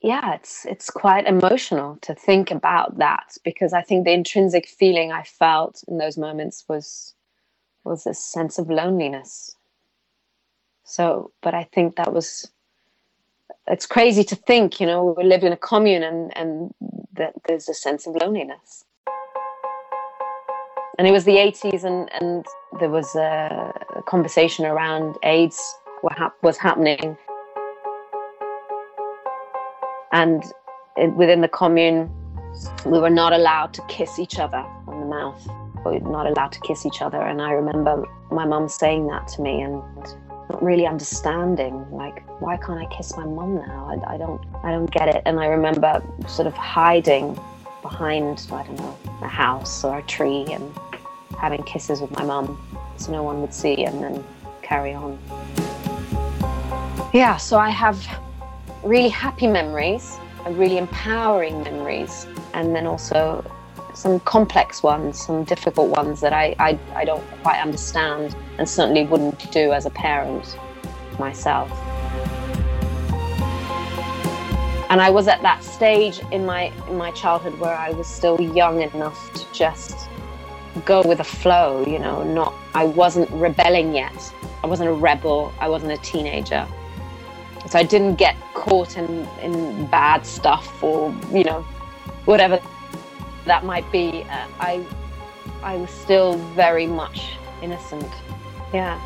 yeah 0.02 0.34
it's 0.36 0.66
it's 0.66 0.90
quite 0.90 1.28
emotional 1.28 1.98
to 2.02 2.16
think 2.16 2.52
about 2.52 2.98
that 2.98 3.38
because 3.44 3.74
i 3.74 3.82
think 3.82 4.06
the 4.06 4.12
intrinsic 4.14 4.68
feeling 4.68 5.12
i 5.12 5.24
felt 5.24 5.84
in 5.88 5.98
those 6.00 6.18
moments 6.18 6.66
was 6.68 7.14
was 7.84 8.04
this 8.04 8.24
sense 8.24 8.60
of 8.60 8.70
loneliness. 8.70 9.56
So 10.84 11.32
but 11.42 11.54
i 11.54 11.64
think 11.64 11.96
that 11.98 12.14
was 12.14 12.52
it's 13.70 13.86
crazy 13.86 14.24
to 14.24 14.36
think, 14.36 14.80
you 14.80 14.88
know, 14.88 15.16
we 15.16 15.24
live 15.24 15.44
in 15.44 15.54
a 15.54 15.58
commune 15.58 16.04
and, 16.04 16.36
and 16.36 16.74
that 17.14 17.34
there's 17.48 17.70
a 17.70 17.74
sense 17.74 18.08
of 18.08 18.16
loneliness. 18.16 18.84
And 20.98 21.08
it 21.08 21.12
was 21.12 21.24
the 21.24 21.38
80s, 21.38 21.86
and, 21.86 22.12
and 22.20 22.46
there 22.82 22.90
was 22.90 23.16
a, 23.16 23.74
conversation 24.06 24.66
around 24.66 25.16
AIDS 25.24 25.58
what 26.02 26.18
hap- 26.18 26.42
was 26.42 26.58
happening. 26.58 27.16
And 30.12 30.44
it, 30.98 31.14
within 31.14 31.42
the 31.42 31.48
commune, 31.48 32.10
we 32.86 33.00
were 33.00 33.10
not 33.10 33.34
allowed 33.34 33.74
to 33.76 33.82
kiss 33.84 34.20
each 34.20 34.40
other 34.40 34.58
on 34.88 35.00
the 35.00 35.06
mouth. 35.06 35.48
We 35.86 36.00
were 36.00 36.12
not 36.12 36.28
allowed 36.28 36.52
to 36.54 36.60
kiss 36.62 36.86
each 36.86 37.02
other. 37.02 37.22
And 37.22 37.42
I 37.42 37.52
remember 37.52 38.04
my 38.32 38.46
mum 38.46 38.68
saying 38.68 39.08
that 39.08 39.28
to 39.30 39.42
me, 39.42 39.62
and 39.62 39.82
not 40.50 40.64
really 40.64 40.88
understanding 40.88 41.86
like 41.92 42.28
why 42.42 42.58
can't 42.58 42.80
i 42.80 42.86
kiss 42.96 43.16
my 43.16 43.24
mum 43.24 43.56
now? 43.56 43.88
I, 43.90 44.16
I, 44.16 44.18
don't 44.18 44.42
i 44.64 44.72
don't 44.72 44.90
get 44.90 45.08
it. 45.08 45.22
And 45.26 45.40
i 45.40 45.46
remember 45.46 46.02
sort 46.28 46.48
of 46.48 46.54
hiding 46.56 47.40
behind 47.82 48.48
i 48.52 48.64
don't 48.64 48.78
know 48.78 48.98
a 49.22 49.28
house 49.28 49.84
or 49.84 50.00
a 50.00 50.04
tree 50.04 50.46
and 50.52 50.74
having 51.40 51.64
kisses 51.64 52.02
with 52.02 52.12
my 52.12 52.24
mum 52.24 52.60
so 52.98 53.12
no 53.12 53.24
one 53.24 53.42
would 53.42 53.54
see 53.54 53.86
and 53.86 54.04
then 54.04 54.24
carry 54.62 54.94
on. 54.94 55.18
Yeah 57.14 57.38
so 57.38 57.58
i 57.58 57.70
have 57.70 57.98
really 58.84 59.10
happy 59.10 59.48
memories 59.48 60.18
and 60.46 60.58
really 60.58 60.78
empowering 60.78 61.62
memories 61.64 62.28
and 62.54 62.76
then 62.76 62.88
also 62.88 63.44
some 63.94 64.20
complex 64.22 64.84
ones, 64.84 65.20
some 65.26 65.44
difficult 65.44 65.90
ones 65.90 66.22
that 66.22 66.34
I, 66.34 66.56
I, 66.60 66.80
I 66.96 67.06
don't 67.06 67.24
quite 67.42 67.60
understand 67.62 68.36
and 68.58 68.68
certainly 68.68 69.06
wouldn't 69.06 69.52
do 69.52 69.74
as 69.74 69.86
a 69.86 69.90
parent 69.90 70.58
myself. 71.18 71.72
And 74.90 75.02
I 75.02 75.10
was 75.12 75.28
at 75.28 75.42
that 75.44 75.64
stage 75.64 76.20
in 76.32 76.46
my 76.46 76.72
in 76.88 76.98
my 76.98 77.12
childhood 77.12 77.60
where 77.60 77.78
I 77.78 77.92
was 77.92 78.08
still 78.08 78.42
young 78.42 78.82
enough 78.82 79.32
to 79.34 79.46
just 79.54 80.10
go 80.84 81.04
with 81.04 81.20
the 81.20 81.24
flow, 81.24 81.86
you 81.86 82.00
know, 82.00 82.24
not 82.24 82.56
I 82.74 82.86
wasn't 82.86 83.30
rebelling 83.32 83.94
yet. 83.94 84.34
I 84.64 84.68
wasn't 84.68 84.90
a 84.90 84.94
rebel, 84.94 85.54
I 85.60 85.70
wasn't 85.70 85.92
a 85.92 85.98
teenager. 85.98 86.68
So 87.70 87.78
I 87.78 87.84
didn't 87.84 88.16
get 88.16 88.36
caught 88.56 88.98
in, 88.98 89.28
in 89.42 89.86
bad 89.88 90.26
stuff 90.26 90.84
or, 90.84 91.16
you 91.32 91.44
know, 91.44 91.62
whatever 92.26 92.60
that 93.50 93.66
might 93.66 93.92
be, 93.92 94.24
uh, 94.30 94.48
I, 94.60 94.86
I 95.64 95.76
was 95.76 95.90
still 95.90 96.38
very 96.54 96.86
much 96.86 97.32
innocent. 97.64 98.08
Yeah. 98.72 99.02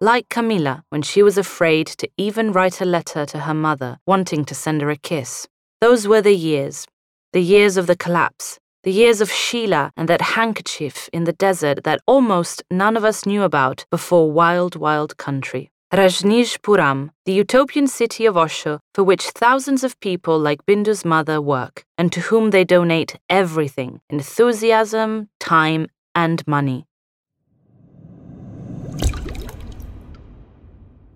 Like 0.00 0.30
Camila, 0.30 0.84
when 0.88 1.02
she 1.02 1.22
was 1.22 1.36
afraid 1.36 1.86
to 1.98 2.08
even 2.16 2.52
write 2.52 2.80
a 2.80 2.86
letter 2.86 3.26
to 3.26 3.40
her 3.40 3.52
mother, 3.52 3.98
wanting 4.06 4.46
to 4.46 4.54
send 4.54 4.80
her 4.80 4.88
a 4.88 4.96
kiss. 4.96 5.46
Those 5.82 6.08
were 6.08 6.22
the 6.22 6.34
years. 6.34 6.86
The 7.34 7.42
years 7.42 7.76
of 7.76 7.86
the 7.86 7.96
collapse. 7.96 8.58
The 8.84 8.92
years 8.92 9.20
of 9.20 9.28
Sheela 9.28 9.90
and 9.98 10.08
that 10.08 10.22
handkerchief 10.22 11.10
in 11.12 11.24
the 11.24 11.34
desert 11.34 11.84
that 11.84 12.00
almost 12.06 12.62
none 12.70 12.96
of 12.96 13.04
us 13.04 13.26
knew 13.26 13.42
about 13.42 13.84
before 13.90 14.32
Wild 14.32 14.76
Wild 14.76 15.18
Country. 15.18 15.70
Rajneeshpuram, 15.92 17.10
the 17.24 17.32
utopian 17.32 17.88
city 17.88 18.24
of 18.24 18.36
Osho, 18.36 18.78
for 18.94 19.02
which 19.02 19.30
thousands 19.30 19.82
of 19.82 19.98
people 19.98 20.38
like 20.38 20.64
Bindu's 20.64 21.04
mother 21.04 21.40
work, 21.40 21.84
and 21.98 22.12
to 22.12 22.20
whom 22.20 22.50
they 22.50 22.62
donate 22.62 23.18
everything 23.28 24.00
enthusiasm, 24.08 25.30
time, 25.40 25.88
and 26.14 26.46
money. 26.46 26.86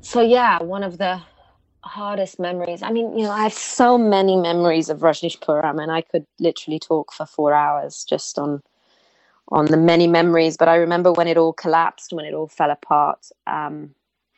So, 0.00 0.20
yeah, 0.22 0.60
one 0.60 0.82
of 0.82 0.98
the 0.98 1.22
hardest 1.82 2.40
memories. 2.40 2.82
I 2.82 2.90
mean, 2.90 3.16
you 3.16 3.26
know, 3.26 3.30
I 3.30 3.44
have 3.44 3.52
so 3.54 3.96
many 3.96 4.34
memories 4.34 4.88
of 4.88 4.98
Rajneeshpuram, 5.02 5.80
and 5.80 5.92
I 5.92 6.00
could 6.00 6.26
literally 6.40 6.80
talk 6.80 7.12
for 7.12 7.26
four 7.26 7.54
hours 7.54 8.04
just 8.04 8.40
on 8.40 8.60
on 9.52 9.66
the 9.66 9.76
many 9.76 10.08
memories. 10.08 10.56
But 10.56 10.68
I 10.68 10.74
remember 10.76 11.12
when 11.12 11.28
it 11.28 11.36
all 11.36 11.52
collapsed, 11.52 12.12
when 12.12 12.24
it 12.24 12.34
all 12.34 12.48
fell 12.48 12.72
apart. 12.72 13.30
Um, 13.46 13.94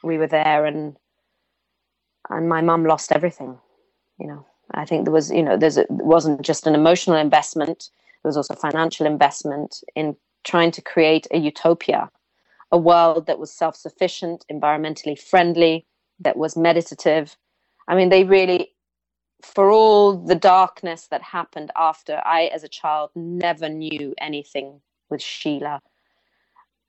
we 0.06 0.18
were 0.18 0.26
there 0.26 0.64
and 0.66 0.96
and 2.30 2.48
my 2.48 2.60
mum 2.60 2.84
lost 2.84 3.12
everything 3.12 3.58
you 4.18 4.26
know. 4.26 4.46
I 4.72 4.84
think 4.84 5.04
there 5.04 5.12
was 5.12 5.30
you 5.30 5.42
know 5.42 5.56
there's 5.56 5.76
it 5.76 5.90
wasn't 5.90 6.42
just 6.42 6.66
an 6.66 6.74
emotional 6.74 7.16
investment 7.16 7.90
there 8.22 8.28
was 8.28 8.36
also 8.36 8.54
financial 8.54 9.06
investment 9.06 9.82
in 9.94 10.16
trying 10.44 10.72
to 10.72 10.82
create 10.82 11.26
a 11.30 11.38
utopia 11.38 12.10
a 12.72 12.78
world 12.78 13.26
that 13.26 13.38
was 13.38 13.52
self-sufficient 13.52 14.44
environmentally 14.50 15.16
friendly 15.18 15.86
that 16.18 16.36
was 16.36 16.56
meditative. 16.56 17.36
I 17.88 17.94
mean 17.94 18.08
they 18.08 18.24
really 18.24 18.72
for 19.42 19.70
all 19.70 20.16
the 20.16 20.34
darkness 20.34 21.08
that 21.08 21.22
happened 21.22 21.70
after 21.76 22.20
i 22.24 22.46
as 22.46 22.64
a 22.64 22.68
child 22.68 23.10
never 23.14 23.68
knew 23.68 24.14
anything 24.18 24.80
with 25.10 25.20
sheela 25.20 25.80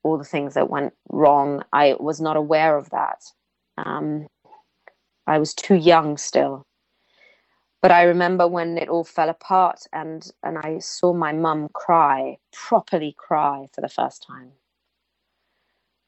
all 0.02 0.18
the 0.18 0.24
things 0.24 0.54
that 0.54 0.70
went 0.70 0.94
wrong. 1.10 1.62
I 1.72 1.96
was 1.98 2.20
not 2.20 2.36
aware 2.36 2.76
of 2.76 2.90
that. 2.90 3.24
Um, 3.76 4.26
I 5.26 5.38
was 5.38 5.54
too 5.54 5.74
young 5.74 6.16
still. 6.16 6.64
But 7.80 7.92
I 7.92 8.04
remember 8.04 8.48
when 8.48 8.76
it 8.76 8.88
all 8.88 9.04
fell 9.04 9.28
apart 9.28 9.82
and, 9.92 10.28
and 10.42 10.58
I 10.58 10.78
saw 10.80 11.12
my 11.12 11.32
mum 11.32 11.68
cry, 11.72 12.38
properly 12.52 13.14
cry 13.16 13.66
for 13.72 13.80
the 13.80 13.88
first 13.88 14.26
time 14.26 14.52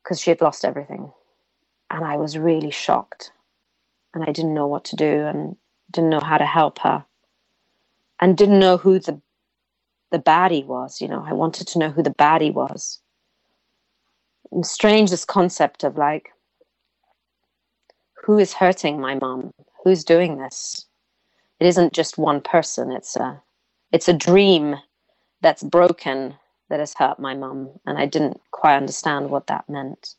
because 0.03 0.21
she 0.21 0.31
had 0.31 0.41
lost 0.41 0.65
everything. 0.65 1.13
And 1.91 2.05
I 2.05 2.17
was 2.17 2.39
really 2.39 2.71
shocked 2.73 3.33
and 4.15 4.25
I 4.25 4.33
didn't 4.33 4.55
know 4.55 4.67
what 4.67 4.85
to 4.87 4.97
do 4.97 5.27
and 5.27 5.57
didn't 5.91 6.11
know 6.11 6.21
how 6.21 6.39
to 6.39 6.47
help 6.47 6.81
her 6.81 7.05
and 8.21 8.37
didn't 8.37 8.59
know 8.59 8.77
who 8.77 8.99
the 8.99 9.21
the 10.11 10.19
baddie 10.19 10.67
was. 10.67 11.01
You 11.01 11.09
know, 11.09 11.25
I 11.27 11.33
wanted 11.33 11.69
to 11.69 11.79
know 11.79 11.91
who 11.91 12.03
the 12.03 12.11
baddie 12.15 12.53
was 12.53 13.01
strange 14.63 15.11
this 15.11 15.25
concept 15.25 15.85
of 15.85 15.97
like 15.97 16.31
who 18.25 18.39
is 18.39 18.53
hurting 18.53 19.01
my 19.01 19.15
mom? 19.15 19.53
Who's 19.85 20.05
doing 20.05 20.39
this? 20.39 20.87
It 21.59 21.67
isn't 21.67 21.93
just 21.93 22.19
one 22.19 22.41
person. 22.41 22.93
It's 22.93 23.17
a 23.17 23.43
it's 23.93 24.09
a 24.09 24.13
dream 24.13 24.77
that's 25.41 25.63
broken 25.63 26.35
that 26.69 26.81
has 26.81 26.95
hurt 26.95 27.19
my 27.19 27.35
mom 27.35 27.69
and 27.87 27.99
i 27.99 28.07
didn't 28.07 28.41
quite 28.53 28.77
understand 28.77 29.31
what 29.31 29.47
that 29.49 29.69
meant. 29.69 30.15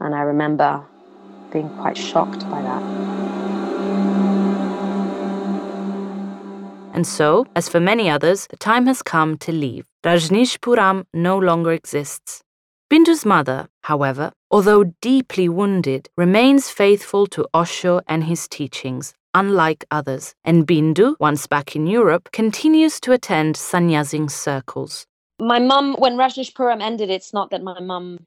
And 0.00 0.14
i 0.14 0.20
remember 0.20 0.84
being 1.52 1.70
quite 1.70 1.96
shocked 1.96 2.48
by 2.50 2.60
that. 2.62 2.82
And 6.92 7.06
so, 7.06 7.46
as 7.54 7.68
for 7.68 7.78
many 7.78 8.08
others, 8.08 8.46
the 8.46 8.56
time 8.56 8.86
has 8.86 9.02
come 9.02 9.36
to 9.38 9.52
leave. 9.52 9.84
Rajneeshpuram 10.02 11.04
no 11.12 11.38
longer 11.38 11.72
exists. 11.72 12.42
Bindu's 12.88 13.26
mother, 13.26 13.66
however, 13.82 14.30
although 14.48 14.84
deeply 15.00 15.48
wounded, 15.48 16.08
remains 16.16 16.70
faithful 16.70 17.26
to 17.26 17.44
Osho 17.52 18.00
and 18.06 18.22
his 18.22 18.46
teachings, 18.46 19.12
unlike 19.34 19.84
others, 19.90 20.36
and 20.44 20.64
Bindu, 20.64 21.16
once 21.18 21.48
back 21.48 21.74
in 21.74 21.88
Europe, 21.88 22.30
continues 22.32 23.00
to 23.00 23.10
attend 23.10 23.56
sannyasin 23.56 24.28
circles. 24.28 25.04
My 25.40 25.58
mum, 25.58 25.96
when 25.98 26.16
Rajneeshpuram 26.16 26.80
ended, 26.80 27.10
it's 27.10 27.32
not 27.34 27.50
that 27.50 27.60
my 27.60 27.80
mum 27.80 28.24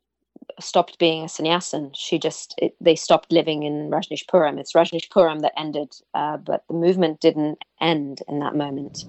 stopped 0.59 0.99
being 0.99 1.23
a 1.23 1.29
sannyasin. 1.29 1.91
She 1.95 2.19
just, 2.19 2.53
it, 2.57 2.75
they 2.81 2.97
stopped 2.97 3.31
living 3.31 3.63
in 3.63 3.89
Rajneeshpuram. 3.89 4.59
It's 4.59 4.73
Rajneeshpuram 4.73 5.39
that 5.39 5.53
ended, 5.57 5.93
uh, 6.13 6.35
but 6.35 6.65
the 6.67 6.73
movement 6.73 7.21
didn't 7.21 7.63
end 7.79 8.23
in 8.27 8.39
that 8.39 8.57
moment. 8.57 9.05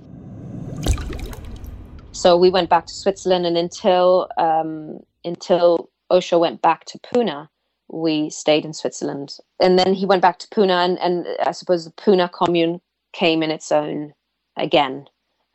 So 2.12 2.36
we 2.36 2.50
went 2.50 2.70
back 2.70 2.86
to 2.86 2.94
Switzerland, 2.94 3.46
and 3.46 3.56
until 3.56 4.28
um, 4.38 5.00
until 5.24 5.90
Osho 6.10 6.38
went 6.38 6.62
back 6.62 6.84
to 6.86 6.98
Pune, 6.98 7.48
we 7.88 8.30
stayed 8.30 8.64
in 8.64 8.72
Switzerland. 8.72 9.36
And 9.60 9.78
then 9.78 9.94
he 9.94 10.06
went 10.06 10.22
back 10.22 10.38
to 10.40 10.48
Pune, 10.48 10.70
and, 10.70 10.98
and 10.98 11.26
I 11.44 11.52
suppose 11.52 11.84
the 11.84 11.90
Pune 11.92 12.30
commune 12.32 12.80
came 13.12 13.42
in 13.42 13.50
its 13.50 13.72
own 13.72 14.12
again. 14.56 15.06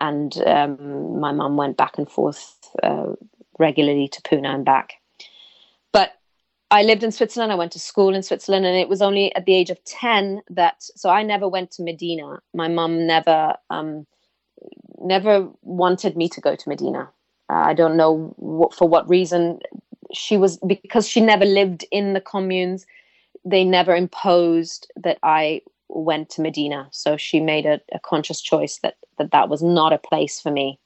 And 0.01 0.38
um, 0.45 1.20
my 1.20 1.32
mum 1.32 1.55
went 1.55 1.78
back 1.78 1.97
and 1.97 2.09
forth 2.09 2.57
uh, 2.84 3.13
regularly 3.57 4.09
to 4.09 4.22
Pune 4.22 4.45
and 4.45 4.66
back. 4.66 4.93
But 5.93 6.13
I 6.70 6.84
lived 6.84 7.03
in 7.03 7.11
Switzerland. 7.11 7.51
I 7.51 7.55
went 7.55 7.72
to 7.74 7.80
school 7.80 8.13
in 8.13 8.24
Switzerland, 8.24 8.66
and 8.66 8.76
it 8.76 8.89
was 8.89 9.01
only 9.01 9.34
at 9.36 9.45
the 9.45 9.55
age 9.55 9.70
of 9.70 9.84
10 9.86 10.41
that, 10.49 10.76
so 10.80 11.09
I 11.09 11.24
never 11.24 11.47
went 11.47 11.72
to 11.72 11.84
Medina. 11.84 12.41
My 12.53 12.68
mum 12.68 13.07
never, 13.07 13.55
um, 13.70 14.05
never 14.99 15.49
wanted 15.61 16.18
me 16.18 16.28
to 16.30 16.41
go 16.41 16.55
to 16.55 16.70
Medina. 16.70 17.09
Uh, 17.49 17.53
I 17.53 17.73
don't 17.73 17.97
know 17.97 18.33
what, 18.37 18.73
for 18.73 18.87
what 18.87 19.07
reason. 19.09 19.59
She 20.13 20.37
was 20.37 20.57
because 20.57 21.07
she 21.07 21.21
never 21.21 21.45
lived 21.45 21.85
in 21.91 22.13
the 22.13 22.21
communes 22.21 22.85
they 23.45 23.63
never 23.63 23.95
imposed 23.95 24.91
that 24.97 25.19
i 25.23 25.61
went 25.87 26.29
to 26.31 26.41
medina. 26.41 26.87
So 26.91 27.15
she 27.15 27.39
made 27.39 27.65
a, 27.65 27.79
a 27.93 27.99
conscious 27.99 28.41
choice 28.41 28.79
that, 28.79 28.97
that 29.19 29.31
that 29.31 29.49
was 29.49 29.61
not 29.61 29.93
a 29.93 29.99
place 29.99 30.41
for 30.41 30.51
me. 30.51 30.79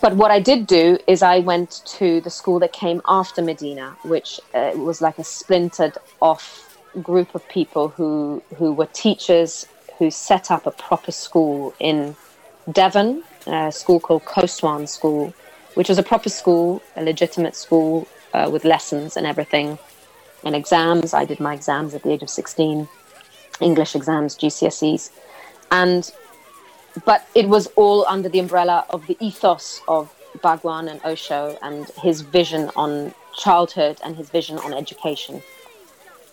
But 0.00 0.14
what 0.14 0.30
i 0.30 0.38
did 0.38 0.66
do 0.66 0.98
is 1.06 1.22
i 1.22 1.40
went 1.40 1.82
to 1.98 2.20
the 2.20 2.30
school 2.30 2.58
that 2.60 2.72
came 2.72 3.00
after 3.06 3.42
medina 3.42 3.96
which 4.04 4.40
uh, 4.54 4.72
was 4.74 5.00
like 5.00 5.18
a 5.18 5.24
splintered 5.24 5.96
off 6.20 6.78
group 7.02 7.34
of 7.34 7.46
people 7.48 7.88
who 7.88 8.42
who 8.56 8.72
were 8.72 8.86
teachers 8.86 9.66
who 9.98 10.10
set 10.10 10.50
up 10.50 10.66
a 10.66 10.70
proper 10.70 11.12
school 11.12 11.74
in 11.80 12.14
devon 12.72 13.22
a 13.46 13.70
school 13.72 14.00
called 14.00 14.24
Ko 14.24 14.42
Hsuan 14.42 14.88
School 14.88 15.32
which 15.76 15.90
was 15.90 15.98
a 15.98 16.02
proper 16.02 16.30
school, 16.30 16.82
a 16.96 17.02
legitimate 17.02 17.54
school 17.54 18.08
uh, 18.32 18.48
with 18.50 18.64
lessons 18.64 19.14
and 19.14 19.26
everything, 19.26 19.78
and 20.42 20.56
exams. 20.56 21.12
I 21.12 21.26
did 21.26 21.38
my 21.38 21.52
exams 21.52 21.92
at 21.94 22.02
the 22.02 22.12
age 22.12 22.22
of 22.22 22.30
16, 22.30 22.88
English 23.60 23.94
exams, 23.94 24.36
GCSEs. 24.36 25.10
And, 25.70 26.10
but 27.04 27.28
it 27.34 27.50
was 27.50 27.66
all 27.76 28.06
under 28.08 28.30
the 28.30 28.38
umbrella 28.38 28.86
of 28.88 29.06
the 29.06 29.18
ethos 29.20 29.82
of 29.86 30.10
Bhagwan 30.40 30.88
and 30.88 30.98
Osho 31.04 31.58
and 31.60 31.86
his 32.02 32.22
vision 32.22 32.70
on 32.74 33.12
childhood 33.36 33.98
and 34.02 34.16
his 34.16 34.30
vision 34.30 34.58
on 34.60 34.72
education. 34.72 35.42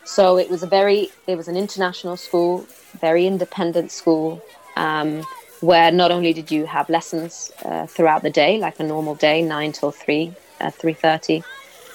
So 0.06 0.38
it 0.38 0.50
was 0.50 0.64
a 0.64 0.68
very, 0.68 1.10
it 1.28 1.36
was 1.36 1.50
an 1.50 1.58
international 1.58 2.16
school, 2.16 2.66
very 3.02 3.28
independent 3.28 3.92
school. 3.92 4.42
Um, 4.78 5.26
where 5.64 5.92
not 5.92 6.12
only 6.12 6.34
did 6.34 6.52
you 6.52 6.66
have 6.66 6.90
lessons 6.90 7.50
uh, 7.64 7.86
throughout 7.88 8.22
the 8.22 8.30
day, 8.30 8.58
like 8.58 8.78
a 8.82 8.84
normal 8.84 9.16
day, 9.16 9.42
nine 9.42 9.72
till 9.72 9.92
three, 9.92 10.34
uh, 10.60 10.70
three 10.70 10.94
thirty, 10.94 11.42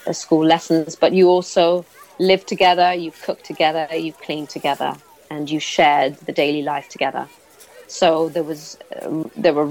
uh, 0.07 0.13
school 0.13 0.45
lessons, 0.45 0.97
but 0.97 1.13
you 1.13 1.29
also 1.29 1.85
lived 2.19 2.49
together, 2.49 2.95
you 2.95 3.13
cooked 3.27 3.45
together, 3.45 3.87
you 3.95 4.15
cleaned 4.15 4.49
together, 4.49 4.95
and 5.31 5.51
you 5.51 5.61
shared 5.61 6.17
the 6.29 6.33
daily 6.33 6.63
life 6.63 6.89
together. 6.89 7.29
So 7.89 8.31
there 8.31 8.43
was 8.43 8.79
um, 9.03 9.31
there 9.37 9.53
were 9.53 9.69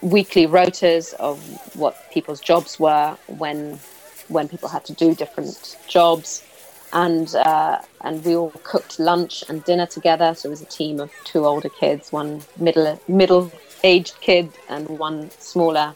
weekly 0.00 0.46
rotas 0.46 1.12
of 1.14 1.38
what 1.76 1.94
people's 2.10 2.40
jobs 2.40 2.80
were 2.80 3.18
when 3.26 3.78
when 4.28 4.48
people 4.48 4.70
had 4.70 4.84
to 4.86 4.94
do 4.94 5.14
different 5.14 5.76
jobs 5.88 6.42
and 6.92 7.34
uh, 7.34 7.78
and 8.02 8.24
we 8.24 8.36
all 8.36 8.52
cooked 8.62 8.98
lunch 8.98 9.44
and 9.48 9.64
dinner 9.64 9.86
together. 9.86 10.34
So 10.34 10.48
it 10.48 10.50
was 10.50 10.62
a 10.62 10.66
team 10.66 11.00
of 11.00 11.10
two 11.24 11.44
older 11.44 11.68
kids, 11.68 12.12
one 12.12 12.42
middle 12.58 13.00
middle 13.08 13.50
aged 13.84 14.20
kid, 14.20 14.50
and 14.68 14.88
one 14.88 15.30
smaller 15.38 15.94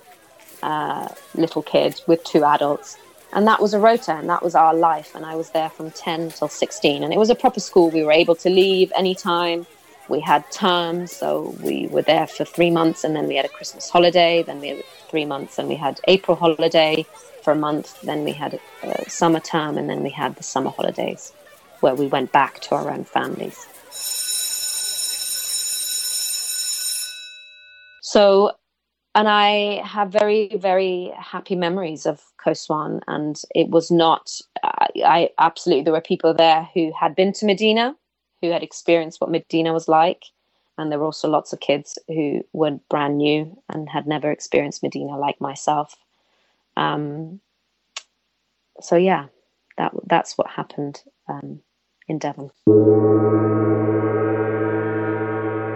uh, 0.62 1.08
little 1.34 1.62
kid 1.62 2.00
with 2.06 2.22
two 2.24 2.44
adults. 2.44 2.96
And 3.32 3.46
that 3.46 3.60
was 3.60 3.74
a 3.74 3.78
rota, 3.78 4.12
and 4.12 4.28
that 4.28 4.42
was 4.42 4.54
our 4.54 4.74
life. 4.74 5.14
And 5.14 5.24
I 5.24 5.36
was 5.36 5.50
there 5.50 5.70
from 5.70 5.90
ten 5.92 6.30
till 6.30 6.48
sixteen, 6.48 7.02
and 7.04 7.12
it 7.12 7.18
was 7.18 7.30
a 7.30 7.34
proper 7.34 7.60
school. 7.60 7.90
We 7.90 8.02
were 8.02 8.12
able 8.12 8.34
to 8.36 8.50
leave 8.50 8.92
anytime. 8.96 9.66
We 10.08 10.18
had 10.18 10.50
terms, 10.50 11.12
so 11.12 11.54
we 11.62 11.86
were 11.86 12.02
there 12.02 12.26
for 12.26 12.44
three 12.44 12.70
months, 12.70 13.04
and 13.04 13.14
then 13.14 13.28
we 13.28 13.36
had 13.36 13.44
a 13.44 13.48
Christmas 13.48 13.88
holiday. 13.88 14.42
Then 14.42 14.60
we 14.60 14.68
had 14.68 14.82
three 15.08 15.24
months, 15.24 15.58
and 15.58 15.68
we 15.68 15.76
had 15.76 16.00
April 16.08 16.36
holiday 16.36 17.06
for 17.42 17.52
a 17.52 17.56
month. 17.56 18.00
Then 18.02 18.24
we 18.24 18.32
had 18.32 18.54
a, 18.54 18.88
a 18.88 19.10
summer 19.10 19.40
term, 19.40 19.78
and 19.78 19.88
then 19.88 20.02
we 20.02 20.10
had 20.10 20.36
the 20.36 20.42
summer 20.42 20.70
holidays 20.70 21.32
where 21.80 21.94
we 21.94 22.06
went 22.06 22.32
back 22.32 22.60
to 22.60 22.74
our 22.74 22.90
own 22.90 23.04
families. 23.04 23.66
So, 28.02 28.52
and 29.14 29.28
I 29.28 29.82
have 29.86 30.10
very, 30.10 30.56
very 30.56 31.12
happy 31.16 31.54
memories 31.54 32.06
of 32.06 32.22
Ko 32.38 32.50
Hsuan, 32.50 33.00
and 33.06 33.40
it 33.54 33.70
was 33.70 33.90
not. 33.90 34.30
I, 34.64 34.88
I 35.04 35.30
absolutely 35.38 35.84
there 35.84 35.92
were 35.92 36.00
people 36.00 36.34
there 36.34 36.68
who 36.74 36.92
had 36.98 37.14
been 37.14 37.32
to 37.34 37.46
Medina, 37.46 37.96
who 38.42 38.50
had 38.50 38.62
experienced 38.62 39.20
what 39.20 39.30
Medina 39.30 39.72
was 39.72 39.88
like, 39.88 40.24
and 40.76 40.90
there 40.90 40.98
were 40.98 41.04
also 41.04 41.28
lots 41.28 41.52
of 41.52 41.60
kids 41.60 41.98
who 42.08 42.42
were 42.52 42.80
brand 42.88 43.18
new 43.18 43.56
and 43.68 43.88
had 43.88 44.06
never 44.06 44.30
experienced 44.30 44.82
Medina 44.82 45.16
like 45.16 45.40
myself. 45.40 45.96
Um, 46.80 47.40
so 48.80 48.96
yeah, 48.96 49.26
that 49.76 49.92
that's 50.08 50.38
what 50.38 50.48
happened 50.48 51.02
um, 51.28 51.60
in 52.08 52.18
Devon. 52.18 52.50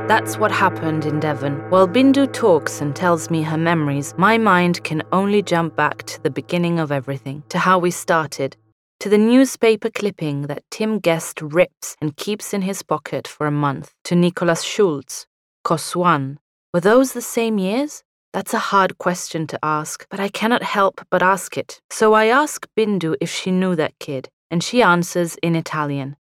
That's 0.09 0.37
what 0.39 0.51
happened 0.51 1.05
in 1.05 1.21
Devon. 1.21 1.55
While 1.71 1.89
Bindu 1.89 2.31
talks 2.33 2.81
and 2.81 2.95
tells 2.95 3.31
me 3.31 3.43
her 3.43 3.57
memories, 3.57 4.15
my 4.17 4.37
mind 4.39 4.83
can 4.85 5.03
only 5.13 5.43
jump 5.43 5.77
back 5.77 6.05
to 6.05 6.23
the 6.23 6.31
beginning 6.31 6.79
of 6.79 6.93
everything, 6.93 7.43
to 7.49 7.59
how 7.59 7.79
we 7.79 7.91
started, 7.91 8.57
to 9.01 9.09
the 9.09 9.19
newspaper 9.19 9.91
clipping 9.91 10.43
that 10.43 10.63
Tim 10.71 10.99
Guest 10.99 11.41
rips 11.41 11.97
and 12.01 12.17
keeps 12.17 12.53
in 12.53 12.63
his 12.63 12.83
pocket 12.83 13.27
for 13.27 13.47
a 13.47 13.51
month, 13.51 13.93
to 14.05 14.15
Nicholas 14.15 14.63
Schulz, 14.63 15.27
Ko 15.65 15.77
Hsuan. 15.77 16.37
Were 16.73 16.81
those 16.81 17.13
the 17.13 17.23
same 17.23 17.59
years? 17.59 18.03
That's 18.35 18.53
a 18.53 18.59
hard 18.59 18.99
question 18.99 19.47
to 19.47 19.59
ask, 19.63 20.09
but 20.11 20.19
I 20.19 20.29
cannot 20.29 20.65
help 20.65 21.01
but 21.09 21.23
ask 21.23 21.57
it. 21.57 21.81
So 21.89 22.15
I 22.15 22.27
ask 22.27 22.67
Bindu 22.77 23.15
if 23.21 23.31
she 23.31 23.53
knew 23.53 23.77
that 23.77 23.97
kid, 24.01 24.29
and 24.51 24.61
she 24.61 24.83
answers 24.83 25.37
in 25.37 25.55
Italian. 25.55 26.17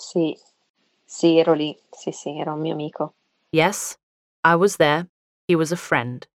Sì, 0.00 0.34
sì, 1.06 1.38
ero 1.38 1.52
lì. 1.52 1.76
Sì, 1.92 2.10
sì, 2.10 2.40
era 2.40 2.54
un 2.54 2.62
mio 2.62 2.72
amico. 2.72 3.12
Yes, 3.52 3.98
I 4.44 4.56
was 4.56 4.78
there. 4.78 5.08
He 5.46 5.54
was 5.54 5.72
a 5.72 5.76
friend. 5.76 6.26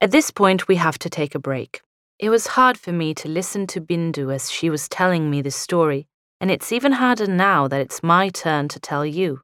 At 0.00 0.10
this 0.10 0.32
point, 0.32 0.66
we 0.66 0.74
have 0.74 0.98
to 0.98 1.08
take 1.08 1.36
a 1.36 1.38
break. 1.38 1.80
It 2.18 2.28
was 2.30 2.58
hard 2.58 2.76
for 2.76 2.90
me 2.90 3.14
to 3.14 3.28
listen 3.28 3.68
to 3.68 3.80
Bindu 3.80 4.34
as 4.34 4.50
she 4.50 4.68
was 4.68 4.88
telling 4.88 5.30
me 5.30 5.42
this 5.42 5.54
story, 5.54 6.08
and 6.40 6.50
it's 6.50 6.72
even 6.72 6.90
harder 6.90 7.28
now 7.28 7.68
that 7.68 7.80
it's 7.80 8.02
my 8.02 8.30
turn 8.30 8.66
to 8.66 8.80
tell 8.80 9.06
you. 9.06 9.42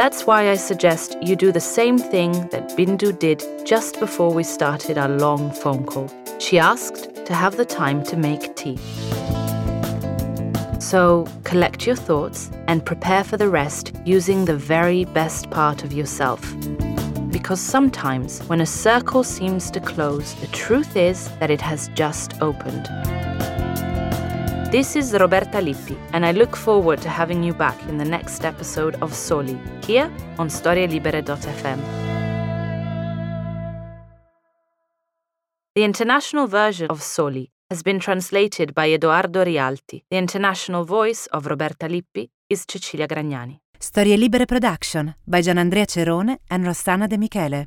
That's 0.00 0.26
why 0.26 0.48
I 0.48 0.54
suggest 0.54 1.18
you 1.20 1.36
do 1.36 1.52
the 1.52 1.60
same 1.60 1.98
thing 1.98 2.32
that 2.52 2.70
Bindu 2.70 3.18
did 3.18 3.44
just 3.66 4.00
before 4.00 4.32
we 4.32 4.42
started 4.42 4.96
our 4.96 5.10
long 5.10 5.50
phone 5.50 5.84
call. 5.84 6.08
She 6.38 6.58
asked 6.58 7.26
to 7.26 7.34
have 7.34 7.58
the 7.58 7.66
time 7.66 8.02
to 8.04 8.16
make 8.16 8.56
tea. 8.56 8.78
So, 10.80 11.28
collect 11.44 11.86
your 11.86 11.96
thoughts 11.96 12.50
and 12.66 12.82
prepare 12.82 13.24
for 13.24 13.36
the 13.36 13.50
rest 13.50 13.92
using 14.06 14.46
the 14.46 14.56
very 14.56 15.04
best 15.04 15.50
part 15.50 15.84
of 15.84 15.92
yourself. 15.92 16.40
Because 17.30 17.60
sometimes, 17.60 18.40
when 18.48 18.62
a 18.62 18.66
circle 18.66 19.22
seems 19.22 19.70
to 19.70 19.80
close, 19.80 20.34
the 20.36 20.46
truth 20.46 20.96
is 20.96 21.28
that 21.40 21.50
it 21.50 21.60
has 21.60 21.88
just 21.88 22.40
opened. 22.40 22.88
This 24.70 24.94
is 24.94 25.12
Roberta 25.14 25.60
Lippi, 25.60 25.98
and 26.12 26.24
I 26.24 26.30
look 26.30 26.54
forward 26.54 27.02
to 27.02 27.08
having 27.08 27.42
you 27.42 27.52
back 27.52 27.76
in 27.88 27.98
the 27.98 28.04
next 28.04 28.44
episode 28.44 28.94
of 29.02 29.12
Soli, 29.12 29.58
here 29.84 30.08
on 30.38 30.48
storielibere.fm. 30.48 31.80
The 35.74 35.82
international 35.82 36.46
version 36.46 36.86
of 36.88 37.02
Soli 37.02 37.50
has 37.68 37.82
been 37.82 37.98
translated 37.98 38.72
by 38.72 38.90
Edoardo 38.90 39.44
Rialti. 39.44 40.04
The 40.08 40.18
international 40.18 40.84
voice 40.84 41.26
of 41.32 41.46
Roberta 41.46 41.88
Lippi 41.88 42.30
is 42.48 42.64
Cecilia 42.64 43.08
Gragnani. 43.08 43.58
Storie 43.76 44.16
Libere 44.16 44.46
Production 44.46 45.16
by 45.26 45.40
Gianandrea 45.42 45.86
Cerone 45.86 46.38
and 46.48 46.64
Rossana 46.64 47.08
De 47.08 47.18
Michele. 47.18 47.66